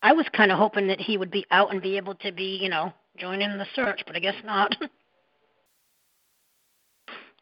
I 0.02 0.14
was 0.14 0.26
kind 0.34 0.52
of 0.52 0.58
hoping 0.58 0.88
that 0.88 1.02
he 1.02 1.18
would 1.18 1.32
be 1.32 1.46
out 1.52 1.74
and 1.74 1.82
be 1.82 1.98
able 1.98 2.16
to 2.16 2.32
be, 2.32 2.58
you 2.62 2.70
know, 2.70 2.94
join 3.18 3.42
in 3.42 3.58
the 3.58 3.66
search, 3.76 4.02
but 4.08 4.16
I 4.16 4.20
guess 4.20 4.36
not. 4.46 4.76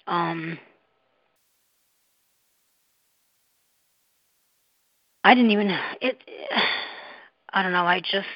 um, 0.08 0.60
I 5.24 5.36
didn't 5.36 5.51
even 5.51 5.70
it. 6.01 6.22
I 7.53 7.64
don't 7.64 7.74
know. 7.74 7.86
I 7.86 7.99
just 7.99 8.28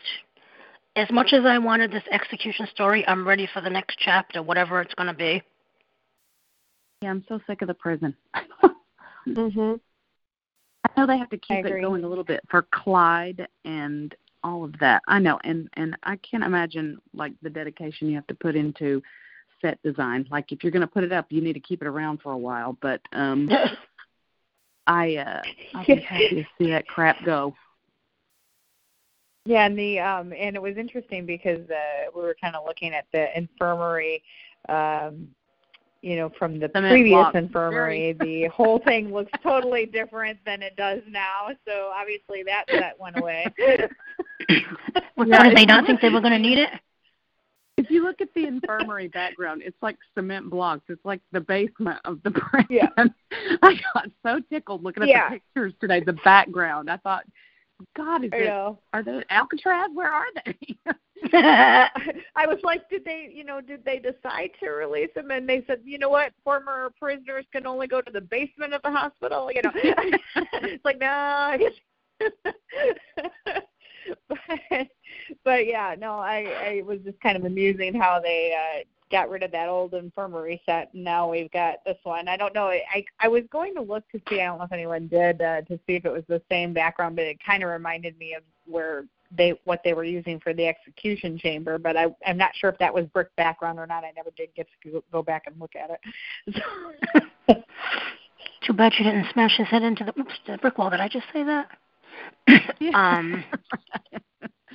as 0.96 1.10
much 1.10 1.34
as 1.34 1.46
I 1.46 1.58
wanted 1.58 1.92
this 1.92 2.04
execution 2.12 2.68
story, 2.74 3.08
I'm 3.08 3.28
ready 3.28 3.48
for 3.54 3.62
the 3.62 3.70
next 3.70 3.98
chapter, 4.00 4.44
whatever 4.44 4.82
it's 4.82 4.94
going 4.96 5.08
to 5.08 5.14
be. 5.14 5.42
Yeah, 7.02 7.10
I'm 7.12 7.24
so 7.28 7.40
sick 7.48 7.62
of 7.62 7.68
the 7.68 7.74
prison. 7.74 8.16
Mhm. 9.28 9.80
I 10.84 11.00
know 11.00 11.06
they 11.06 11.20
have 11.20 11.30
to 11.30 11.38
keep 11.38 11.64
it 11.64 11.80
going 11.80 12.04
a 12.04 12.08
little 12.08 12.24
bit 12.24 12.42
for 12.50 12.64
Clyde 12.72 13.48
and 13.66 14.16
all 14.44 14.64
of 14.64 14.74
that. 14.80 15.04
I 15.08 15.20
know, 15.20 15.40
and 15.44 15.70
and 15.74 15.96
I 16.04 16.16
can't 16.18 16.44
imagine 16.44 16.98
like 17.14 17.34
the 17.44 17.50
dedication 17.52 18.08
you 18.08 18.16
have 18.16 18.26
to 18.28 18.34
put 18.34 18.56
into 18.56 19.02
set 19.62 19.82
design. 19.84 20.28
Like 20.32 20.52
if 20.52 20.64
you're 20.64 20.72
going 20.72 20.82
to 20.82 20.88
put 20.88 21.04
it 21.04 21.12
up, 21.12 21.28
you 21.30 21.42
need 21.42 21.54
to 21.54 21.60
keep 21.60 21.82
it 21.82 21.88
around 21.88 22.22
for 22.22 22.32
a 22.32 22.38
while. 22.38 22.78
But 22.82 23.02
um 23.14 23.50
I 24.88 25.16
uh 25.18 25.42
I'll 25.76 25.86
be 25.86 25.96
happy 25.98 26.30
to 26.30 26.44
see 26.58 26.70
that 26.72 26.88
crap 26.88 27.24
go. 27.24 27.56
Yeah, 29.46 29.66
and 29.66 29.78
the 29.78 30.00
um 30.00 30.34
and 30.38 30.56
it 30.56 30.62
was 30.62 30.78
interesting 30.78 31.26
because 31.26 31.68
uh 31.70 32.12
we 32.16 32.22
were 32.22 32.36
kind 32.42 32.56
of 32.56 32.64
looking 32.66 32.94
at 32.94 33.06
the 33.12 33.36
infirmary 33.38 34.24
um 34.70 35.28
you 36.02 36.16
know 36.16 36.32
from 36.38 36.60
the 36.60 36.70
Cement 36.74 36.92
previous 36.92 37.14
block. 37.16 37.36
infirmary 37.36 38.14
the 38.20 38.46
whole 38.54 38.80
thing 38.80 39.14
looks 39.14 39.32
totally 39.44 39.86
different 39.86 40.40
than 40.46 40.62
it 40.62 40.76
does 40.76 41.00
now 41.08 41.50
so 41.68 41.92
obviously 41.96 42.44
that 42.44 42.66
that 42.70 43.00
went 43.00 43.18
away 43.18 43.46
what, 45.16 45.28
Yeah, 45.28 45.44
did 45.44 45.58
they 45.58 45.62
it's 45.62 45.68
not 45.68 45.86
think 45.86 46.02
they 46.02 46.10
were 46.10 46.22
going 46.22 46.34
to 46.34 46.40
need 46.40 46.58
it? 46.58 46.70
If 47.82 47.90
you 47.90 48.04
look 48.04 48.22
at 48.22 48.32
the 48.36 48.46
infirmary 48.46 49.08
background, 49.08 49.64
it's 49.66 49.78
like 49.82 49.98
cement 50.14 50.52
blocks. 50.52 50.84
It's 50.88 51.04
like 51.04 51.20
the 51.32 51.42
basement 51.42 52.00
of 52.06 52.22
the 52.24 52.30
prison. 52.32 52.68
Yeah. 52.70 52.90
I 53.64 53.74
got 53.94 54.06
so 54.24 54.40
tickled 54.52 54.84
looking 54.84 55.02
at 55.04 55.10
Yeah. 55.10 55.30
the 55.30 55.40
pictures 55.40 55.74
today. 55.82 56.00
The 56.00 56.14
background. 56.24 56.92
I 56.92 56.98
thought, 56.98 57.26
God, 57.98 58.24
is 58.24 58.30
I 58.34 58.38
it? 58.38 58.46
know. 58.46 58.78
Are 58.94 59.02
they 59.02 59.24
Alcatraz? 59.32 59.90
Where 59.96 60.12
are 60.12 60.28
they? 60.46 60.56
I 61.34 62.48
was 62.48 62.60
like, 62.64 62.88
did 62.90 63.04
they, 63.04 63.32
you 63.34 63.44
know, 63.44 63.62
did 63.62 63.84
they 63.84 63.98
decide 64.00 64.52
to 64.60 64.70
release 64.70 65.10
him? 65.16 65.32
And 65.32 65.48
they 65.50 65.64
said, 65.66 65.82
you 65.84 65.98
know 65.98 66.10
what, 66.10 66.34
former 66.44 66.92
prisoners 67.00 67.46
can 67.52 67.66
only 67.66 67.88
go 67.88 68.02
to 68.02 68.12
the 68.12 68.22
basement 68.22 68.74
of 68.74 68.82
the 68.84 68.92
hospital. 68.92 69.52
You 69.52 69.62
know, 69.64 69.72
it's 69.76 70.86
like, 70.86 71.00
no, 71.00 71.58
but, 74.28 74.38
but 75.44 75.68
yeah, 75.68 75.96
no, 75.98 76.14
I, 76.14 76.80
I 76.80 76.82
was 76.86 77.00
just 77.04 77.20
kind 77.22 77.38
of 77.38 77.46
amusing 77.46 77.94
how 77.94 78.20
they 78.22 78.54
uh, 78.54 78.84
got 79.12 79.30
rid 79.30 79.44
of 79.44 79.52
that 79.52 79.70
old 79.70 79.94
infirmary 79.94 80.62
set, 80.66 80.94
and 80.94 81.04
now 81.04 81.30
we've 81.30 81.52
got 81.52 81.84
this 81.86 81.98
one. 82.04 82.28
I 82.28 82.38
don't 82.38 82.56
know. 82.56 82.68
I 82.68 83.06
I 83.20 83.28
was 83.28 83.44
going 83.52 83.76
to 83.76 83.82
look 83.82 84.10
to 84.12 84.22
see. 84.30 84.42
I 84.42 84.46
don't 84.46 84.60
know 84.60 84.66
if 84.66 84.72
anyone 84.72 85.08
did 85.08 85.42
uh, 85.42 85.62
to 85.62 85.80
see 85.88 85.96
if 85.96 86.06
it 86.06 86.12
was 86.12 86.24
the 86.28 86.42
same 86.50 86.74
background, 86.74 87.16
but 87.16 87.26
it 87.26 87.38
kind 87.46 87.64
of 87.64 87.70
reminded 87.70 88.18
me 88.18 88.34
of 88.34 88.44
where 88.66 89.06
they 89.36 89.54
what 89.66 89.82
they 89.84 89.94
were 89.94 90.04
using 90.04 90.40
for 90.40 90.54
the 90.54 90.68
execution 90.68 91.38
chamber, 91.38 91.78
but 91.78 91.96
I 91.96 92.08
I'm 92.26 92.38
not 92.38 92.52
sure 92.56 92.70
if 92.70 92.78
that 92.80 92.94
was 92.94 93.06
brick 93.08 93.36
background 93.36 93.80
or 93.80 93.88
not. 93.88 94.04
I 94.04 94.12
never 94.16 94.32
did 94.36 94.50
get 94.56 94.68
to 94.84 94.92
go- 94.92 95.04
go 95.12 95.24
back 95.24 95.44
and 95.48 95.60
look 95.60 95.76
at 95.76 95.90
it. 95.92 96.00
So, 97.48 97.56
Too 98.66 98.74
bad 98.74 98.94
she 98.94 99.04
didn't 99.04 99.26
smash 99.34 99.58
his 99.58 99.68
head 99.68 99.84
into 99.84 100.04
the 100.04 100.20
oops 100.20 100.34
the 100.46 100.58
brick 100.58 100.78
wall. 100.78 100.90
Did 100.90 101.00
I 101.00 101.08
just 101.08 101.26
say 101.34 101.44
that? 101.44 101.68
um, 102.94 103.44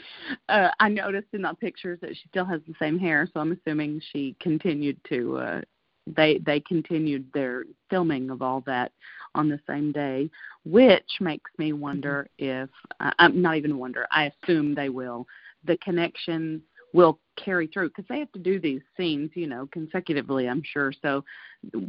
uh, 0.49 0.71
I 0.81 0.89
noticed 0.89 1.29
in 1.33 1.43
the 1.43 1.55
pictures 1.55 1.99
that 2.03 2.11
she 2.11 2.29
still 2.29 2.45
has 2.45 2.61
the 2.67 2.75
same 2.81 2.99
hair, 2.99 3.29
so 3.33 3.41
I'm 3.41 3.53
assuming 3.53 4.01
she 4.13 4.37
continued 4.41 4.99
to. 5.09 5.39
uh 5.39 5.61
They 6.07 6.39
they 6.39 6.61
continued 6.61 7.27
their 7.33 7.65
filming 7.91 8.31
of 8.31 8.43
all 8.43 8.63
that 8.67 8.93
on 9.35 9.49
the 9.49 9.61
same 9.67 9.93
day, 9.93 10.31
which 10.65 11.11
makes 11.21 11.51
me 11.59 11.73
wonder 11.73 12.29
if 12.39 12.71
uh, 13.01 13.13
I'm 13.19 13.43
not 13.43 13.57
even 13.57 13.79
wonder. 13.79 14.07
I 14.11 14.33
assume 14.33 14.75
they 14.75 14.89
will. 14.89 15.27
The 15.65 15.77
connection 15.79 16.63
will 16.93 17.19
carry 17.37 17.67
through 17.67 17.89
because 17.89 18.07
they 18.09 18.19
have 18.19 18.33
to 18.33 18.39
do 18.39 18.59
these 18.59 18.81
scenes, 18.97 19.31
you 19.35 19.47
know, 19.47 19.69
consecutively. 19.71 20.49
I'm 20.49 20.63
sure. 20.65 20.93
So 21.03 21.25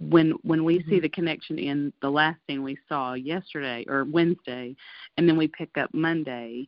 when 0.10 0.32
when 0.44 0.64
we 0.64 0.84
see 0.90 1.00
the 1.00 1.10
connection 1.10 1.58
in 1.58 1.94
the 2.02 2.10
last 2.10 2.40
scene 2.48 2.64
we 2.64 2.78
saw 2.90 3.14
yesterday 3.14 3.86
or 3.88 4.04
Wednesday, 4.04 4.76
and 5.16 5.28
then 5.28 5.38
we 5.38 5.48
pick 5.48 5.78
up 5.78 5.94
Monday, 5.94 6.68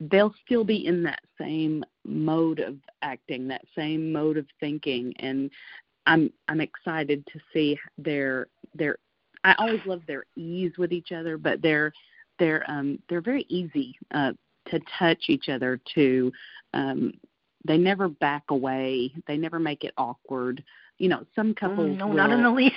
they'll 0.00 0.34
still 0.44 0.64
be 0.64 0.86
in 0.86 1.02
that 1.02 1.20
same 1.38 1.84
mode 2.04 2.58
of 2.60 2.76
acting, 3.02 3.46
that 3.48 3.64
same 3.76 4.12
mode 4.12 4.36
of 4.36 4.46
thinking, 4.58 5.12
and 5.18 5.50
I'm 6.06 6.32
I'm 6.48 6.60
excited 6.60 7.26
to 7.32 7.40
see 7.52 7.78
their 7.98 8.46
their. 8.74 8.96
I 9.44 9.54
always 9.58 9.80
love 9.86 10.02
their 10.06 10.24
ease 10.36 10.72
with 10.76 10.92
each 10.92 11.12
other, 11.12 11.38
but 11.38 11.62
they're 11.62 11.92
they're 12.38 12.68
um 12.68 12.98
they're 13.08 13.20
very 13.20 13.46
easy 13.48 13.96
uh 14.12 14.32
to 14.70 14.80
touch 14.98 15.24
each 15.28 15.48
other 15.48 15.80
to 15.94 16.32
um 16.74 17.12
they 17.66 17.76
never 17.76 18.08
back 18.08 18.42
away 18.48 19.12
they 19.28 19.36
never 19.36 19.58
make 19.58 19.84
it 19.84 19.92
awkward 19.96 20.64
you 20.98 21.08
know 21.08 21.24
some 21.36 21.54
couples 21.54 21.96
no, 21.98 22.08
will, 22.08 22.14
not 22.14 22.32
in 22.32 22.42
the 22.42 22.50
least. 22.50 22.74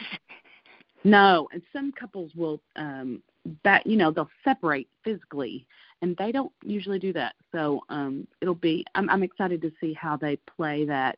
no, 1.03 1.47
and 1.51 1.61
some 1.71 1.91
couples 1.91 2.31
will 2.35 2.61
um 2.75 3.23
back 3.63 3.85
you 3.85 3.97
know, 3.97 4.11
they'll 4.11 4.29
separate 4.43 4.87
physically 5.03 5.65
and 6.01 6.15
they 6.17 6.31
don't 6.31 6.51
usually 6.63 6.99
do 6.99 7.13
that. 7.13 7.35
So 7.51 7.81
um 7.89 8.27
it'll 8.41 8.55
be 8.55 8.85
I'm 8.95 9.09
I'm 9.09 9.23
excited 9.23 9.61
to 9.61 9.71
see 9.79 9.93
how 9.93 10.17
they 10.17 10.37
play 10.57 10.85
that 10.85 11.17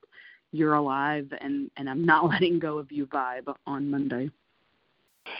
you're 0.52 0.76
alive 0.76 1.28
and 1.42 1.70
and 1.78 1.90
I'm 1.90 2.06
not 2.06 2.26
letting 2.30 2.60
go 2.60 2.78
of 2.78 2.92
you 2.92 3.06
vibe 3.08 3.54
on 3.68 3.90
Monday. 3.90 4.30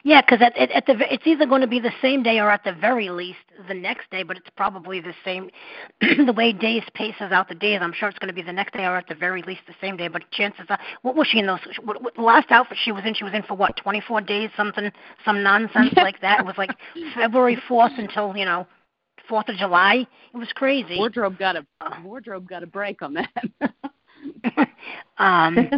Yeah, 0.04 0.22
because 0.22 0.42
at, 0.42 0.58
at, 0.58 0.72
at 0.72 0.86
the 0.86 1.14
it's 1.14 1.26
either 1.26 1.46
going 1.46 1.62
to 1.62 1.68
be 1.68 1.80
the 1.80 1.92
same 2.02 2.24
day 2.24 2.40
or 2.40 2.50
at 2.50 2.64
the 2.64 2.74
very 2.74 3.10
least 3.10 3.40
the 3.68 3.74
next 3.74 4.10
day, 4.12 4.24
but 4.24 4.38
it's 4.38 4.50
probably 4.56 5.00
the 5.00 5.14
same. 5.24 5.50
the 6.02 6.34
way 6.34 6.54
days 6.54 6.84
paces 6.94 7.32
out 7.32 7.48
the 7.48 7.56
days, 7.56 7.80
I'm 7.82 7.94
sure 7.94 8.10
it's 8.10 8.20
going 8.20 8.30
to 8.30 8.34
be 8.34 8.42
the 8.42 8.54
next 8.54 8.74
day 8.74 8.86
or 8.86 8.98
at 8.98 9.08
the 9.08 9.16
very 9.16 9.42
least 9.44 9.62
the 9.68 9.76
same 9.82 9.98
day. 9.98 10.08
But 10.08 10.30
chances 10.32 10.66
are, 10.70 10.80
what 11.02 11.16
was 11.16 11.28
she 11.28 11.40
in 11.40 11.48
those? 11.48 11.60
What, 11.84 12.02
what, 12.02 12.18
last 12.18 12.48
outfit 12.52 12.78
she 12.84 12.92
was 12.92 13.04
in, 13.06 13.14
she 13.14 13.24
was 13.24 13.34
in 13.34 13.44
for 13.44 13.56
what 13.56 13.78
24 13.78 14.22
days, 14.22 14.50
something, 14.58 14.92
some 15.24 15.44
nonsense 15.44 15.94
like 15.98 16.22
that. 16.22 16.40
It 16.40 16.46
was 16.46 16.58
like 16.58 16.72
February 17.16 17.58
4th 17.70 17.98
until 17.98 18.36
you 18.36 18.46
know 18.46 18.68
Fourth 19.28 19.50
of 19.50 19.56
July. 19.56 20.06
It 20.34 20.38
was 20.38 20.50
crazy. 20.54 20.98
Wardrobe 20.98 21.38
got 21.38 21.56
a 21.56 21.66
uh. 21.82 21.96
wardrobe 22.04 22.48
got 22.48 22.64
a 22.64 22.68
break 22.68 23.02
on 23.02 23.16
that. 23.16 23.30
um, 25.18 25.70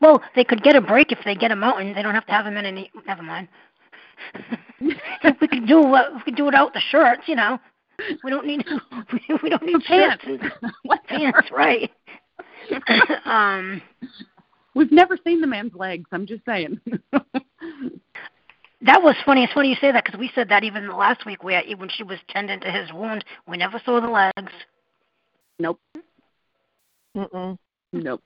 well, 0.00 0.22
they 0.34 0.44
could 0.44 0.62
get 0.62 0.76
a 0.76 0.80
break 0.80 1.12
if 1.12 1.18
they 1.24 1.34
get 1.34 1.50
a 1.50 1.56
mountain. 1.56 1.94
they 1.94 2.02
don't 2.02 2.14
have 2.14 2.26
to 2.26 2.32
have 2.32 2.44
them 2.44 2.56
in 2.56 2.64
any. 2.66 2.90
Never 3.06 3.22
mind. 3.22 3.48
we 4.80 5.48
could 5.48 5.66
do 5.66 5.94
uh, 5.94 6.10
we 6.14 6.22
could 6.22 6.36
do 6.36 6.48
it 6.48 6.54
out 6.54 6.72
the 6.72 6.80
shirts, 6.90 7.22
you 7.26 7.36
know. 7.36 7.58
We 8.22 8.30
don't 8.30 8.46
need 8.46 8.64
we 9.42 9.48
don't 9.50 9.62
need 9.62 9.82
pants. 9.84 10.24
shirts 10.24 10.42
and 10.62 10.72
Whatever. 10.82 11.32
pants, 11.32 11.48
right? 11.52 11.90
um, 13.24 13.80
We've 14.78 14.92
never 14.92 15.18
seen 15.24 15.40
the 15.40 15.46
man's 15.48 15.74
legs. 15.74 16.08
I'm 16.12 16.24
just 16.24 16.44
saying. 16.44 16.80
that 17.12 19.02
was 19.02 19.16
funny. 19.26 19.42
It's 19.42 19.52
funny 19.52 19.70
you 19.70 19.76
say 19.80 19.90
that 19.90 20.04
because 20.04 20.20
we 20.20 20.30
said 20.36 20.48
that 20.50 20.62
even 20.62 20.88
last 20.96 21.26
week 21.26 21.42
where 21.42 21.62
when 21.76 21.88
she 21.88 22.04
was 22.04 22.18
tending 22.28 22.60
to 22.60 22.70
his 22.70 22.92
wound, 22.92 23.24
we 23.48 23.56
never 23.56 23.80
saw 23.84 24.00
the 24.00 24.08
legs. 24.08 24.52
nope. 25.58 25.80
Mm-mm. 27.16 27.58
Nope. 27.92 28.22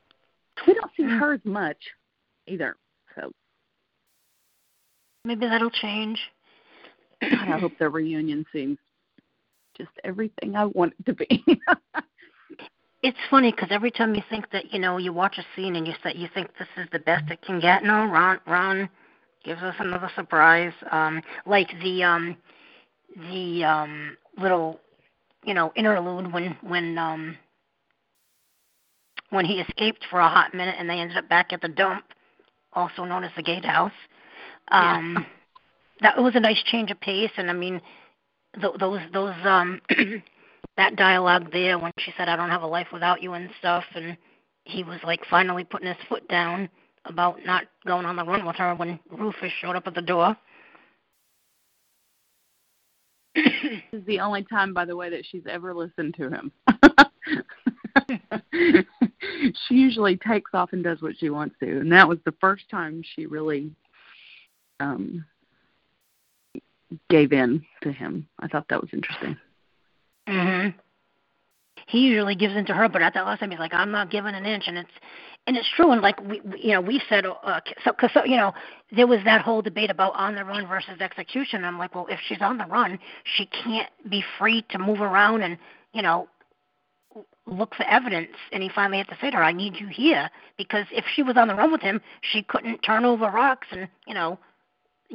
We 0.66 0.74
don't 0.74 0.90
see 0.96 1.04
her 1.04 1.34
as 1.34 1.40
much 1.44 1.78
either. 2.46 2.76
So 3.14 3.32
Maybe 5.24 5.46
that'll 5.46 5.70
change. 5.70 6.18
God, 7.20 7.48
I 7.48 7.58
hope 7.58 7.72
the 7.78 7.88
reunion 7.88 8.44
seems 8.52 8.78
just 9.76 9.90
everything 10.02 10.56
I 10.56 10.64
want 10.64 10.94
it 10.98 11.06
to 11.06 11.14
be. 11.14 11.44
It's 13.02 13.18
funny 13.28 13.50
because 13.50 13.70
every 13.72 13.90
time 13.90 14.14
you 14.14 14.22
think 14.30 14.50
that 14.52 14.72
you 14.72 14.78
know 14.78 14.96
you 14.96 15.12
watch 15.12 15.36
a 15.36 15.44
scene 15.56 15.74
and 15.74 15.88
you 15.88 15.92
say 16.04 16.14
you 16.14 16.28
think 16.32 16.50
this 16.56 16.68
is 16.76 16.86
the 16.92 17.00
best 17.00 17.32
it 17.32 17.42
can 17.42 17.58
get, 17.58 17.82
no, 17.82 18.06
Ron 18.06 18.38
Ron 18.46 18.88
gives 19.44 19.60
us 19.60 19.74
another 19.80 20.08
surprise. 20.14 20.72
Um, 20.88 21.20
like 21.44 21.68
the 21.82 22.04
um, 22.04 22.36
the 23.16 23.64
um, 23.64 24.16
little 24.38 24.78
you 25.44 25.52
know 25.52 25.72
interlude 25.74 26.32
when 26.32 26.56
when 26.62 26.96
um, 26.96 27.36
when 29.32 29.44
he 29.44 29.60
escaped 29.60 30.04
for 30.10 30.20
a 30.20 30.28
hot 30.28 30.54
minute 30.54 30.76
and 30.78 30.88
they 30.88 31.00
ended 31.00 31.16
up 31.16 31.28
back 31.28 31.52
at 31.52 31.62
the 31.62 31.68
dump, 31.68 32.04
also 32.72 33.04
known 33.04 33.24
as 33.24 33.30
the 33.36 33.42
gatehouse. 33.42 33.92
Um, 34.68 35.26
That 36.00 36.20
was 36.20 36.34
a 36.34 36.40
nice 36.40 36.60
change 36.64 36.90
of 36.90 37.00
pace, 37.00 37.30
and 37.36 37.48
I 37.48 37.52
mean 37.52 37.80
th- 38.60 38.74
those 38.78 39.00
those 39.12 39.34
um 39.44 39.80
that 40.76 40.96
dialogue 40.96 41.52
there 41.52 41.78
when 41.78 41.92
she 41.98 42.12
said 42.16 42.28
I 42.28 42.36
don't 42.36 42.50
have 42.50 42.62
a 42.62 42.66
life 42.66 42.88
without 42.92 43.22
you 43.22 43.34
and 43.34 43.50
stuff 43.58 43.84
and 43.94 44.16
he 44.64 44.84
was 44.84 45.00
like 45.04 45.20
finally 45.28 45.64
putting 45.64 45.88
his 45.88 45.96
foot 46.08 46.26
down 46.28 46.68
about 47.04 47.44
not 47.44 47.64
going 47.86 48.06
on 48.06 48.16
the 48.16 48.24
run 48.24 48.46
with 48.46 48.56
her 48.56 48.74
when 48.74 48.98
Rufus 49.10 49.52
showed 49.60 49.76
up 49.76 49.86
at 49.86 49.94
the 49.94 50.02
door. 50.02 50.36
this 53.34 53.82
is 53.92 54.06
the 54.06 54.20
only 54.20 54.44
time, 54.44 54.72
by 54.72 54.84
the 54.84 54.94
way, 54.94 55.10
that 55.10 55.24
she's 55.28 55.42
ever 55.48 55.74
listened 55.74 56.14
to 56.16 56.30
him. 56.30 56.52
she 59.68 59.74
usually 59.74 60.16
takes 60.16 60.50
off 60.54 60.72
and 60.72 60.84
does 60.84 61.02
what 61.02 61.16
she 61.18 61.30
wants 61.30 61.56
to, 61.60 61.80
and 61.80 61.92
that 61.92 62.08
was 62.08 62.18
the 62.24 62.34
first 62.40 62.68
time 62.70 63.02
she 63.14 63.26
really 63.26 63.70
um 64.80 65.24
gave 67.08 67.32
in 67.32 67.64
to 67.82 67.92
him. 67.92 68.26
I 68.40 68.48
thought 68.48 68.66
that 68.68 68.80
was 68.80 68.90
interesting. 68.92 69.36
mhm. 70.28 70.74
He 71.88 72.00
usually 72.00 72.34
gives 72.34 72.54
in 72.54 72.64
to 72.66 72.74
her, 72.74 72.88
but 72.88 73.02
at 73.02 73.14
that 73.14 73.26
last 73.26 73.40
time 73.40 73.50
he's 73.50 73.58
like, 73.58 73.74
I'm 73.74 73.90
not 73.90 74.10
giving 74.10 74.34
an 74.34 74.46
inch 74.46 74.64
and 74.66 74.78
it's 74.78 74.90
and 75.46 75.56
it's 75.56 75.68
true. 75.74 75.90
And 75.90 76.00
like 76.00 76.20
we, 76.20 76.40
you 76.56 76.72
know, 76.72 76.80
we 76.80 77.02
said, 77.08 77.26
uh, 77.26 77.60
so 77.84 77.90
because 77.90 78.10
so, 78.14 78.24
you 78.24 78.36
know, 78.36 78.52
there 78.94 79.06
was 79.06 79.18
that 79.24 79.40
whole 79.42 79.60
debate 79.62 79.90
about 79.90 80.14
on 80.14 80.34
the 80.34 80.44
run 80.44 80.66
versus 80.66 81.00
execution. 81.00 81.64
I'm 81.64 81.78
like, 81.78 81.94
well, 81.94 82.06
if 82.08 82.20
she's 82.28 82.40
on 82.40 82.58
the 82.58 82.66
run, 82.66 82.98
she 83.24 83.46
can't 83.46 83.90
be 84.08 84.22
free 84.38 84.64
to 84.70 84.78
move 84.78 85.00
around 85.00 85.42
and 85.42 85.58
you 85.92 86.02
know 86.02 86.28
look 87.46 87.74
for 87.74 87.84
evidence. 87.84 88.36
And 88.52 88.62
he 88.62 88.68
finally 88.68 88.98
had 88.98 89.08
to 89.08 89.16
say 89.20 89.30
to 89.30 89.36
her, 89.36 89.42
I 89.42 89.52
need 89.52 89.76
you 89.78 89.88
here 89.88 90.30
because 90.56 90.86
if 90.92 91.04
she 91.14 91.22
was 91.22 91.36
on 91.36 91.48
the 91.48 91.54
run 91.54 91.72
with 91.72 91.82
him, 91.82 92.00
she 92.20 92.42
couldn't 92.42 92.78
turn 92.78 93.04
over 93.04 93.26
rocks 93.26 93.68
and 93.70 93.88
you 94.06 94.14
know 94.14 94.38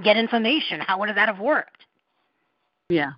get 0.03 0.17
information. 0.17 0.79
How 0.81 0.99
would 0.99 1.09
that 1.09 1.27
have 1.27 1.39
worked? 1.39 1.85
Yeah. 2.89 3.11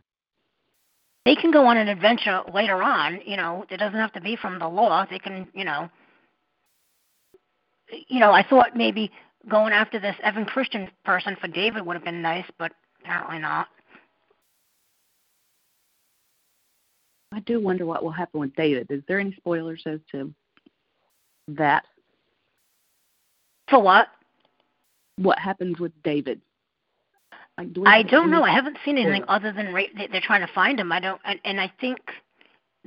They 1.26 1.36
can 1.36 1.52
go 1.52 1.66
on 1.66 1.78
an 1.78 1.90
adventure 1.90 2.42
later 2.54 2.82
on, 2.82 3.20
you 3.26 3.38
know, 3.38 3.66
it 3.70 3.78
doesn't 3.78 4.00
have 4.00 4.14
to 4.14 4.22
be 4.22 4.36
from 4.36 4.58
the 4.58 4.68
law. 4.68 5.06
They 5.10 5.20
can, 5.20 5.48
you 5.54 5.66
know, 5.66 5.90
you 8.08 8.20
know, 8.20 8.32
I 8.32 8.42
thought 8.42 8.76
maybe 8.76 9.12
going 9.48 9.74
after 9.74 10.00
this 10.00 10.16
Evan 10.24 10.46
Christian 10.46 10.90
person 11.04 11.36
for 11.40 11.48
David 11.48 11.86
would 11.86 11.96
have 11.96 12.06
been 12.06 12.22
nice, 12.22 12.46
but 12.58 12.72
apparently 13.02 13.40
not. 13.40 13.68
I 17.32 17.40
do 17.42 17.60
wonder 17.60 17.86
what 17.86 18.04
will 18.04 18.12
happen 18.12 18.40
with 18.40 18.56
David. 18.56 18.88
Is 18.90 19.04
there 19.08 19.20
any 19.20 19.34
spoilers 19.36 19.82
as 19.86 20.00
to 20.12 20.34
that? 21.50 21.86
For 23.70 23.80
what? 23.80 24.08
What 25.18 25.38
happens 25.38 25.80
with 25.80 25.92
David? 26.04 26.42
Like, 27.58 27.74
do 27.74 27.84
I 27.86 28.04
don't 28.04 28.32
know. 28.32 28.44
I 28.44 28.52
haven't 28.52 28.78
seen 28.86 28.98
anything 28.98 29.26
other 29.28 29.52
than 29.52 29.74
they're 29.74 30.22
trying 30.22 30.46
to 30.48 30.54
find 30.54 30.80
him. 30.80 30.92
I 30.92 31.00
don't, 31.00 31.22
and, 31.26 31.40
and 31.44 31.60
I 31.60 31.72
think 31.82 32.00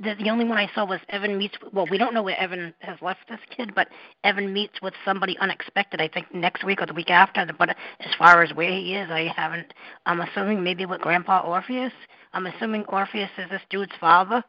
the 0.03 0.15
the 0.23 0.29
only 0.29 0.45
one 0.45 0.57
I 0.57 0.69
saw 0.73 0.85
was 0.85 0.99
Evan 1.09 1.37
meets. 1.37 1.55
Well, 1.71 1.87
we 1.89 1.97
don't 1.97 2.13
know 2.13 2.23
where 2.23 2.39
Evan 2.39 2.73
has 2.79 3.01
left 3.01 3.21
this 3.29 3.39
kid, 3.55 3.73
but 3.75 3.87
Evan 4.23 4.53
meets 4.53 4.81
with 4.81 4.93
somebody 5.05 5.37
unexpected. 5.39 6.01
I 6.01 6.07
think 6.07 6.33
next 6.33 6.63
week 6.63 6.81
or 6.81 6.85
the 6.85 6.93
week 6.93 7.09
after. 7.09 7.45
But 7.57 7.69
as 7.69 8.13
far 8.17 8.43
as 8.43 8.53
where 8.53 8.71
he 8.71 8.95
is, 8.95 9.09
I 9.09 9.33
haven't. 9.35 9.73
I'm 10.05 10.21
assuming 10.21 10.63
maybe 10.63 10.85
with 10.85 11.01
Grandpa 11.01 11.41
Orpheus. 11.41 11.93
I'm 12.33 12.47
assuming 12.47 12.83
Orpheus 12.85 13.29
is 13.37 13.49
this 13.49 13.61
dude's 13.69 13.91
father, 13.99 14.43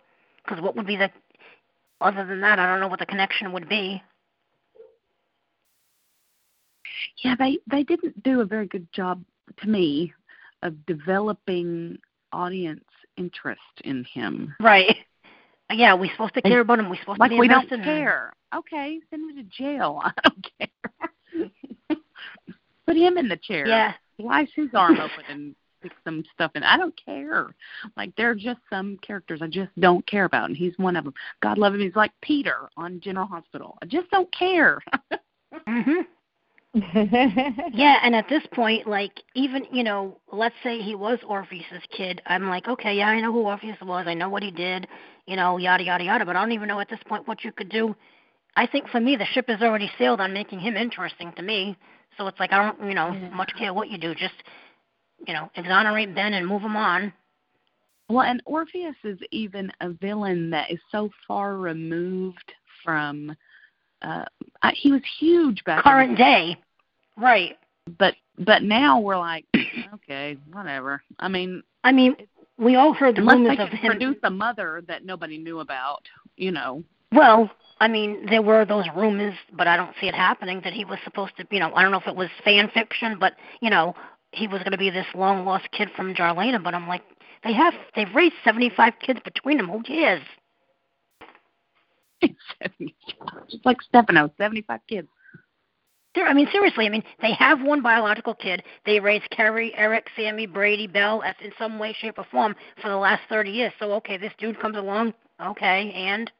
because 0.45 0.63
what 0.63 0.77
would 0.77 0.87
be 0.87 0.97
the 0.97 1.11
other 2.01 2.27
than 2.27 2.41
that? 2.41 2.59
I 2.59 2.67
don't 2.67 2.81
know 2.81 2.89
what 2.89 2.99
the 2.99 3.07
connection 3.07 3.53
would 3.53 3.69
be. 3.69 4.03
Yeah, 7.23 7.35
they 7.39 7.59
they 7.71 7.83
didn't 7.83 8.23
do 8.23 8.41
a 8.41 8.45
very 8.47 8.67
good 8.67 8.91
job 8.93 9.23
to 9.61 9.69
me 9.69 10.13
of 10.63 10.87
developing 10.87 11.99
audience 12.33 12.85
interest 13.17 13.61
in 13.85 14.05
him. 14.05 14.55
Right. 14.61 14.97
Yeah, 15.73 15.95
we're 15.95 16.11
supposed 16.12 16.35
to 16.35 16.43
care 16.43 16.61
about 16.61 16.79
him. 16.79 16.89
We're 16.91 17.01
supposed 17.01 17.19
like 17.19 17.31
to 17.31 17.37
be 17.37 17.41
we 17.41 17.49
don't 17.49 17.69
care. 17.69 18.33
Okay, 18.55 19.01
send 19.11 19.31
him 19.31 19.37
to 19.37 19.43
jail. 19.51 20.01
I 20.05 20.12
don't 20.23 20.47
care. 20.59 21.99
Put 22.87 22.97
him 22.97 23.17
in 23.17 23.29
the 23.29 23.37
chair. 23.37 23.67
Yeah. 23.67 23.95
Slice 24.21 24.51
his 24.55 24.69
arm 24.75 25.01
open 25.01 25.25
and 25.29 25.57
stick 25.81 25.93
some 26.05 26.25
stuff 26.33 26.53
in. 26.55 26.62
I 26.62 26.77
don't 26.77 26.95
care. 27.03 27.55
Like 27.97 28.15
there 28.17 28.31
are 28.31 28.35
just 28.35 28.61
some 28.71 28.99
characters 28.99 29.41
I 29.43 29.49
just 29.49 29.71
don't 29.81 30.07
care 30.07 30.25
about, 30.25 30.49
and 30.49 30.57
he's 30.57 30.75
one 30.77 30.97
of 30.97 31.05
them. 31.05 31.15
God 31.43 31.59
love 31.59 31.75
him. 31.75 31.81
He's 31.81 31.97
like 31.97 32.12
Peter 32.21 32.69
on 32.77 33.01
General 33.01 33.27
Hospital. 33.27 33.79
I 33.83 33.87
just 33.87 34.11
don't 34.11 34.33
care. 34.33 34.81
mhm. 35.69 36.07
yeah, 37.72 37.99
and 38.03 38.16
at 38.16 38.29
this 38.29 38.43
point, 38.53 38.87
like 38.87 39.12
even 39.35 39.64
you 39.72 39.85
know, 39.85 40.18
let's 40.33 40.57
say 40.64 40.81
he 40.81 40.97
was 40.97 41.20
Orpheus's 41.27 41.83
kid, 41.97 42.20
I'm 42.27 42.49
like, 42.49 42.66
okay, 42.66 42.97
yeah, 42.97 43.09
I 43.09 43.20
know 43.20 43.33
who 43.33 43.43
Orpheus 43.43 43.77
was, 43.81 44.07
I 44.09 44.14
know 44.14 44.29
what 44.29 44.43
he 44.43 44.51
did, 44.51 44.89
you 45.27 45.37
know, 45.37 45.57
yada 45.57 45.85
yada 45.85 46.03
yada, 46.03 46.25
but 46.25 46.35
I 46.35 46.41
don't 46.41 46.53
even 46.53 46.66
know 46.66 46.81
at 46.81 46.91
this 46.91 46.99
point 47.07 47.29
what 47.29 47.45
you 47.45 47.53
could 47.53 47.68
do. 47.68 47.95
I 48.57 48.66
think 48.66 48.89
for 48.89 49.01
me, 49.01 49.14
the 49.14 49.25
ship 49.25 49.49
has 49.49 49.62
already 49.62 49.91
sailed 49.99 50.20
on 50.20 50.33
making 50.33 50.59
him 50.59 50.77
interesting 50.77 51.33
to 51.37 51.43
me. 51.43 51.77
So 52.18 52.27
it's 52.27 52.41
like 52.41 52.53
I 52.53 52.64
don't, 52.64 52.89
you 52.89 52.95
know, 52.95 53.12
yeah. 53.12 53.31
much 53.31 53.53
care 53.57 53.72
what 53.72 53.89
you 53.89 53.99
do, 53.99 54.12
just 54.14 54.35
you 55.29 55.33
know, 55.33 55.51
exonerate 55.55 56.12
Ben 56.12 56.35
and 56.35 56.47
move 56.47 56.62
him 56.62 56.77
on. 56.77 57.12
Well, 58.09 58.27
and 58.27 58.43
Orpheus 58.47 58.97
is 59.05 59.18
even 59.31 59.70
a 59.81 59.91
villain 59.91 60.51
that 60.51 60.72
is 60.72 60.81
so 60.91 61.11
far 61.27 61.57
removed 61.57 62.53
from. 62.83 63.35
Uh, 64.03 64.25
he 64.75 64.93
was 64.93 65.03
huge 65.19 65.65
back 65.65 65.85
current 65.85 66.17
day. 66.17 66.57
Right. 67.17 67.57
But 67.99 68.15
but 68.39 68.63
now 68.63 69.01
we're 69.01 69.19
like, 69.19 69.45
okay, 69.95 70.37
whatever. 70.53 71.03
I 71.19 71.29
mean, 71.29 71.63
I 71.85 71.93
mean, 71.93 72.17
we 72.59 72.77
all 72.77 72.93
heard 72.93 73.17
the 73.17 73.23
rumors 73.23 73.59
of 73.59 73.69
him 73.69 73.93
produce 73.93 74.17
a 74.23 74.31
mother 74.31 74.83
that 74.89 75.05
nobody 75.05 75.39
knew 75.39 75.61
about, 75.61 76.03
you 76.37 76.51
know. 76.51 76.83
Well, 77.13 77.51
I 77.81 77.89
mean, 77.89 78.27
there 78.27 78.43
were 78.43 78.65
those 78.65 78.87
rumors, 78.97 79.35
but 79.53 79.67
I 79.67 79.77
don't 79.77 79.95
see 80.01 80.09
it 80.09 80.15
happening. 80.15 80.61
That 80.65 80.73
he 80.73 80.85
was 80.85 80.99
supposed 81.05 81.37
to, 81.37 81.47
you 81.51 81.61
know, 81.61 81.73
I 81.75 81.83
don't 81.83 81.93
know 81.93 82.01
if 82.01 82.07
it 82.07 82.17
was 82.17 82.29
fan 82.45 82.71
fiction, 82.73 83.19
but 83.19 83.35
you 83.61 83.71
know, 83.71 83.95
he 84.33 84.49
was 84.49 84.61
going 84.61 84.73
to 84.73 84.79
be 84.79 84.91
this 84.91 85.07
long 85.15 85.45
lost 85.45 85.71
kid 85.73 85.91
from 85.95 86.15
Jarlena. 86.15 86.63
But 86.63 86.75
I'm 86.75 86.89
like, 86.89 87.03
they 87.45 87.53
have 87.53 87.75
they've 87.95 88.13
raised 88.15 88.35
75 88.45 88.95
kids 89.05 89.21
between 89.25 89.59
them. 89.59 89.69
Who 89.69 89.83
cares? 89.83 90.23
Just 93.51 93.66
like 93.66 93.83
Stefano, 93.83 94.31
75 94.39 94.81
kids. 94.89 95.09
I 96.16 96.33
mean, 96.33 96.47
seriously. 96.53 96.87
I 96.87 96.91
mean, 96.91 97.03
they 97.20 97.33
have 97.33 97.61
one 97.61 97.83
biological 97.83 98.35
kid. 98.35 98.62
They 98.87 99.01
raised 99.01 99.29
Carrie, 99.31 99.75
Eric, 99.77 100.07
Sammy, 100.16 100.47
Brady, 100.47 100.87
Belle, 100.87 101.22
in 101.43 101.51
some 101.59 101.79
way, 101.79 101.93
shape, 101.99 102.18
or 102.18 102.27
form 102.31 102.55
for 102.81 102.89
the 102.89 102.97
last 102.97 103.22
thirty 103.29 103.51
years. 103.51 103.72
So, 103.81 103.93
okay, 103.95 104.16
this 104.16 104.33
dude 104.39 104.61
comes 104.61 104.77
along. 104.77 105.12
Okay, 105.41 105.93
and 105.93 106.31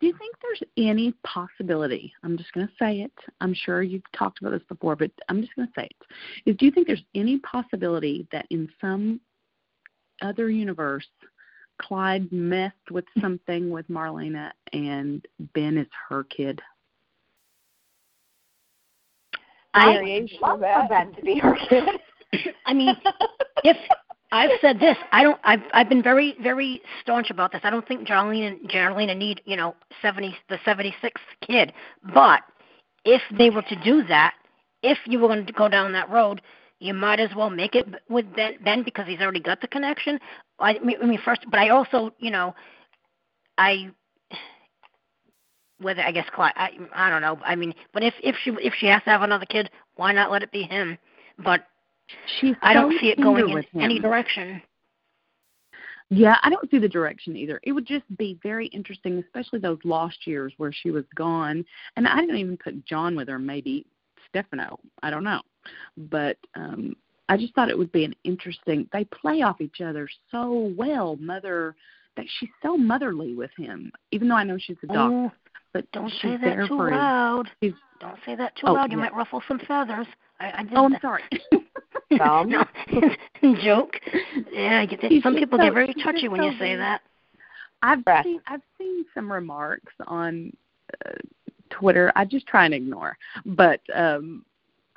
do 0.00 0.06
you 0.06 0.14
think 0.18 0.34
there's 0.42 0.62
any 0.76 1.12
possibility? 1.24 2.12
I'm 2.22 2.36
just 2.36 2.52
going 2.52 2.66
to 2.66 2.72
say 2.78 3.00
it. 3.00 3.12
I'm 3.40 3.54
sure 3.54 3.82
you've 3.82 4.02
talked 4.16 4.40
about 4.40 4.50
this 4.50 4.62
before, 4.68 4.94
but 4.94 5.10
I'm 5.28 5.40
just 5.40 5.54
going 5.56 5.66
to 5.66 5.74
say 5.76 5.86
it. 5.86 6.50
Is 6.50 6.56
do 6.56 6.66
you 6.66 6.70
think 6.70 6.86
there's 6.86 7.02
any 7.14 7.38
possibility 7.38 8.28
that 8.32 8.46
in 8.50 8.68
some 8.80 9.20
other 10.22 10.50
universe, 10.50 11.06
Clyde 11.80 12.30
messed 12.32 12.90
with 12.90 13.04
something 13.20 13.70
with 13.70 13.88
Marlena 13.88 14.50
and 14.72 15.26
Ben 15.54 15.78
is 15.78 15.86
her 16.08 16.24
kid? 16.24 16.60
I 19.74 20.00
would 20.00 20.30
love 20.40 20.60
for 20.60 20.86
Ben 20.88 21.14
to 21.14 21.22
be 21.22 21.38
her 21.38 21.56
kid. 21.68 21.84
I 22.66 22.74
mean, 22.74 22.96
if 23.64 23.76
I've 24.32 24.50
said 24.60 24.78
this, 24.78 24.96
I 25.12 25.22
don't. 25.22 25.40
I've 25.44 25.62
I've 25.72 25.88
been 25.88 26.02
very 26.02 26.36
very 26.42 26.82
staunch 27.00 27.30
about 27.30 27.52
this. 27.52 27.60
I 27.64 27.70
don't 27.70 27.86
think 27.86 28.06
Jarlena 28.06 28.60
Jarlena 28.70 29.16
need 29.16 29.40
you 29.44 29.56
know 29.56 29.74
seventy 30.02 30.36
the 30.48 30.58
seventy 30.64 30.94
sixth 31.00 31.24
kid, 31.46 31.72
but 32.14 32.42
if 33.04 33.22
they 33.38 33.50
were 33.50 33.62
to 33.62 33.76
do 33.82 34.04
that, 34.04 34.34
if 34.82 34.98
you 35.06 35.18
were 35.18 35.28
going 35.28 35.46
to 35.46 35.52
go 35.52 35.68
down 35.68 35.92
that 35.92 36.10
road, 36.10 36.42
you 36.80 36.94
might 36.94 37.20
as 37.20 37.30
well 37.34 37.50
make 37.50 37.74
it 37.74 37.86
with 38.08 38.26
Ben, 38.34 38.54
ben 38.62 38.82
because 38.82 39.06
he's 39.06 39.20
already 39.20 39.40
got 39.40 39.60
the 39.60 39.68
connection. 39.68 40.18
I 40.58 40.78
mean, 40.78 40.96
I 41.02 41.06
mean 41.06 41.20
first, 41.24 41.44
but 41.50 41.58
I 41.58 41.70
also 41.70 42.12
you 42.18 42.30
know, 42.30 42.54
I 43.56 43.90
whether 45.80 46.02
I 46.02 46.12
guess 46.12 46.26
Clyde, 46.34 46.52
I 46.56 46.70
I 46.94 47.10
don't 47.10 47.22
know. 47.22 47.38
I 47.44 47.56
mean, 47.56 47.74
but 47.92 48.02
if 48.02 48.14
if 48.22 48.36
she 48.42 48.50
if 48.60 48.74
she 48.78 48.86
has 48.86 49.02
to 49.04 49.10
have 49.10 49.22
another 49.22 49.46
kid, 49.46 49.70
why 49.96 50.12
not 50.12 50.30
let 50.30 50.42
it 50.42 50.52
be 50.52 50.62
him? 50.62 50.98
But 51.38 51.64
She's 52.40 52.54
I 52.62 52.74
don't 52.74 52.98
see 53.00 53.08
it 53.08 53.20
going 53.20 53.48
in 53.48 53.58
him. 53.58 53.80
any 53.80 53.98
direction. 53.98 54.62
Yeah, 56.10 56.38
I 56.42 56.48
don't 56.48 56.70
see 56.70 56.78
the 56.78 56.88
direction 56.88 57.36
either. 57.36 57.60
It 57.62 57.72
would 57.72 57.86
just 57.86 58.04
be 58.16 58.38
very 58.42 58.68
interesting, 58.68 59.18
especially 59.18 59.58
those 59.58 59.78
lost 59.84 60.26
years 60.26 60.54
where 60.56 60.72
she 60.72 60.90
was 60.90 61.04
gone. 61.14 61.64
And 61.96 62.08
I 62.08 62.20
didn't 62.20 62.36
even 62.38 62.56
put 62.56 62.86
John 62.86 63.14
with 63.14 63.28
her, 63.28 63.38
maybe 63.38 63.84
Stefano. 64.28 64.78
I 65.02 65.10
don't 65.10 65.24
know. 65.24 65.42
But 65.96 66.36
um 66.54 66.96
I 67.28 67.36
just 67.36 67.54
thought 67.54 67.68
it 67.68 67.76
would 67.78 67.92
be 67.92 68.04
an 68.04 68.14
interesting 68.24 68.88
they 68.92 69.04
play 69.04 69.42
off 69.42 69.60
each 69.60 69.80
other 69.80 70.08
so 70.30 70.72
well, 70.76 71.16
mother 71.16 71.74
that 72.16 72.26
she's 72.38 72.50
so 72.62 72.76
motherly 72.76 73.34
with 73.34 73.50
him, 73.56 73.92
even 74.10 74.28
though 74.28 74.34
I 74.34 74.44
know 74.44 74.58
she's 74.58 74.76
a 74.82 74.86
doctor. 74.86 75.14
Oh, 75.14 75.32
but 75.72 75.90
don't 75.92 76.10
she's 76.10 76.22
say 76.22 76.36
that 76.38 76.66
too 76.66 76.76
loud. 76.76 77.48
His, 77.60 77.72
don't 78.00 78.18
say 78.26 78.34
that 78.34 78.56
too 78.56 78.66
oh, 78.66 78.72
loud. 78.72 78.90
You 78.90 78.98
yeah. 78.98 79.04
might 79.04 79.14
ruffle 79.14 79.42
some 79.46 79.60
feathers. 79.60 80.06
I, 80.40 80.52
I 80.58 80.62
did 80.64 80.72
oh, 80.74 80.84
I'm 80.84 80.92
that. 80.92 81.02
sorry. 81.02 81.22
Um. 82.22 82.48
no, 82.48 82.64
joke. 83.62 84.00
Yeah, 84.50 84.80
I 84.80 84.86
get 84.86 85.02
that. 85.02 85.12
Some 85.22 85.34
people 85.34 85.58
so- 85.58 85.64
get 85.64 85.74
very 85.74 85.92
touchy 86.02 86.28
when 86.28 86.40
so 86.40 86.46
you 86.46 86.58
say 86.58 86.74
that. 86.74 87.02
I've 87.82 88.02
Right. 88.06 88.24
seen 88.24 88.40
I've 88.46 88.62
seen 88.78 89.04
some 89.14 89.30
remarks 89.30 89.92
on 90.06 90.50
uh, 91.04 91.10
Twitter. 91.68 92.10
I 92.16 92.24
just 92.24 92.46
try 92.46 92.64
and 92.64 92.72
ignore, 92.72 93.16
but 93.44 93.80
um, 93.94 94.44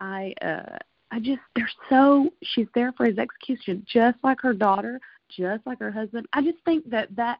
I 0.01 0.33
uh, 0.41 0.77
I 1.11 1.19
just 1.19 1.39
they're 1.55 1.69
so 1.89 2.31
she's 2.43 2.67
there 2.73 2.91
for 2.93 3.05
his 3.05 3.17
execution, 3.17 3.85
just 3.87 4.17
like 4.23 4.41
her 4.41 4.53
daughter, 4.53 4.99
just 5.29 5.65
like 5.65 5.79
her 5.79 5.91
husband. 5.91 6.27
I 6.33 6.41
just 6.41 6.57
think 6.65 6.89
that 6.89 7.15
that 7.15 7.39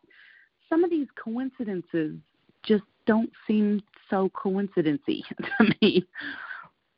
some 0.69 0.83
of 0.83 0.89
these 0.89 1.07
coincidences 1.21 2.15
just 2.63 2.83
don't 3.07 3.31
seem 3.47 3.81
so 4.09 4.29
coincidency 4.29 5.25
to 5.57 5.73
me. 5.81 6.05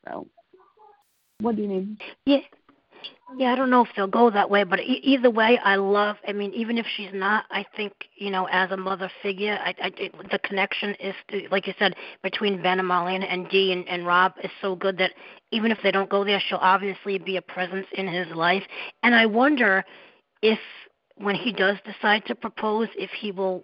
So, 0.05 0.27
what 1.39 1.55
do 1.55 1.61
you 1.63 1.69
mean? 1.69 1.97
Yeah. 2.25 2.39
Yeah, 3.37 3.51
I 3.51 3.55
don't 3.55 3.69
know 3.69 3.83
if 3.83 3.89
they'll 3.95 4.07
go 4.07 4.29
that 4.29 4.49
way, 4.49 4.63
but 4.63 4.79
e- 4.79 5.01
either 5.03 5.29
way, 5.29 5.57
I 5.63 5.75
love. 5.75 6.17
I 6.27 6.33
mean, 6.33 6.53
even 6.53 6.77
if 6.77 6.85
she's 6.95 7.09
not, 7.13 7.45
I 7.49 7.65
think 7.75 7.93
you 8.17 8.29
know, 8.29 8.47
as 8.51 8.71
a 8.71 8.77
mother 8.77 9.09
figure, 9.21 9.57
I, 9.59 9.73
I 9.81 9.91
it, 9.97 10.13
the 10.31 10.39
connection 10.39 10.95
is, 10.99 11.15
like 11.49 11.65
you 11.65 11.73
said, 11.79 11.95
between 12.21 12.61
Ben 12.61 12.79
and 12.79 12.87
Marlena 12.89 13.25
and 13.31 13.49
Dee 13.49 13.71
and, 13.71 13.87
and 13.87 14.05
Rob 14.05 14.33
is 14.43 14.51
so 14.61 14.75
good 14.75 14.97
that 14.99 15.11
even 15.51 15.71
if 15.71 15.79
they 15.81 15.91
don't 15.91 16.09
go 16.09 16.23
there, 16.23 16.41
she'll 16.47 16.59
obviously 16.59 17.17
be 17.17 17.37
a 17.37 17.41
presence 17.41 17.87
in 17.93 18.07
his 18.07 18.27
life. 18.35 18.63
And 19.01 19.15
I 19.15 19.25
wonder 19.25 19.83
if, 20.41 20.59
when 21.15 21.35
he 21.35 21.51
does 21.51 21.77
decide 21.85 22.25
to 22.27 22.35
propose, 22.35 22.87
if 22.97 23.09
he 23.11 23.31
will 23.31 23.63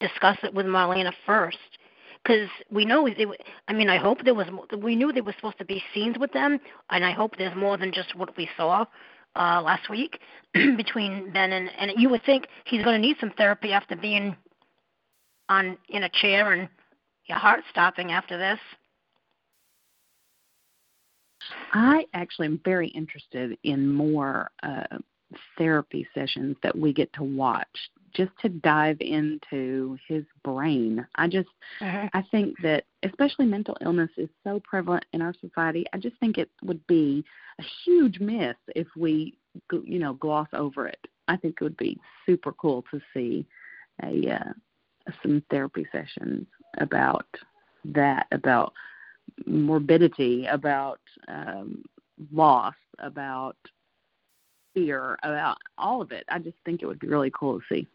discuss 0.00 0.36
it 0.42 0.54
with 0.54 0.66
Marlena 0.66 1.12
first 1.26 1.58
because 2.22 2.48
we 2.70 2.84
know 2.84 3.08
they. 3.08 3.26
I 3.68 3.72
mean, 3.72 3.88
I 3.88 3.98
hope 3.98 4.24
there 4.24 4.34
was. 4.34 4.46
We 4.76 4.96
knew 4.96 5.12
there 5.12 5.22
was 5.22 5.34
supposed 5.36 5.58
to 5.58 5.64
be 5.64 5.82
scenes 5.94 6.16
with 6.18 6.32
them, 6.32 6.58
and 6.90 7.04
I 7.04 7.12
hope 7.12 7.36
there's 7.36 7.56
more 7.56 7.76
than 7.76 7.92
just 7.92 8.14
what 8.16 8.36
we 8.36 8.48
saw 8.56 8.84
uh, 9.36 9.62
last 9.62 9.88
week 9.88 10.20
between 10.52 11.32
Ben 11.32 11.52
and. 11.52 11.70
And 11.78 11.92
you 11.96 12.08
would 12.10 12.24
think 12.24 12.48
he's 12.64 12.84
going 12.84 13.00
to 13.00 13.06
need 13.06 13.16
some 13.20 13.32
therapy 13.36 13.72
after 13.72 13.96
being 13.96 14.36
on 15.48 15.78
in 15.88 16.04
a 16.04 16.10
chair 16.10 16.52
and 16.52 16.68
your 17.26 17.38
heart 17.38 17.60
stopping 17.70 18.12
after 18.12 18.38
this. 18.38 18.58
I 21.72 22.04
actually 22.14 22.46
am 22.46 22.60
very 22.64 22.88
interested 22.88 23.56
in 23.62 23.92
more 23.92 24.50
uh, 24.62 24.98
therapy 25.56 26.06
sessions 26.14 26.56
that 26.62 26.76
we 26.76 26.92
get 26.92 27.12
to 27.14 27.22
watch 27.22 27.66
just 28.14 28.32
to 28.40 28.48
dive 28.48 28.98
into 29.00 29.96
his 30.06 30.24
brain. 30.44 31.06
I 31.16 31.28
just 31.28 31.48
uh-huh. 31.80 32.08
I 32.12 32.22
think 32.30 32.56
that 32.62 32.84
especially 33.02 33.46
mental 33.46 33.76
illness 33.80 34.10
is 34.16 34.28
so 34.44 34.60
prevalent 34.60 35.04
in 35.12 35.22
our 35.22 35.34
society. 35.40 35.84
I 35.92 35.98
just 35.98 36.18
think 36.18 36.38
it 36.38 36.50
would 36.62 36.84
be 36.86 37.24
a 37.58 37.64
huge 37.84 38.20
miss 38.20 38.56
if 38.74 38.86
we 38.96 39.38
you 39.70 39.98
know 39.98 40.14
gloss 40.14 40.48
over 40.52 40.86
it. 40.86 41.00
I 41.28 41.36
think 41.36 41.56
it 41.60 41.64
would 41.64 41.76
be 41.76 41.98
super 42.26 42.52
cool 42.52 42.84
to 42.90 43.00
see 43.12 43.46
a 44.02 44.30
uh, 44.30 44.52
some 45.22 45.42
therapy 45.50 45.86
sessions 45.92 46.46
about 46.78 47.26
that 47.84 48.26
about 48.32 48.72
morbidity, 49.46 50.46
about 50.46 51.00
um, 51.28 51.84
loss, 52.32 52.74
about 52.98 53.56
fear, 54.74 55.18
about 55.22 55.58
all 55.76 56.02
of 56.02 56.12
it. 56.12 56.24
I 56.28 56.38
just 56.38 56.56
think 56.64 56.82
it 56.82 56.86
would 56.86 56.98
be 56.98 57.08
really 57.08 57.32
cool 57.38 57.58
to 57.58 57.64
see. 57.68 57.86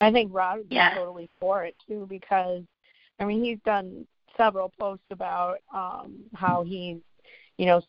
I 0.00 0.12
think 0.12 0.32
Rob 0.34 0.58
would 0.58 0.68
be 0.68 0.76
yeah. 0.76 0.94
totally 0.94 1.30
for 1.40 1.64
it 1.64 1.74
too 1.86 2.06
because 2.08 2.62
I 3.18 3.24
mean 3.24 3.42
he's 3.42 3.58
done 3.64 4.06
several 4.36 4.72
posts 4.78 5.06
about 5.10 5.58
um 5.74 6.16
how 6.34 6.62
he's 6.64 6.98
you 7.56 7.66
know 7.66 7.82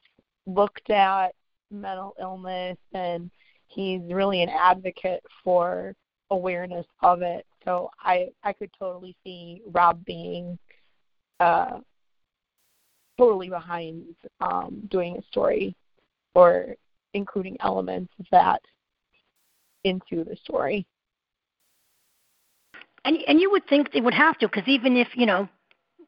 looked 0.46 0.90
at 0.90 1.34
mental 1.70 2.16
illness 2.20 2.78
and 2.94 3.30
he's 3.68 4.02
really 4.10 4.42
an 4.42 4.50
advocate 4.50 5.24
for 5.44 5.94
awareness 6.32 6.86
of 7.02 7.22
it. 7.22 7.46
So 7.66 7.90
I 8.00 8.30
I 8.44 8.54
could 8.54 8.72
totally 8.78 9.16
see 9.24 9.62
Rob 9.72 10.04
being 10.06 10.58
uh 11.40 11.80
totally 13.18 13.50
behind 13.50 14.16
um 14.40 14.88
doing 14.90 15.18
a 15.18 15.24
story 15.24 15.76
or 16.36 16.76
including 17.14 17.58
elements 17.62 18.14
of 18.20 18.26
that 18.32 18.62
into 19.84 20.24
the 20.24 20.36
story. 20.44 20.86
And 23.08 23.20
and 23.26 23.40
you 23.40 23.50
would 23.52 23.66
think 23.68 23.94
they 23.94 24.02
would 24.02 24.14
have 24.14 24.38
to, 24.40 24.50
because 24.50 24.68
even 24.68 24.98
if 24.98 25.08
you 25.16 25.26
know, 25.26 25.48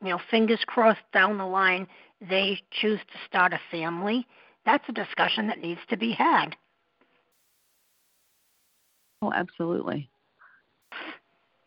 you 0.04 0.10
know, 0.10 0.20
fingers 0.30 0.60
crossed 0.68 1.00
down 1.14 1.38
the 1.38 1.46
line, 1.46 1.88
they 2.30 2.60
choose 2.82 3.00
to 3.00 3.18
start 3.26 3.54
a 3.54 3.60
family. 3.72 4.28
That's 4.66 4.84
a 4.90 4.92
discussion 4.92 5.48
that 5.48 5.62
needs 5.62 5.80
to 5.90 5.98
be 5.98 6.12
had. 6.12 6.58
Oh, 9.22 9.32
absolutely. 9.34 10.10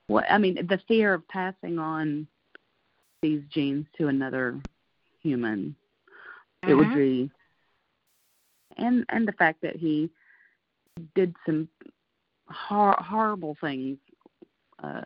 What 0.09 0.27
I 0.31 0.37
mean, 0.37 0.67
the 0.69 0.81
fear 0.87 1.15
of 1.15 1.27
passing 1.29 1.79
on 1.79 2.27
these 3.23 3.41
genes 3.51 3.87
to 3.97 4.09
another 4.09 4.61
human, 5.23 5.75
mm-hmm. 6.63 6.71
it 6.71 6.75
would 6.75 6.89
mm-hmm. 6.89 6.99
be, 6.99 7.31
and 8.77 9.07
and 9.09 9.27
the 9.27 9.33
fact 9.33 9.63
that 9.63 9.77
he 9.77 10.11
did 11.15 11.35
some 11.47 11.71
hor- 12.51 13.01
horrible 13.01 13.57
things 13.63 13.97
uh, 14.83 15.05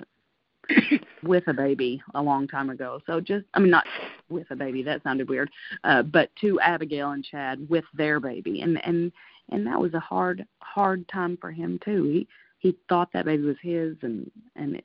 with 1.23 1.47
a 1.49 1.55
baby 1.55 2.03
a 2.14 2.23
long 2.23 2.47
time 2.49 2.71
ago. 2.71 3.01
So 3.07 3.21
just, 3.21 3.45
I 3.55 3.61
mean, 3.61 3.71
not 3.71 3.87
with 4.29 4.51
a 4.51 4.57
baby. 4.57 4.83
That 4.83 5.03
sounded 5.03 5.29
weird. 5.29 5.51
Uh, 5.85 6.03
but 6.03 6.31
to 6.41 6.61
Abigail 6.61 7.11
and 7.11 7.25
Chad 7.25 7.69
with 7.69 7.85
their 7.95 8.21
baby, 8.21 8.61
and 8.62 8.85
and 8.85 9.12
and 9.51 9.67
that 9.67 9.81
was 9.81 9.95
a 9.95 10.01
hard 10.01 10.47
hard 10.61 11.07
time 11.09 11.37
for 11.41 11.51
him 11.51 11.79
too. 11.85 12.05
He 12.05 12.29
he 12.59 12.77
thought 12.89 13.12
that 13.12 13.25
baby 13.25 13.43
was 13.43 13.57
his, 13.62 13.97
and 14.03 14.31
and 14.57 14.77
it 14.77 14.85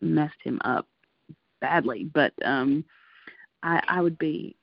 messed 0.00 0.42
him 0.42 0.60
up 0.64 0.86
badly. 1.60 2.04
But 2.12 2.32
um, 2.44 2.84
I 3.62 3.82
I 3.88 4.02
would 4.02 4.18
be 4.18 4.56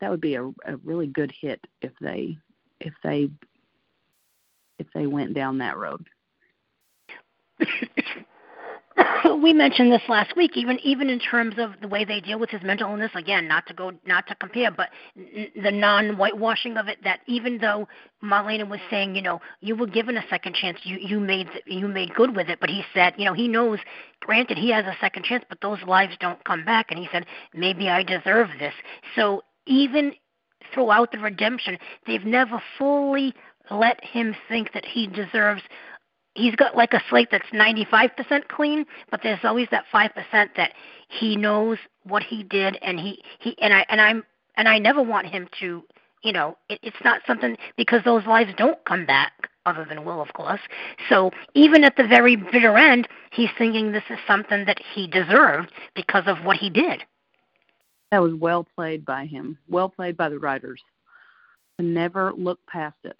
that 0.00 0.10
would 0.10 0.20
be 0.20 0.34
a, 0.34 0.44
a 0.44 0.76
really 0.84 1.06
good 1.06 1.32
hit 1.40 1.60
if 1.82 1.92
they 2.00 2.36
if 2.80 2.94
they 3.02 3.30
if 4.78 4.86
they 4.94 5.06
went 5.06 5.34
down 5.34 5.58
that 5.58 5.76
road. 5.76 6.06
we 9.42 9.52
mentioned 9.52 9.92
this 9.92 10.02
last 10.08 10.36
week, 10.36 10.56
even 10.56 10.78
even 10.82 11.08
in 11.08 11.18
terms 11.18 11.54
of 11.58 11.72
the 11.80 11.88
way 11.88 12.04
they 12.04 12.20
deal 12.20 12.38
with 12.38 12.50
his 12.50 12.62
mental 12.62 12.90
illness. 12.90 13.10
Again, 13.14 13.48
not 13.48 13.66
to 13.66 13.74
go, 13.74 13.92
not 14.06 14.26
to 14.28 14.34
compare, 14.34 14.70
but 14.70 14.90
n- 15.16 15.48
the 15.62 15.70
non-whitewashing 15.70 16.76
of 16.76 16.88
it. 16.88 16.98
That 17.04 17.20
even 17.26 17.58
though 17.58 17.88
Marlena 18.22 18.68
was 18.68 18.80
saying, 18.90 19.14
you 19.14 19.22
know, 19.22 19.40
you 19.60 19.76
were 19.76 19.86
given 19.86 20.16
a 20.16 20.24
second 20.28 20.54
chance, 20.54 20.78
you 20.84 20.98
you 20.98 21.20
made 21.20 21.48
you 21.66 21.88
made 21.88 22.14
good 22.14 22.34
with 22.36 22.48
it. 22.48 22.58
But 22.60 22.70
he 22.70 22.82
said, 22.94 23.14
you 23.16 23.24
know, 23.24 23.34
he 23.34 23.48
knows. 23.48 23.78
Granted, 24.20 24.58
he 24.58 24.70
has 24.72 24.84
a 24.84 24.96
second 25.00 25.24
chance, 25.24 25.44
but 25.48 25.60
those 25.60 25.82
lives 25.86 26.16
don't 26.20 26.42
come 26.44 26.64
back. 26.64 26.86
And 26.90 26.98
he 26.98 27.08
said, 27.12 27.26
maybe 27.54 27.88
I 27.88 28.02
deserve 28.02 28.48
this. 28.58 28.74
So 29.14 29.42
even 29.66 30.12
throughout 30.74 31.12
the 31.12 31.18
redemption, 31.18 31.78
they've 32.06 32.24
never 32.24 32.62
fully 32.78 33.34
let 33.70 34.02
him 34.04 34.34
think 34.48 34.72
that 34.72 34.84
he 34.84 35.06
deserves 35.06 35.62
he's 36.38 36.54
got 36.54 36.76
like 36.76 36.94
a 36.94 37.02
slate 37.10 37.28
that's 37.30 37.48
95% 37.52 38.48
clean, 38.48 38.86
but 39.10 39.20
there's 39.22 39.40
always 39.42 39.68
that 39.70 39.84
5% 39.92 40.10
that 40.56 40.72
he 41.08 41.36
knows 41.36 41.78
what 42.04 42.22
he 42.22 42.42
did 42.42 42.78
and 42.80 42.98
he 42.98 43.22
he 43.40 43.56
and 43.60 43.74
I 43.74 43.84
and 43.88 44.00
I'm 44.00 44.24
and 44.56 44.68
I 44.68 44.78
never 44.78 45.02
want 45.02 45.26
him 45.26 45.48
to, 45.60 45.82
you 46.22 46.32
know, 46.32 46.56
it, 46.68 46.78
it's 46.82 47.04
not 47.04 47.22
something 47.26 47.56
because 47.76 48.02
those 48.04 48.26
lives 48.26 48.52
don't 48.56 48.82
come 48.84 49.04
back 49.04 49.32
other 49.66 49.84
than 49.86 50.04
Will, 50.04 50.22
of 50.22 50.32
course. 50.32 50.60
So 51.08 51.30
even 51.54 51.84
at 51.84 51.96
the 51.96 52.06
very 52.06 52.36
bitter 52.36 52.76
end, 52.78 53.08
he's 53.32 53.50
thinking 53.58 53.92
this 53.92 54.04
is 54.08 54.18
something 54.26 54.64
that 54.64 54.80
he 54.94 55.06
deserved 55.06 55.72
because 55.94 56.24
of 56.26 56.44
what 56.44 56.56
he 56.56 56.70
did. 56.70 57.02
That 58.10 58.22
was 58.22 58.32
well 58.34 58.66
played 58.76 59.04
by 59.04 59.26
him. 59.26 59.58
Well 59.68 59.90
played 59.90 60.16
by 60.16 60.30
the 60.30 60.38
writers. 60.38 60.80
Never 61.78 62.32
look 62.32 62.58
past 62.66 62.96
it 63.04 63.16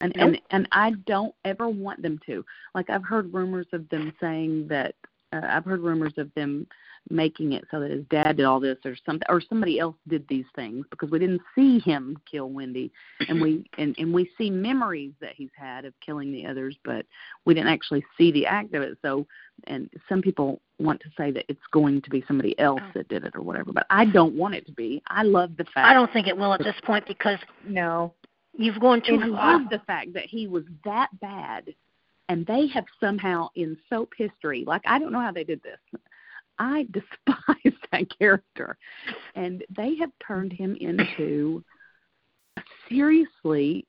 and 0.00 0.12
nope. 0.16 0.26
and 0.26 0.40
and 0.50 0.68
I 0.72 0.92
don't 1.06 1.34
ever 1.44 1.68
want 1.68 2.02
them 2.02 2.18
to. 2.26 2.44
Like 2.74 2.90
I've 2.90 3.04
heard 3.04 3.32
rumors 3.32 3.66
of 3.72 3.88
them 3.88 4.12
saying 4.20 4.68
that 4.68 4.94
uh, 5.32 5.40
I've 5.42 5.64
heard 5.64 5.80
rumors 5.80 6.14
of 6.16 6.32
them 6.34 6.66
making 7.08 7.52
it 7.52 7.64
so 7.70 7.80
that 7.80 7.90
his 7.90 8.04
dad 8.10 8.36
did 8.36 8.44
all 8.44 8.60
this 8.60 8.76
or 8.84 8.94
something 9.06 9.26
or 9.28 9.40
somebody 9.40 9.78
else 9.78 9.96
did 10.08 10.26
these 10.28 10.44
things 10.54 10.84
because 10.90 11.10
we 11.10 11.18
didn't 11.18 11.40
see 11.54 11.78
him 11.80 12.16
kill 12.30 12.50
Wendy 12.50 12.92
and 13.28 13.40
we 13.40 13.64
and 13.78 13.94
and 13.98 14.12
we 14.12 14.30
see 14.36 14.50
memories 14.50 15.12
that 15.20 15.34
he's 15.34 15.50
had 15.56 15.84
of 15.84 15.94
killing 16.04 16.30
the 16.30 16.46
others 16.46 16.76
but 16.84 17.06
we 17.46 17.54
didn't 17.54 17.70
actually 17.70 18.04
see 18.18 18.30
the 18.30 18.46
act 18.46 18.74
of 18.74 18.82
it 18.82 18.98
so 19.02 19.26
and 19.64 19.88
some 20.08 20.20
people 20.20 20.60
want 20.78 21.00
to 21.00 21.08
say 21.16 21.30
that 21.30 21.44
it's 21.48 21.60
going 21.72 22.00
to 22.02 22.10
be 22.10 22.22
somebody 22.26 22.58
else 22.58 22.80
oh. 22.82 22.90
that 22.94 23.08
did 23.08 23.24
it 23.24 23.34
or 23.34 23.42
whatever 23.42 23.72
but 23.72 23.86
I 23.88 24.04
don't 24.04 24.34
want 24.34 24.54
it 24.54 24.66
to 24.66 24.72
be 24.72 25.02
I 25.06 25.22
love 25.22 25.56
the 25.56 25.64
fact 25.64 25.78
I 25.86 25.94
don't 25.94 26.12
think 26.12 26.26
it 26.26 26.36
will 26.36 26.52
at 26.52 26.62
this 26.62 26.76
point 26.84 27.06
because 27.06 27.38
no 27.66 28.12
You've 28.56 28.80
gone 28.80 29.02
too 29.02 29.14
and 29.14 29.34
far. 29.34 29.58
Love 29.58 29.70
the 29.70 29.80
fact 29.86 30.12
that 30.14 30.26
he 30.26 30.46
was 30.46 30.64
that 30.84 31.08
bad, 31.20 31.74
and 32.28 32.46
they 32.46 32.66
have 32.68 32.84
somehow 32.98 33.48
in 33.54 33.76
soap 33.88 34.12
history, 34.16 34.64
like 34.66 34.82
I 34.86 34.98
don't 34.98 35.12
know 35.12 35.20
how 35.20 35.32
they 35.32 35.44
did 35.44 35.62
this. 35.62 36.00
I 36.58 36.86
despise 36.92 37.78
that 37.92 38.18
character, 38.18 38.76
and 39.34 39.64
they 39.74 39.96
have 39.96 40.10
turned 40.26 40.52
him 40.52 40.76
into 40.80 41.64
a 42.56 42.62
seriously 42.88 43.86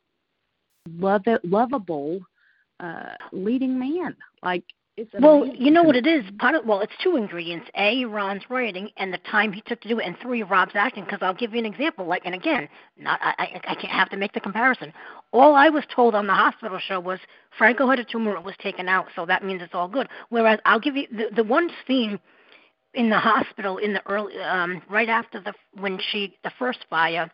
love 0.97 1.26
lovable 1.43 2.22
uh 2.80 3.14
leading 3.32 3.78
man. 3.78 4.16
Like 4.43 4.64
it's 5.02 5.22
well, 5.22 5.45
you 5.45 5.72
know 5.72 5.84
what 5.84 5.95
it 5.95 6.06
is. 6.06 6.24
Part 6.39 6.56
of, 6.56 6.66
well, 6.66 6.82
it's 6.82 6.93
two 7.04 7.16
ingredients: 7.16 7.68
a 7.76 8.06
Ron's 8.06 8.43
writing 8.49 8.89
and 8.97 9.14
the 9.14 9.18
time 9.20 9.52
he 9.52 9.62
took 9.62 9.82
to 9.82 9.88
do 9.89 9.99
it, 9.99 10.06
and 10.06 10.16
three 10.22 10.43
Rob's 10.43 10.74
acting. 10.76 11.04
Because 11.04 11.20
I'll 11.22 11.34
give 11.34 11.54
you 11.54 11.60
an 11.60 11.66
example. 11.66 12.06
Like, 12.06 12.22
and 12.26 12.36
again, 12.36 12.68
not 12.97 13.20
I, 13.22 13.34
I, 13.38 13.62
I 13.70 13.76
can't 13.76 13.93
have 13.93 14.10
to 14.10 14.18
make 14.18 14.34
the 14.34 14.39
comparison. 14.39 14.93
All 15.32 15.56
I 15.56 15.70
was 15.70 15.84
told 15.93 16.16
on 16.16 16.28
the 16.28 16.34
hospital 16.34 16.80
show 16.80 16.99
was 16.99 17.20
Franco 17.58 17.89
had 17.89 17.99
a 17.99 18.06
tumor; 18.06 18.36
it 18.36 18.43
was 18.43 18.56
taken 18.62 18.88
out, 18.88 19.08
so 19.16 19.26
that 19.26 19.43
means 19.43 19.62
it's 19.62 19.74
all 19.74 19.88
good. 19.88 20.08
Whereas 20.30 20.60
I'll 20.66 20.80
give 20.80 20.95
you 20.95 21.08
the 21.12 21.36
the 21.36 21.43
one 21.43 21.70
scene 21.88 22.20
in 22.93 23.10
the 23.10 23.20
hospital 23.20 23.78
in 23.78 23.93
the 23.93 24.06
early, 24.08 24.38
um, 24.39 24.82
right 24.89 25.10
after 25.10 25.39
the 25.39 25.54
when 25.80 25.99
she 26.12 26.36
the 26.43 26.52
first 26.60 26.80
fire 26.89 27.32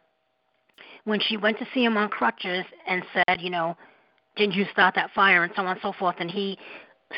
when 1.05 1.19
she 1.21 1.37
went 1.37 1.57
to 1.57 1.65
see 1.73 1.83
him 1.85 1.95
on 1.95 2.09
crutches 2.09 2.65
and 2.85 3.01
said, 3.13 3.39
you 3.39 3.49
know, 3.49 3.77
did 4.35 4.53
you 4.53 4.65
start 4.73 4.93
that 4.93 5.09
fire 5.15 5.43
and 5.43 5.53
so 5.55 5.61
on 5.61 5.69
and 5.69 5.79
so 5.81 5.93
forth, 5.93 6.17
and 6.19 6.29
he 6.29 6.57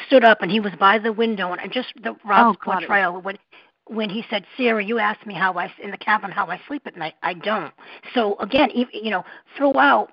stood 0.07 0.23
up 0.23 0.41
and 0.41 0.51
he 0.51 0.59
was 0.59 0.73
by 0.79 0.99
the 0.99 1.13
window 1.13 1.53
and 1.53 1.71
just 1.71 1.93
the 2.01 2.15
Rob's 2.25 2.57
oh, 2.61 2.63
portrayal 2.63 3.21
when 3.21 3.37
when 3.85 4.09
he 4.09 4.23
said, 4.29 4.45
"Sarah, 4.55 4.83
you 4.83 4.99
asked 4.99 5.25
me 5.25 5.33
how 5.33 5.53
I 5.53 5.73
in 5.81 5.91
the 5.91 5.97
cabin 5.97 6.31
how 6.31 6.47
I 6.47 6.61
sleep 6.67 6.83
at 6.85 6.95
night. 6.95 7.15
I 7.23 7.33
don't." 7.33 7.73
So 8.13 8.37
again, 8.39 8.69
you 8.73 9.09
know, 9.09 9.25
throughout, 9.57 10.11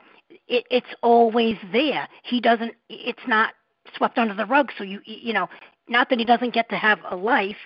it, 0.49 0.65
it's 0.71 0.87
always 1.03 1.57
there. 1.73 2.09
He 2.25 2.41
doesn't. 2.41 2.75
It's 2.89 3.27
not 3.29 3.53
swept 3.97 4.19
under 4.19 4.35
the 4.35 4.47
rug. 4.47 4.73
So 4.79 4.85
you 4.85 5.01
you 5.05 5.33
know, 5.33 5.49
not 5.89 6.09
that 6.11 6.19
he 6.19 6.25
doesn't 6.25 6.55
get 6.55 6.69
to 6.71 6.77
have 6.77 6.99
a 7.11 7.17
life, 7.17 7.57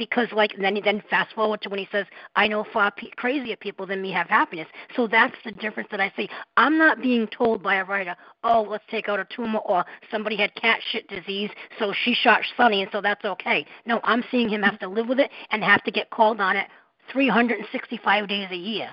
because 0.00 0.28
like 0.32 0.54
then 0.58 0.80
then 0.82 1.02
fast 1.10 1.34
forward 1.34 1.60
to 1.60 1.68
when 1.68 1.78
he 1.78 1.86
says 1.92 2.06
i 2.34 2.48
know 2.48 2.64
far 2.72 2.90
pe- 2.90 3.10
crazier 3.16 3.54
people 3.54 3.86
than 3.86 4.00
me 4.00 4.10
have 4.10 4.28
happiness. 4.28 4.66
So 4.96 5.06
that's 5.06 5.36
the 5.44 5.52
difference 5.52 5.90
that 5.90 6.00
i 6.00 6.10
see. 6.16 6.28
I'm 6.56 6.78
not 6.78 7.02
being 7.02 7.28
told 7.28 7.62
by 7.62 7.74
a 7.76 7.84
writer 7.84 8.16
oh 8.42 8.66
let's 8.68 8.84
take 8.90 9.10
out 9.10 9.20
a 9.20 9.26
tumor 9.26 9.58
or 9.58 9.84
somebody 10.10 10.36
had 10.36 10.54
cat 10.54 10.80
shit 10.90 11.06
disease 11.08 11.50
so 11.78 11.92
she 11.92 12.14
shot 12.14 12.40
sonny 12.56 12.80
and 12.80 12.90
so 12.90 13.02
that's 13.02 13.24
okay. 13.24 13.66
No 13.84 14.00
i'm 14.04 14.24
seeing 14.30 14.48
him 14.48 14.62
have 14.62 14.78
to 14.78 14.88
live 14.88 15.06
with 15.06 15.20
it 15.20 15.30
and 15.50 15.62
have 15.62 15.84
to 15.84 15.90
get 15.90 16.08
called 16.08 16.40
on 16.40 16.56
it 16.56 16.66
365 17.12 18.26
days 18.26 18.48
a 18.50 18.56
year 18.56 18.88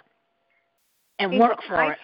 and 1.20 1.39
work 1.39 1.64
for 1.66 1.76
I 1.76 1.91
it 1.93 1.97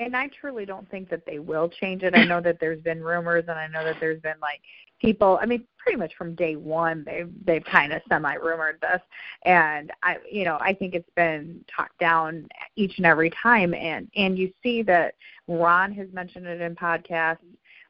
and 0.00 0.16
I 0.16 0.28
truly 0.28 0.64
don't 0.66 0.90
think 0.90 1.08
that 1.10 1.24
they 1.26 1.38
will 1.38 1.68
change 1.68 2.02
it. 2.02 2.14
I 2.14 2.24
know 2.24 2.40
that 2.40 2.58
there's 2.58 2.80
been 2.80 3.02
rumors, 3.02 3.44
and 3.46 3.58
I 3.58 3.68
know 3.68 3.84
that 3.84 3.96
there's 4.00 4.20
been 4.20 4.40
like 4.40 4.60
people 5.00 5.38
i 5.40 5.46
mean 5.46 5.64
pretty 5.78 5.96
much 5.98 6.12
from 6.16 6.34
day 6.34 6.56
one 6.56 7.02
they've 7.04 7.30
they've 7.44 7.64
kind 7.64 7.92
of 7.92 8.02
semi 8.08 8.34
rumored 8.34 8.78
this 8.80 9.00
and 9.44 9.90
i 10.02 10.16
you 10.30 10.44
know 10.44 10.58
i 10.60 10.74
think 10.74 10.94
it's 10.94 11.08
been 11.16 11.64
talked 11.74 11.98
down 11.98 12.46
each 12.76 12.98
and 12.98 13.06
every 13.06 13.30
time 13.42 13.72
and 13.74 14.08
and 14.16 14.38
you 14.38 14.52
see 14.62 14.82
that 14.82 15.14
ron 15.48 15.92
has 15.92 16.06
mentioned 16.12 16.46
it 16.46 16.60
in 16.60 16.74
podcasts 16.76 17.38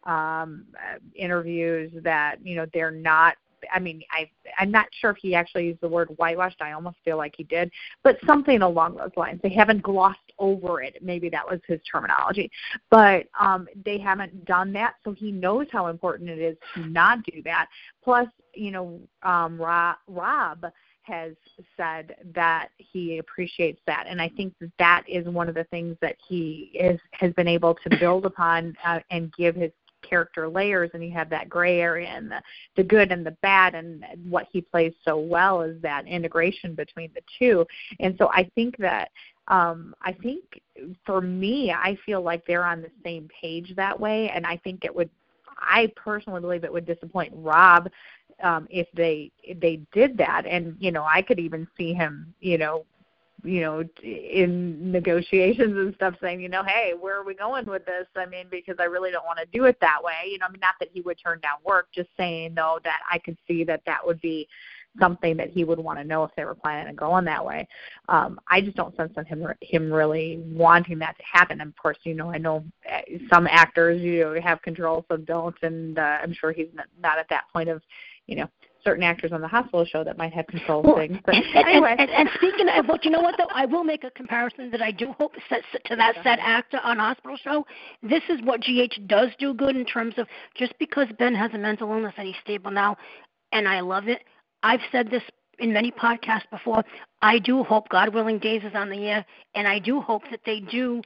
um 0.05 0.65
interviews 1.15 1.91
that 2.03 2.37
you 2.45 2.55
know 2.55 2.67
they're 2.73 2.91
not 2.91 3.37
I 3.73 3.79
mean, 3.79 4.03
I 4.11 4.31
I'm 4.59 4.71
not 4.71 4.87
sure 5.01 5.11
if 5.11 5.17
he 5.19 5.35
actually 5.35 5.67
used 5.67 5.81
the 5.81 5.89
word 5.89 6.09
whitewashed. 6.17 6.61
I 6.61 6.73
almost 6.73 6.97
feel 7.05 7.17
like 7.17 7.35
he 7.37 7.45
did, 7.45 7.71
but 8.03 8.19
something 8.27 8.63
along 8.63 8.97
those 8.97 9.11
lines. 9.17 9.41
They 9.43 9.51
haven't 9.51 9.83
glossed 9.83 10.19
over 10.39 10.83
it. 10.83 10.97
Maybe 11.03 11.29
that 11.31 11.49
was 11.49 11.61
his 11.67 11.81
terminology, 11.91 12.51
but 12.91 13.27
um, 13.39 13.69
they 13.85 13.99
haven't 13.99 14.45
done 14.45 14.73
that. 14.75 14.95
So 15.05 15.13
he 15.13 15.33
knows 15.33 15.67
how 15.71 15.89
important 15.89 16.31
it 16.31 16.39
is 16.39 16.57
to 16.75 16.87
not 16.87 17.23
do 17.25 17.43
that. 17.45 17.69
Plus, 18.03 18.29
you 18.55 18.71
know, 18.71 19.01
um, 19.23 19.61
Rob, 19.61 19.97
Rob 20.09 20.67
has 21.03 21.33
said 21.77 22.15
that 22.35 22.69
he 22.77 23.19
appreciates 23.19 23.81
that, 23.87 24.05
and 24.09 24.21
I 24.21 24.29
think 24.29 24.55
that 24.61 24.71
that 24.79 25.05
is 25.09 25.27
one 25.27 25.49
of 25.49 25.55
the 25.55 25.65
things 25.65 25.97
that 26.01 26.17
he 26.27 26.71
is 26.75 27.01
has 27.13 27.33
been 27.33 27.49
able 27.49 27.75
to 27.75 27.99
build 27.99 28.27
upon 28.27 28.77
uh, 28.85 29.01
and 29.11 29.33
give 29.33 29.57
his 29.57 29.73
character 30.03 30.49
layers 30.49 30.91
and 30.95 31.05
you 31.05 31.11
have 31.13 31.31
that 31.31 31.49
gray 31.49 31.81
area 31.81 32.09
and 32.09 32.31
the 32.31 32.41
the 32.77 32.83
good 32.83 33.13
and 33.13 33.25
the 33.25 33.37
bad 33.43 33.75
and 33.75 34.05
what 34.29 34.47
he 34.53 34.61
plays 34.61 34.93
so 35.05 35.19
well 35.19 35.63
is 35.63 35.81
that 35.83 36.07
integration 36.07 36.75
between 36.75 37.11
the 37.15 37.23
two. 37.39 37.67
And 38.01 38.15
so 38.19 38.31
i 38.33 38.49
think 38.55 38.77
that 38.79 39.11
um 39.49 39.95
i 40.03 40.13
think 40.13 40.61
for 41.05 41.21
me 41.21 41.73
i 41.73 41.97
feel 42.07 42.23
like 42.23 42.45
they're 42.47 42.65
on 42.65 42.81
the 42.83 42.91
same 43.05 43.29
page 43.41 43.75
that 43.77 43.99
way 43.99 44.31
and 44.31 44.47
i 44.47 44.57
think 44.59 44.85
it 44.85 44.95
would 44.95 45.11
i 45.59 45.91
personally 45.97 46.41
believe 46.41 46.65
it 46.65 46.73
would 46.73 46.87
disappoint 46.87 47.33
rob 47.35 47.89
um 48.43 48.67
if 48.71 48.87
they 48.95 49.31
if 49.43 49.59
they 49.61 49.81
did 49.93 50.17
that. 50.17 50.47
And 50.47 50.77
you 50.79 50.93
know 50.93 51.05
i 51.05 51.23
could 51.23 51.39
even 51.39 51.67
see 51.77 51.93
him 51.93 52.33
you 52.41 52.59
know 52.59 52.85
you 53.45 53.61
know, 53.61 53.85
in 54.03 54.93
negotiations 54.93 55.77
and 55.77 55.95
stuff 55.95 56.15
saying, 56.21 56.41
you 56.41 56.49
know, 56.49 56.63
hey, 56.65 56.95
where 56.99 57.17
are 57.19 57.25
we 57.25 57.35
going 57.35 57.67
with 57.67 57.85
this? 57.87 58.07
I 58.17 58.27
mean, 58.27 58.47
because 58.51 58.77
I 58.79 58.85
really 58.85 59.11
don't 59.11 59.27
want 59.27 59.39
to 59.39 59.47
do 59.47 59.65
it 59.65 59.79
that 59.81 60.03
way. 60.03 60.31
You 60.31 60.39
know, 60.39 60.47
I 60.47 60.51
mean, 60.51 60.61
not 60.61 60.75
that 60.81 60.89
he 60.93 61.01
would 61.01 61.19
turn 61.23 61.41
down 61.41 61.59
work, 61.65 61.89
just 61.95 62.09
saying 62.17 62.55
though 62.55 62.79
that 62.85 63.01
I 63.11 63.19
could 63.19 63.37
see 63.47 63.65
that 63.65 63.83
that 63.87 64.05
would 64.05 64.21
be 64.21 64.49
something 64.99 65.37
that 65.37 65.51
he 65.51 65.65
would 65.65 65.79
want 65.79 65.99
to 65.99 66.05
know 66.05 66.25
if 66.25 66.31
they 66.37 66.45
were 66.45 66.55
planning 66.55 66.89
on 66.89 66.97
going 66.97 67.25
that 67.25 67.45
way. 67.45 67.67
Um, 68.09 68.41
I 68.49 68.61
just 68.61 68.77
don't 68.77 68.97
sense 68.97 69.13
on 69.17 69.25
him 69.25 69.47
him 69.61 69.93
really 69.93 70.43
wanting 70.47 70.99
that 70.99 71.17
to 71.19 71.23
happen. 71.25 71.61
And 71.61 71.71
of 71.71 71.77
course, 71.77 71.99
you 72.03 72.15
know, 72.15 72.31
I 72.31 72.39
know 72.39 72.65
eh, 72.87 73.03
some 73.33 73.47
actors 73.47 74.01
you 74.01 74.21
know 74.21 74.41
have 74.41 74.63
control, 74.63 75.05
some 75.09 75.25
don't, 75.25 75.57
and 75.63 75.99
uh, 75.99 76.19
I'm 76.23 76.33
sure 76.33 76.53
he's 76.53 76.69
not 77.01 77.19
at 77.19 77.29
that 77.31 77.45
point 77.53 77.69
of, 77.69 77.83
you 78.27 78.37
know, 78.37 78.49
certain 78.85 79.03
actors 79.03 79.33
on 79.33 79.41
the 79.41 79.49
hospital 79.49 79.85
show 79.85 80.05
that 80.05 80.19
might 80.19 80.33
have 80.33 80.47
control 80.47 80.83
well, 80.83 80.97
things. 80.97 81.19
But 81.25 81.35
and, 81.35 81.45
anyway, 81.55 81.97
and, 81.99 82.09
and, 82.09 82.11
and 82.11 82.31
speaking 82.35 82.69
of, 82.69 82.87
well, 82.89 82.99
you 83.03 83.11
know 83.11 83.21
what 83.21 83.37
though, 83.39 83.49
I 83.55 83.67
will 83.67 83.85
make 83.85 84.05
a 84.05 84.11
comparison 84.11 84.71
that 84.71 84.83
I 84.83 84.91
do 84.91 85.13
hope 85.19 85.35
to 85.35 85.97
that 85.97 86.15
said 86.23 86.39
actor 86.41 86.81
on 86.83 86.99
hospital 86.99 87.37
show. 87.43 87.67
This 88.03 88.23
is 88.29 88.41
what 88.43 88.61
GH 88.61 89.07
does 89.07 89.31
do 89.39 89.55
good 89.55 89.77
in 89.77 89.85
terms 89.85 90.15
of 90.17 90.27
just 90.57 90.75
because 90.79 91.07
Ben 91.19 91.35
has 91.35 91.51
a 91.55 91.59
mental 91.59 91.91
illness 91.91 92.15
and 92.17 92.27
he's 92.27 92.37
stable 92.43 92.71
now, 92.71 92.97
and 93.53 93.69
I 93.69 93.81
love 93.81 94.09
it. 94.09 94.23
I've 94.63 94.81
said 94.93 95.11
this 95.11 95.23
in 95.59 95.73
many 95.73 95.91
podcasts 95.91 96.49
before. 96.51 96.85
I 97.23 97.39
do 97.39 97.63
hope, 97.63 97.89
God 97.89 98.15
willing, 98.15 98.39
Days 98.39 98.63
is 98.65 98.75
on 98.75 98.91
the 98.91 99.07
air, 99.07 99.25
and 99.55 99.69
I 99.69 99.79
do 99.79 100.01
hope 100.01 100.23
that 100.31 100.41
they 100.45 100.61
do 100.61 101.03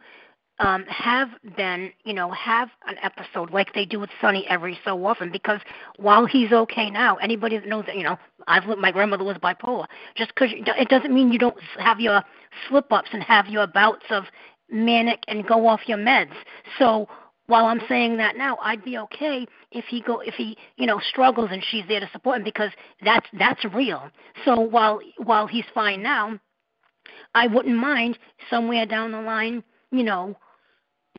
um, 0.61 0.84
have 0.86 1.28
been, 1.57 1.92
you 2.05 2.14
know, 2.14 2.30
have 2.30 2.68
an 2.86 2.96
episode 3.02 3.50
like 3.50 3.74
they 3.74 3.84
do 3.84 3.98
with 3.98 4.11
Sonny 4.20 4.46
every 4.48 4.78
so 4.84 5.05
often. 5.05 5.30
Because 5.32 5.61
while 5.96 6.26
he's 6.26 6.52
okay 6.52 6.90
now, 6.90 7.16
anybody 7.16 7.59
that 7.59 7.66
knows 7.66 7.86
that, 7.86 7.96
you 7.96 8.05
know, 8.05 8.18
I've 8.46 8.64
my 8.78 8.92
grandmother 8.92 9.24
was 9.24 9.36
bipolar. 9.38 9.86
Just 10.16 10.32
because 10.34 10.50
it 10.52 10.88
doesn't 10.88 11.12
mean 11.12 11.32
you 11.32 11.38
don't 11.38 11.57
have 11.78 12.00
your 12.00 12.22
slip 12.68 12.92
ups 12.92 13.09
and 13.12 13.22
have 13.22 13.46
your 13.46 13.66
bouts 13.66 14.05
of 14.11 14.24
manic 14.70 15.24
and 15.28 15.46
go 15.46 15.66
off 15.66 15.80
your 15.86 15.98
meds. 15.98 16.34
So 16.78 17.09
while 17.46 17.66
I'm 17.66 17.80
saying 17.88 18.16
that 18.18 18.36
now, 18.36 18.59
I'd 18.62 18.84
be 18.84 18.96
okay 18.98 19.46
if 19.72 19.84
he 19.86 20.00
go 20.00 20.20
if 20.20 20.34
he 20.34 20.57
you 20.76 20.86
know 20.86 21.00
struggles 21.00 21.50
and 21.52 21.62
she's 21.68 21.84
there 21.88 22.00
to 22.00 22.09
support 22.12 22.38
him 22.38 22.44
because 22.44 22.70
that's 23.05 23.26
that's 23.38 23.64
real. 23.74 24.11
So 24.44 24.61
while 24.61 25.00
while 25.18 25.46
he's 25.46 25.64
fine 25.74 26.02
now, 26.02 26.38
I 27.34 27.48
wouldn't 27.48 27.76
mind 27.76 28.18
somewhere 28.48 28.86
down 28.86 29.12
the 29.12 29.20
line, 29.20 29.64
you 29.90 30.05
know, 30.05 30.36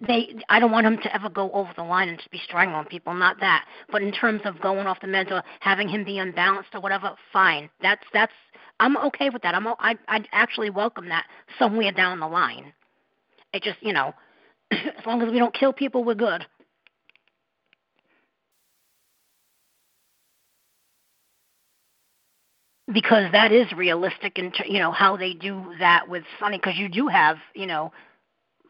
they 0.01 0.35
I 0.49 0.59
don't 0.59 0.71
want 0.71 0.85
him 0.85 0.97
to 0.97 1.15
ever 1.15 1.29
go 1.29 1.51
over 1.51 1.71
the 1.75 1.83
line 1.83 2.09
and 2.09 2.17
just 2.17 2.31
be 2.31 2.41
strangling 2.43 2.85
people, 2.85 3.13
not 3.13 3.39
that. 3.39 3.65
But 3.91 4.01
in 4.01 4.11
terms 4.11 4.41
of 4.43 4.59
going 4.61 4.87
off 4.87 4.99
the 4.99 5.07
meds 5.07 5.31
or 5.31 5.41
having 5.61 5.87
him 5.87 6.03
be 6.03 6.17
unbalanced 6.17 6.69
or 6.73 6.81
whatever, 6.81 7.15
fine. 7.31 7.69
That's 7.81 8.03
that's 8.13 8.33
I'm 8.79 8.97
okay 8.97 9.29
with 9.29 9.41
that. 9.43 9.55
I'm 9.55 9.67
I 9.67 9.95
I'd 10.07 10.27
actually 10.33 10.69
welcome 10.69 11.07
that 11.09 11.25
somewhere 11.57 11.91
down 11.91 12.19
the 12.19 12.27
line. 12.27 12.73
It 13.53 13.63
just 13.63 13.77
you 13.81 13.93
know, 13.93 14.13
as 14.71 15.05
long 15.05 15.21
as 15.21 15.31
we 15.31 15.39
don't 15.39 15.53
kill 15.53 15.71
people, 15.71 16.03
we're 16.03 16.15
good. 16.15 16.45
Because 22.91 23.31
that 23.31 23.51
is 23.51 23.71
realistic, 23.73 24.37
in 24.37 24.51
you 24.67 24.79
know 24.79 24.91
how 24.91 25.15
they 25.15 25.33
do 25.33 25.73
that 25.79 26.07
with 26.09 26.23
Sonny. 26.37 26.57
Because 26.57 26.77
you 26.77 26.89
do 26.89 27.07
have 27.07 27.37
you 27.55 27.65
know 27.65 27.93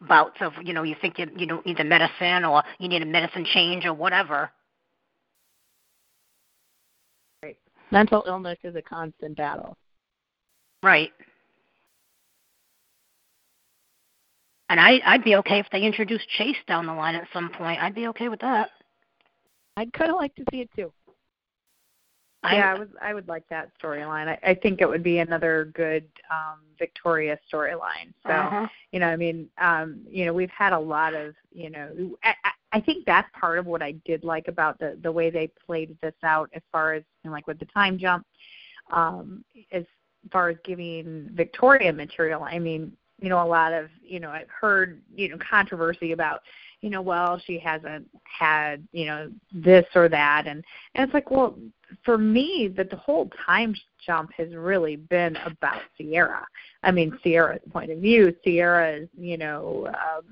bouts 0.00 0.36
of 0.40 0.52
you 0.62 0.72
know 0.72 0.82
you 0.82 0.96
think 1.00 1.18
you, 1.18 1.26
you 1.36 1.46
don't 1.46 1.64
need 1.66 1.78
the 1.78 1.84
medicine 1.84 2.44
or 2.44 2.62
you 2.78 2.88
need 2.88 3.02
a 3.02 3.06
medicine 3.06 3.44
change 3.44 3.84
or 3.84 3.94
whatever. 3.94 4.50
Right. 7.42 7.56
Mental 7.90 8.24
illness 8.26 8.58
is 8.64 8.76
a 8.76 8.82
constant 8.82 9.36
battle. 9.36 9.76
Right. 10.82 11.12
And 14.68 14.80
I 14.80 15.00
I'd 15.04 15.24
be 15.24 15.36
okay 15.36 15.58
if 15.60 15.66
they 15.70 15.82
introduced 15.82 16.28
Chase 16.28 16.56
down 16.66 16.86
the 16.86 16.94
line 16.94 17.14
at 17.14 17.28
some 17.32 17.50
point. 17.50 17.82
I'd 17.82 17.94
be 17.94 18.08
okay 18.08 18.28
with 18.28 18.40
that. 18.40 18.70
I'd 19.76 19.92
kind 19.92 20.10
of 20.10 20.16
like 20.16 20.34
to 20.36 20.44
see 20.50 20.60
it 20.60 20.70
too. 20.74 20.92
Yeah, 22.52 22.74
I, 22.74 22.78
was. 22.78 22.88
I 23.00 23.14
would 23.14 23.28
like 23.28 23.48
that 23.48 23.70
storyline. 23.82 24.28
I, 24.28 24.38
I 24.50 24.54
think 24.54 24.80
it 24.80 24.88
would 24.88 25.02
be 25.02 25.18
another 25.18 25.70
good 25.74 26.04
um 26.30 26.60
Victoria 26.78 27.38
storyline. 27.52 28.12
So, 28.22 28.30
uh-huh. 28.30 28.66
you 28.92 29.00
know, 29.00 29.06
I 29.06 29.16
mean, 29.16 29.48
um, 29.58 30.00
you 30.08 30.24
know, 30.26 30.32
we've 30.32 30.50
had 30.50 30.72
a 30.72 30.78
lot 30.78 31.14
of, 31.14 31.34
you 31.52 31.70
know, 31.70 32.16
I, 32.22 32.34
I 32.72 32.80
think 32.80 33.06
that's 33.06 33.28
part 33.38 33.58
of 33.58 33.66
what 33.66 33.82
I 33.82 33.92
did 34.04 34.24
like 34.24 34.48
about 34.48 34.78
the 34.78 34.98
the 35.02 35.10
way 35.10 35.30
they 35.30 35.50
played 35.66 35.96
this 36.02 36.14
out, 36.22 36.50
as 36.54 36.62
far 36.72 36.94
as 36.94 37.02
you 37.22 37.30
know, 37.30 37.34
like 37.34 37.46
with 37.46 37.58
the 37.58 37.66
time 37.66 37.98
jump, 37.98 38.26
um, 38.90 39.44
as 39.72 39.84
far 40.32 40.48
as 40.50 40.56
giving 40.64 41.30
Victoria 41.32 41.92
material. 41.92 42.42
I 42.42 42.58
mean, 42.58 42.92
you 43.20 43.28
know, 43.28 43.42
a 43.42 43.46
lot 43.46 43.72
of, 43.72 43.88
you 44.02 44.20
know, 44.20 44.30
I've 44.30 44.48
heard, 44.48 45.00
you 45.14 45.28
know, 45.28 45.38
controversy 45.38 46.12
about 46.12 46.40
you 46.80 46.90
know, 46.90 47.02
well, 47.02 47.40
she 47.44 47.58
hasn't 47.58 48.06
had, 48.22 48.86
you 48.92 49.06
know, 49.06 49.30
this 49.52 49.86
or 49.94 50.08
that 50.08 50.46
and 50.46 50.64
and 50.94 51.04
it's 51.04 51.14
like, 51.14 51.30
well, 51.30 51.58
for 52.04 52.18
me 52.18 52.72
that 52.76 52.90
the 52.90 52.96
whole 52.96 53.30
time 53.44 53.74
jump 54.04 54.32
has 54.36 54.54
really 54.54 54.96
been 54.96 55.36
about 55.36 55.80
Ciara. 55.96 56.46
I 56.82 56.90
mean, 56.90 57.18
Ciara's 57.22 57.60
point 57.70 57.90
of 57.90 57.98
view, 57.98 58.34
Ciara 58.44 58.96
is, 58.96 59.08
you 59.18 59.38
know, 59.38 59.88
um 59.88 60.24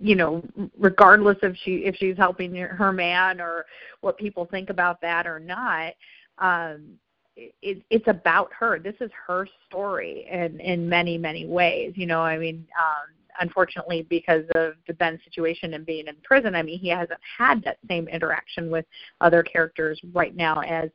you 0.00 0.14
know, 0.14 0.42
regardless 0.78 1.36
if 1.42 1.56
she 1.62 1.84
if 1.84 1.94
she's 1.96 2.16
helping 2.16 2.54
her 2.54 2.92
man 2.92 3.40
or 3.40 3.66
what 4.00 4.16
people 4.16 4.46
think 4.46 4.70
about 4.70 5.00
that 5.02 5.26
or 5.26 5.38
not, 5.38 5.92
um 6.38 6.98
it, 7.36 7.82
it's 7.90 8.06
about 8.08 8.50
her. 8.58 8.78
This 8.78 8.94
is 9.00 9.10
her 9.26 9.48
story, 9.66 10.26
and 10.30 10.60
in 10.60 10.88
many 10.88 11.18
many 11.18 11.46
ways. 11.46 11.92
You 11.96 12.06
know, 12.06 12.20
I 12.20 12.38
mean, 12.38 12.66
um, 12.78 13.08
unfortunately, 13.40 14.06
because 14.08 14.44
of 14.54 14.74
the 14.86 14.94
Ben 14.94 15.18
situation 15.24 15.74
and 15.74 15.84
being 15.84 16.06
in 16.06 16.16
prison, 16.22 16.54
I 16.54 16.62
mean, 16.62 16.78
he 16.78 16.88
hasn't 16.88 17.20
had 17.38 17.62
that 17.64 17.78
same 17.88 18.08
interaction 18.08 18.70
with 18.70 18.84
other 19.20 19.42
characters 19.42 20.00
right 20.12 20.34
now 20.34 20.60
as 20.60 20.90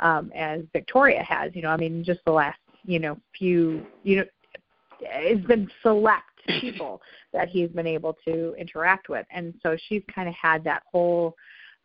um, 0.00 0.32
as 0.34 0.62
Victoria 0.72 1.22
has. 1.22 1.54
You 1.54 1.62
know, 1.62 1.70
I 1.70 1.76
mean, 1.76 2.04
just 2.04 2.20
the 2.26 2.32
last 2.32 2.58
you 2.84 2.98
know 2.98 3.18
few 3.36 3.86
you 4.02 4.16
know, 4.16 4.24
it's 5.00 5.46
been 5.46 5.70
select 5.82 6.24
people 6.60 7.00
that 7.32 7.48
he's 7.48 7.70
been 7.70 7.86
able 7.86 8.16
to 8.26 8.54
interact 8.58 9.08
with, 9.08 9.26
and 9.30 9.54
so 9.62 9.76
she's 9.88 10.02
kind 10.14 10.28
of 10.28 10.34
had 10.34 10.64
that 10.64 10.82
whole 10.90 11.34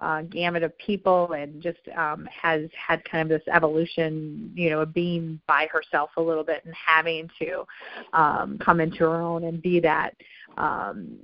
uh, 0.01 0.21
gamut 0.23 0.63
of 0.63 0.77
people 0.77 1.33
and 1.33 1.61
just 1.61 1.79
um, 1.97 2.27
has 2.31 2.69
had 2.75 3.03
kind 3.05 3.29
of 3.31 3.39
this 3.39 3.47
evolution, 3.53 4.51
you 4.55 4.69
know, 4.69 4.81
of 4.81 4.93
being 4.93 5.39
by 5.47 5.67
herself 5.71 6.09
a 6.17 6.21
little 6.21 6.43
bit 6.43 6.63
and 6.65 6.73
having 6.73 7.29
to 7.39 7.65
um, 8.13 8.57
come 8.59 8.79
into 8.79 8.99
her 8.99 9.21
own 9.21 9.43
and 9.43 9.61
be 9.61 9.79
that 9.79 10.15
um, 10.57 11.17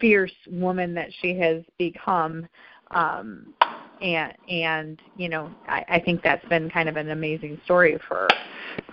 fierce 0.00 0.32
woman 0.50 0.94
that 0.94 1.10
she 1.20 1.38
has 1.38 1.62
become. 1.78 2.46
Um, 2.92 3.54
and 4.00 4.34
and 4.48 5.02
you 5.16 5.28
know, 5.28 5.50
I, 5.66 5.84
I 5.88 6.00
think 6.00 6.22
that's 6.22 6.46
been 6.48 6.70
kind 6.70 6.88
of 6.88 6.96
an 6.96 7.10
amazing 7.10 7.60
story 7.64 7.98
for 8.06 8.28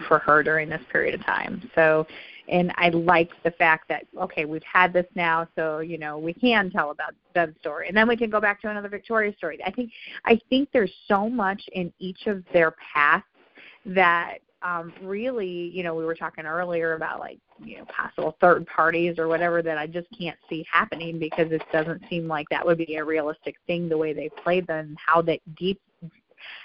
for 0.08 0.20
her 0.20 0.44
during 0.44 0.70
this 0.70 0.82
period 0.92 1.16
of 1.16 1.26
time. 1.26 1.70
So 1.76 2.08
and 2.50 2.74
I 2.76 2.90
like 2.90 3.32
the 3.44 3.52
fact 3.52 3.88
that 3.90 4.06
okay, 4.20 4.46
we've 4.46 4.64
had 4.64 4.94
this 4.94 5.06
now, 5.16 5.48
so 5.56 5.80
you 5.80 5.98
know 5.98 6.18
we 6.18 6.34
can 6.34 6.70
tell 6.70 6.92
about 6.92 7.14
Ben's 7.34 7.58
story, 7.60 7.88
and 7.88 7.96
then 7.96 8.08
we 8.08 8.18
can 8.18 8.30
go 8.30 8.42
back 8.42 8.62
to 8.62 8.70
another 8.70 8.90
Victoria 8.90 9.34
story. 9.38 9.60
I 9.66 9.72
think 9.72 9.92
I 10.26 10.40
think 10.50 10.70
there's 10.74 10.94
so 11.08 11.30
much 11.30 11.62
in 11.74 11.92
each 12.00 12.28
of 12.28 12.44
their 12.54 12.76
paths 12.94 13.26
that 13.86 14.40
um, 14.64 14.94
really, 15.02 15.72
you 15.74 15.84
know, 15.84 15.94
we 15.94 16.06
were 16.06 16.16
talking 16.16 16.46
earlier 16.46 16.94
about 16.94 17.20
like 17.20 17.40
you 17.64 17.78
know 17.78 17.86
possible 17.86 18.36
third 18.42 18.66
parties 18.68 19.20
or 19.20 19.28
whatever 19.28 19.62
that 19.62 19.78
I 19.78 19.88
just 19.88 20.08
can't 20.18 20.38
see 20.50 20.66
happening 20.72 21.20
because 21.20 21.52
it 21.52 21.62
doesn't 21.72 22.04
seem 22.10 22.28
like 22.28 22.48
that 22.50 22.66
would 22.66 22.78
be 22.78 22.96
a 22.96 23.04
realistic 23.04 23.56
thing 23.68 23.90
the 23.90 23.98
way 23.98 24.14
they 24.14 24.30
played 24.44 24.68
them, 24.68 24.96
how 25.06 25.22
that 25.24 25.40
deep 25.56 25.80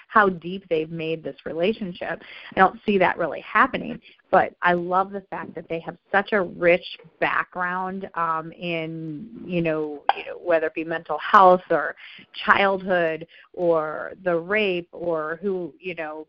how 0.07 0.27
deep 0.27 0.67
they've 0.69 0.89
made 0.89 1.23
this 1.23 1.35
relationship. 1.45 2.21
I 2.55 2.59
don't 2.59 2.79
see 2.85 2.97
that 2.97 3.17
really 3.17 3.41
happening, 3.41 3.99
but 4.31 4.53
I 4.61 4.73
love 4.73 5.11
the 5.11 5.21
fact 5.29 5.55
that 5.55 5.67
they 5.69 5.79
have 5.79 5.97
such 6.11 6.33
a 6.33 6.41
rich 6.41 6.85
background 7.19 8.09
um, 8.15 8.51
in 8.51 9.27
you 9.45 9.61
know, 9.61 10.03
you 10.17 10.25
know 10.25 10.37
whether 10.43 10.67
it 10.67 10.75
be 10.75 10.83
mental 10.83 11.17
health 11.19 11.61
or 11.69 11.95
childhood 12.45 13.27
or 13.53 14.13
the 14.23 14.35
rape 14.35 14.89
or 14.91 15.39
who 15.41 15.73
you 15.79 15.95
know 15.95 16.27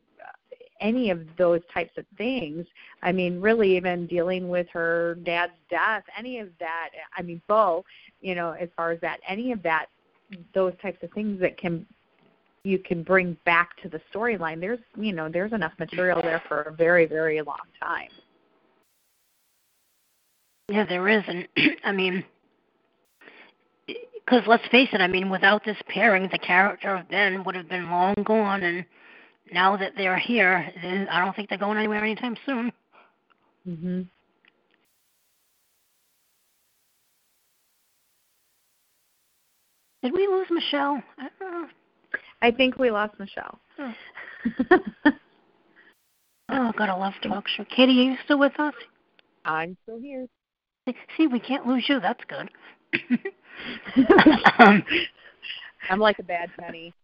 any 0.81 1.11
of 1.11 1.21
those 1.39 1.61
types 1.73 1.97
of 1.97 2.05
things. 2.17 2.67
I 3.03 3.13
mean, 3.13 3.41
really, 3.41 3.77
even 3.77 4.07
dealing 4.07 4.49
with 4.49 4.67
her 4.73 5.17
dad's 5.25 5.53
death, 5.69 6.05
any 6.19 6.39
of 6.39 6.49
that. 6.59 6.91
I 7.17 7.23
mean, 7.23 7.41
Bo, 7.49 7.85
you 8.21 8.35
know, 8.35 8.53
as 8.53 8.69
far 8.77 8.91
as 8.93 9.01
that, 9.01 9.21
any 9.29 9.53
of 9.53 9.63
that, 9.63 9.87
those 10.55 10.73
types 10.81 11.03
of 11.03 11.11
things 11.13 11.41
that 11.41 11.57
can 11.59 11.87
you 12.65 12.79
can 12.79 13.03
bring 13.03 13.37
back 13.45 13.71
to 13.83 13.89
the 13.89 14.01
storyline 14.15 14.61
there's 14.61 14.79
you 14.97 15.13
know 15.13 15.29
there's 15.29 15.53
enough 15.53 15.73
material 15.79 16.21
there 16.23 16.43
for 16.49 16.63
a 16.63 16.73
very 16.73 17.07
very 17.07 17.41
long 17.41 17.57
time. 17.83 18.09
Yeah 20.69 20.85
there 20.87 21.09
is 21.09 21.23
and 21.27 21.49
i 21.85 21.93
mean 21.93 22.25
because 23.87 24.43
let's 24.47 24.67
face 24.69 24.89
it 24.93 25.01
i 25.01 25.07
mean 25.09 25.31
without 25.31 25.65
this 25.65 25.79
pairing 25.89 26.29
the 26.31 26.39
character 26.39 26.97
of 26.97 27.09
ben 27.09 27.43
would 27.45 27.55
have 27.55 27.69
been 27.69 27.91
long 27.91 28.15
gone 28.25 28.63
and 28.63 28.85
now 29.53 29.77
that 29.77 29.93
they're 29.97 30.19
here 30.19 30.71
i 31.11 31.25
don't 31.25 31.35
think 31.35 31.49
they're 31.49 31.59
going 31.59 31.79
anywhere 31.79 32.05
anytime 32.05 32.37
soon. 32.47 32.73
Mhm 33.69 34.07
did 40.03 40.15
we 40.15 40.27
lose 40.27 40.47
michelle? 40.51 41.03
I 41.19 41.29
don't 41.39 41.51
know. 41.51 41.69
I 42.43 42.51
think 42.51 42.79
we 42.79 42.91
lost 42.91 43.19
Michelle. 43.19 43.59
Oh, 43.79 43.93
oh 46.49 46.73
God, 46.77 46.89
I 46.89 46.95
love 46.95 47.15
TalkShoe. 47.23 47.69
Katie, 47.69 48.01
are 48.01 48.11
you 48.11 48.17
still 48.25 48.39
with 48.39 48.59
us? 48.59 48.75
I'm 49.45 49.77
still 49.83 50.01
here. 50.01 50.27
See, 51.17 51.27
we 51.27 51.39
can't 51.39 51.67
lose 51.67 51.85
you. 51.89 52.01
That's 52.01 52.23
good. 52.29 52.51
um, 54.59 54.83
I'm 55.89 56.01
like 56.01 56.19
a 56.19 56.23
bad 56.23 56.51
penny. 56.59 56.95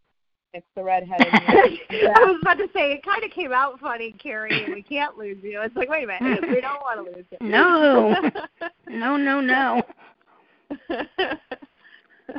It's 0.55 0.67
the 0.75 0.83
redheaded. 0.83 1.27
yeah. 1.91 2.15
I 2.17 2.25
was 2.25 2.39
about 2.41 2.57
to 2.59 2.69
say 2.75 2.93
it 2.93 3.05
kind 3.05 3.23
of 3.23 3.31
came 3.31 3.53
out 3.53 3.79
funny, 3.79 4.13
Carrie. 4.13 4.65
We 4.75 4.83
can't 4.83 5.19
lose 5.19 5.37
you. 5.43 5.61
It's 5.61 5.77
like, 5.77 5.91
wait 5.91 6.05
a 6.05 6.07
minute, 6.07 6.43
we 6.49 6.63
don't 6.63 6.81
want 6.81 7.07
to 7.07 7.15
lose 7.15 7.27
you. 7.31 7.39
No, 7.47 8.31
no, 8.89 9.17
no, 9.19 9.41
no. 9.41 9.83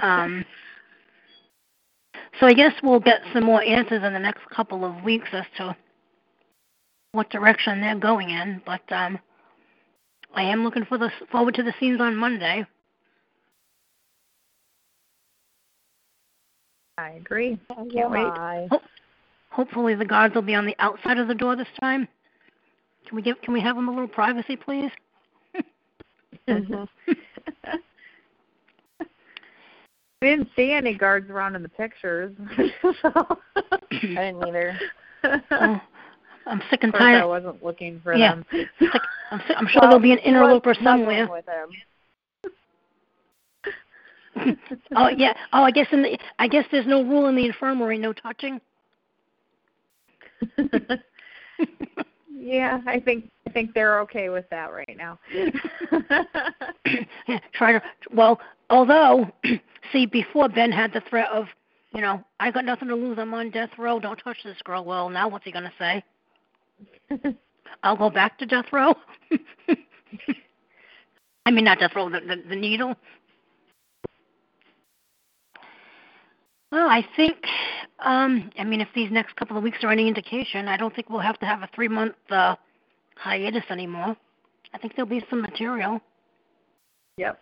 um, 0.02 0.44
so 2.40 2.46
I 2.46 2.54
guess 2.54 2.74
we'll 2.84 3.00
get 3.00 3.22
some 3.34 3.44
more 3.46 3.64
answers 3.64 4.04
in 4.04 4.14
the 4.14 4.20
next 4.20 4.48
couple 4.50 4.86
of 4.86 5.04
weeks 5.04 5.28
as 5.32 5.46
to 5.58 5.76
what 7.12 7.30
direction 7.30 7.82
they're 7.82 7.98
going 7.98 8.30
in. 8.30 8.62
But 8.66 8.82
um, 8.92 9.18
I 10.36 10.44
am 10.44 10.64
looking 10.64 10.86
for 10.86 10.98
the 10.98 11.10
forward 11.32 11.56
to 11.56 11.64
the 11.64 11.74
scenes 11.80 12.00
on 12.00 12.16
Monday. 12.16 12.66
I 16.98 17.12
agree. 17.12 17.60
I 17.70 17.86
can't 17.92 18.12
wait. 18.12 18.70
Ho- 18.72 18.82
hopefully 19.50 19.96
the 19.96 20.06
guards 20.06 20.36
will 20.36 20.42
be 20.42 20.56
on 20.56 20.66
the 20.66 20.76
outside 20.80 21.20
of 21.20 21.28
the 21.28 21.36
door 21.36 21.56
this 21.56 21.68
time. 21.80 22.08
Can 23.08 23.16
we 23.16 23.22
get? 23.22 23.42
Can 23.42 23.54
we 23.54 23.62
have 23.62 23.76
them 23.76 23.88
a 23.88 23.92
little 23.92 24.08
privacy, 24.08 24.56
please? 24.56 24.92
mm-hmm. 26.48 26.84
We 30.22 30.30
didn't 30.30 30.50
see 30.56 30.72
any 30.72 30.96
guards 30.96 31.30
around 31.30 31.56
in 31.56 31.62
the 31.62 31.70
pictures. 31.70 32.34
so. 32.82 33.38
I 33.92 33.92
didn't 33.92 34.44
either. 34.44 34.80
Oh, 35.52 35.82
I'm 36.46 36.62
sick 36.70 36.84
and 36.84 36.94
of 36.94 37.00
tired. 37.00 37.22
I 37.22 37.26
wasn't 37.26 37.62
looking 37.62 38.00
for 38.02 38.16
Yeah. 38.16 38.36
them. 38.36 38.46
Sick, 38.52 38.92
I'm, 39.32 39.42
sick, 39.46 39.58
I'm 39.58 39.68
sure 39.68 39.82
Well, 39.82 39.90
there'll 39.90 40.00
be 40.02 40.14
an 40.14 40.20
interloper 40.20 40.74
somewhere. 40.82 41.28
With 41.28 41.46
him. 41.46 41.70
oh 44.96 45.10
yeah. 45.10 45.34
Oh, 45.52 45.64
I 45.64 45.72
guess 45.72 45.88
in 45.92 46.04
the 46.04 46.18
I 46.40 46.48
guess 46.48 46.64
there's 46.72 46.86
no 46.88 47.04
rule 47.04 47.26
in 47.28 47.36
the 47.36 47.46
infirmary, 47.46 47.98
no 47.98 48.14
touching. 48.14 48.62
Yeah, 52.40 52.82
I 52.86 53.00
think 53.00 53.30
I 53.48 53.52
think 53.52 53.74
they're 53.74 54.00
okay 54.02 54.30
with 54.30 54.50
that 54.50 54.72
right 54.72 54.98
now. 54.98 55.20
yeah, 57.28 57.40
try 57.54 57.74
to. 57.74 57.82
Well, 58.14 58.40
although, 58.70 59.30
see, 59.92 60.06
before 60.06 60.50
Ben 60.50 60.72
had 60.72 60.94
the 60.94 61.02
threat 61.10 61.30
of, 61.32 61.48
you 61.94 62.02
know, 62.02 62.24
I 62.40 62.52
got 62.52 62.66
nothing 62.66 62.88
to 62.90 62.96
lose. 62.96 63.18
I'm 63.20 63.34
on 63.34 63.50
death 63.50 63.72
row. 63.78 64.00
Don't 64.00 64.18
touch 64.18 64.38
this 64.44 64.58
girl. 64.64 64.86
Well, 64.86 65.10
now 65.10 65.28
what's 65.28 65.46
he 65.46 65.52
gonna 65.52 65.74
say? 65.80 66.04
I'll 67.84 67.98
go 67.98 68.10
back 68.10 68.38
to 68.40 68.46
death 68.46 68.66
row. 68.72 68.94
I 71.46 71.52
mean, 71.52 71.66
not 71.66 71.80
death 71.80 71.96
row. 71.96 72.10
The 72.10 72.20
the, 72.20 72.44
the 72.50 72.56
needle. 72.56 72.96
Well, 76.72 76.90
I 76.90 77.06
think, 77.16 77.38
um, 78.00 78.52
I 78.60 78.64
mean, 78.64 78.82
if 78.82 78.90
these 78.94 79.12
next 79.12 79.36
couple 79.36 79.58
of 79.58 79.64
weeks 79.64 79.78
are 79.84 79.92
any 79.92 80.08
indication, 80.08 80.68
I 80.68 80.78
don't 80.78 80.94
think 80.94 81.10
we'll 81.10 81.20
have 81.20 81.40
to 81.40 81.46
have 81.46 81.62
a 81.62 81.70
three 81.74 81.88
month 81.88 82.16
uh, 82.30 82.56
hiatus 83.16 83.64
anymore. 83.70 84.16
I 84.74 84.78
think 84.78 84.96
there'll 84.96 85.10
be 85.10 85.24
some 85.30 85.42
material. 85.42 86.02
Yep. 87.18 87.40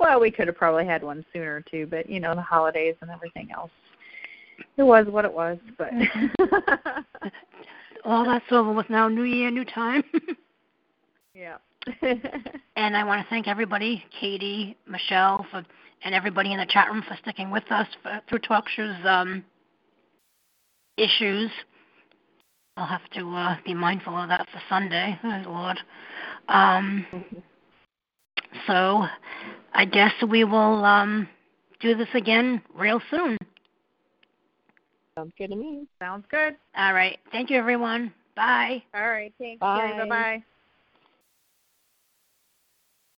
Well, 0.00 0.20
we 0.20 0.30
could 0.30 0.48
have 0.48 0.56
probably 0.56 0.86
had 0.86 1.02
one 1.02 1.24
sooner 1.32 1.62
too, 1.70 1.86
but 1.88 2.08
you 2.08 2.20
know 2.20 2.34
the 2.34 2.42
holidays 2.42 2.94
and 3.00 3.10
everything 3.10 3.48
else. 3.52 3.70
It 4.76 4.82
was 4.82 5.06
what 5.08 5.24
it 5.24 5.32
was, 5.32 5.58
but 5.76 5.90
All 8.04 8.24
that's 8.24 8.44
over 8.50 8.72
with 8.72 8.88
now. 8.90 9.08
New 9.08 9.24
year, 9.24 9.50
new 9.50 9.64
time. 9.64 10.02
yeah. 11.34 11.56
and 12.76 12.96
I 12.96 13.04
want 13.04 13.22
to 13.22 13.28
thank 13.28 13.48
everybody, 13.48 14.04
Katie, 14.18 14.76
Michelle, 14.86 15.46
for 15.50 15.64
and 16.04 16.14
everybody 16.14 16.52
in 16.52 16.58
the 16.58 16.66
chat 16.66 16.90
room 16.90 17.02
for 17.06 17.16
sticking 17.22 17.50
with 17.50 17.70
us 17.70 17.86
for, 18.02 18.20
through 18.28 18.40
TalkShoe's 18.40 19.06
um, 19.06 19.44
issues. 20.96 21.50
I'll 22.76 22.86
have 22.86 23.08
to 23.14 23.28
uh, 23.34 23.56
be 23.64 23.74
mindful 23.74 24.16
of 24.16 24.28
that 24.28 24.46
for 24.52 24.60
Sunday. 24.68 25.18
Oh, 25.24 25.42
Lord. 25.46 25.78
Um, 26.48 27.06
so 28.66 29.04
I 29.74 29.84
guess 29.84 30.12
we 30.28 30.44
will 30.44 30.84
um, 30.84 31.28
do 31.80 31.96
this 31.96 32.08
again 32.14 32.62
real 32.74 33.00
soon. 33.10 33.36
Sounds 35.16 35.32
good 35.36 35.50
to 35.50 35.56
me. 35.56 35.86
Sounds 35.98 36.24
good. 36.30 36.56
All 36.76 36.94
right. 36.94 37.18
Thank 37.32 37.50
you, 37.50 37.56
everyone. 37.56 38.12
Bye. 38.36 38.84
All 38.94 39.08
right. 39.08 39.34
Thanks. 39.38 39.60
Bye. 39.60 39.96
Bye 39.98 40.08
bye. 40.08 40.44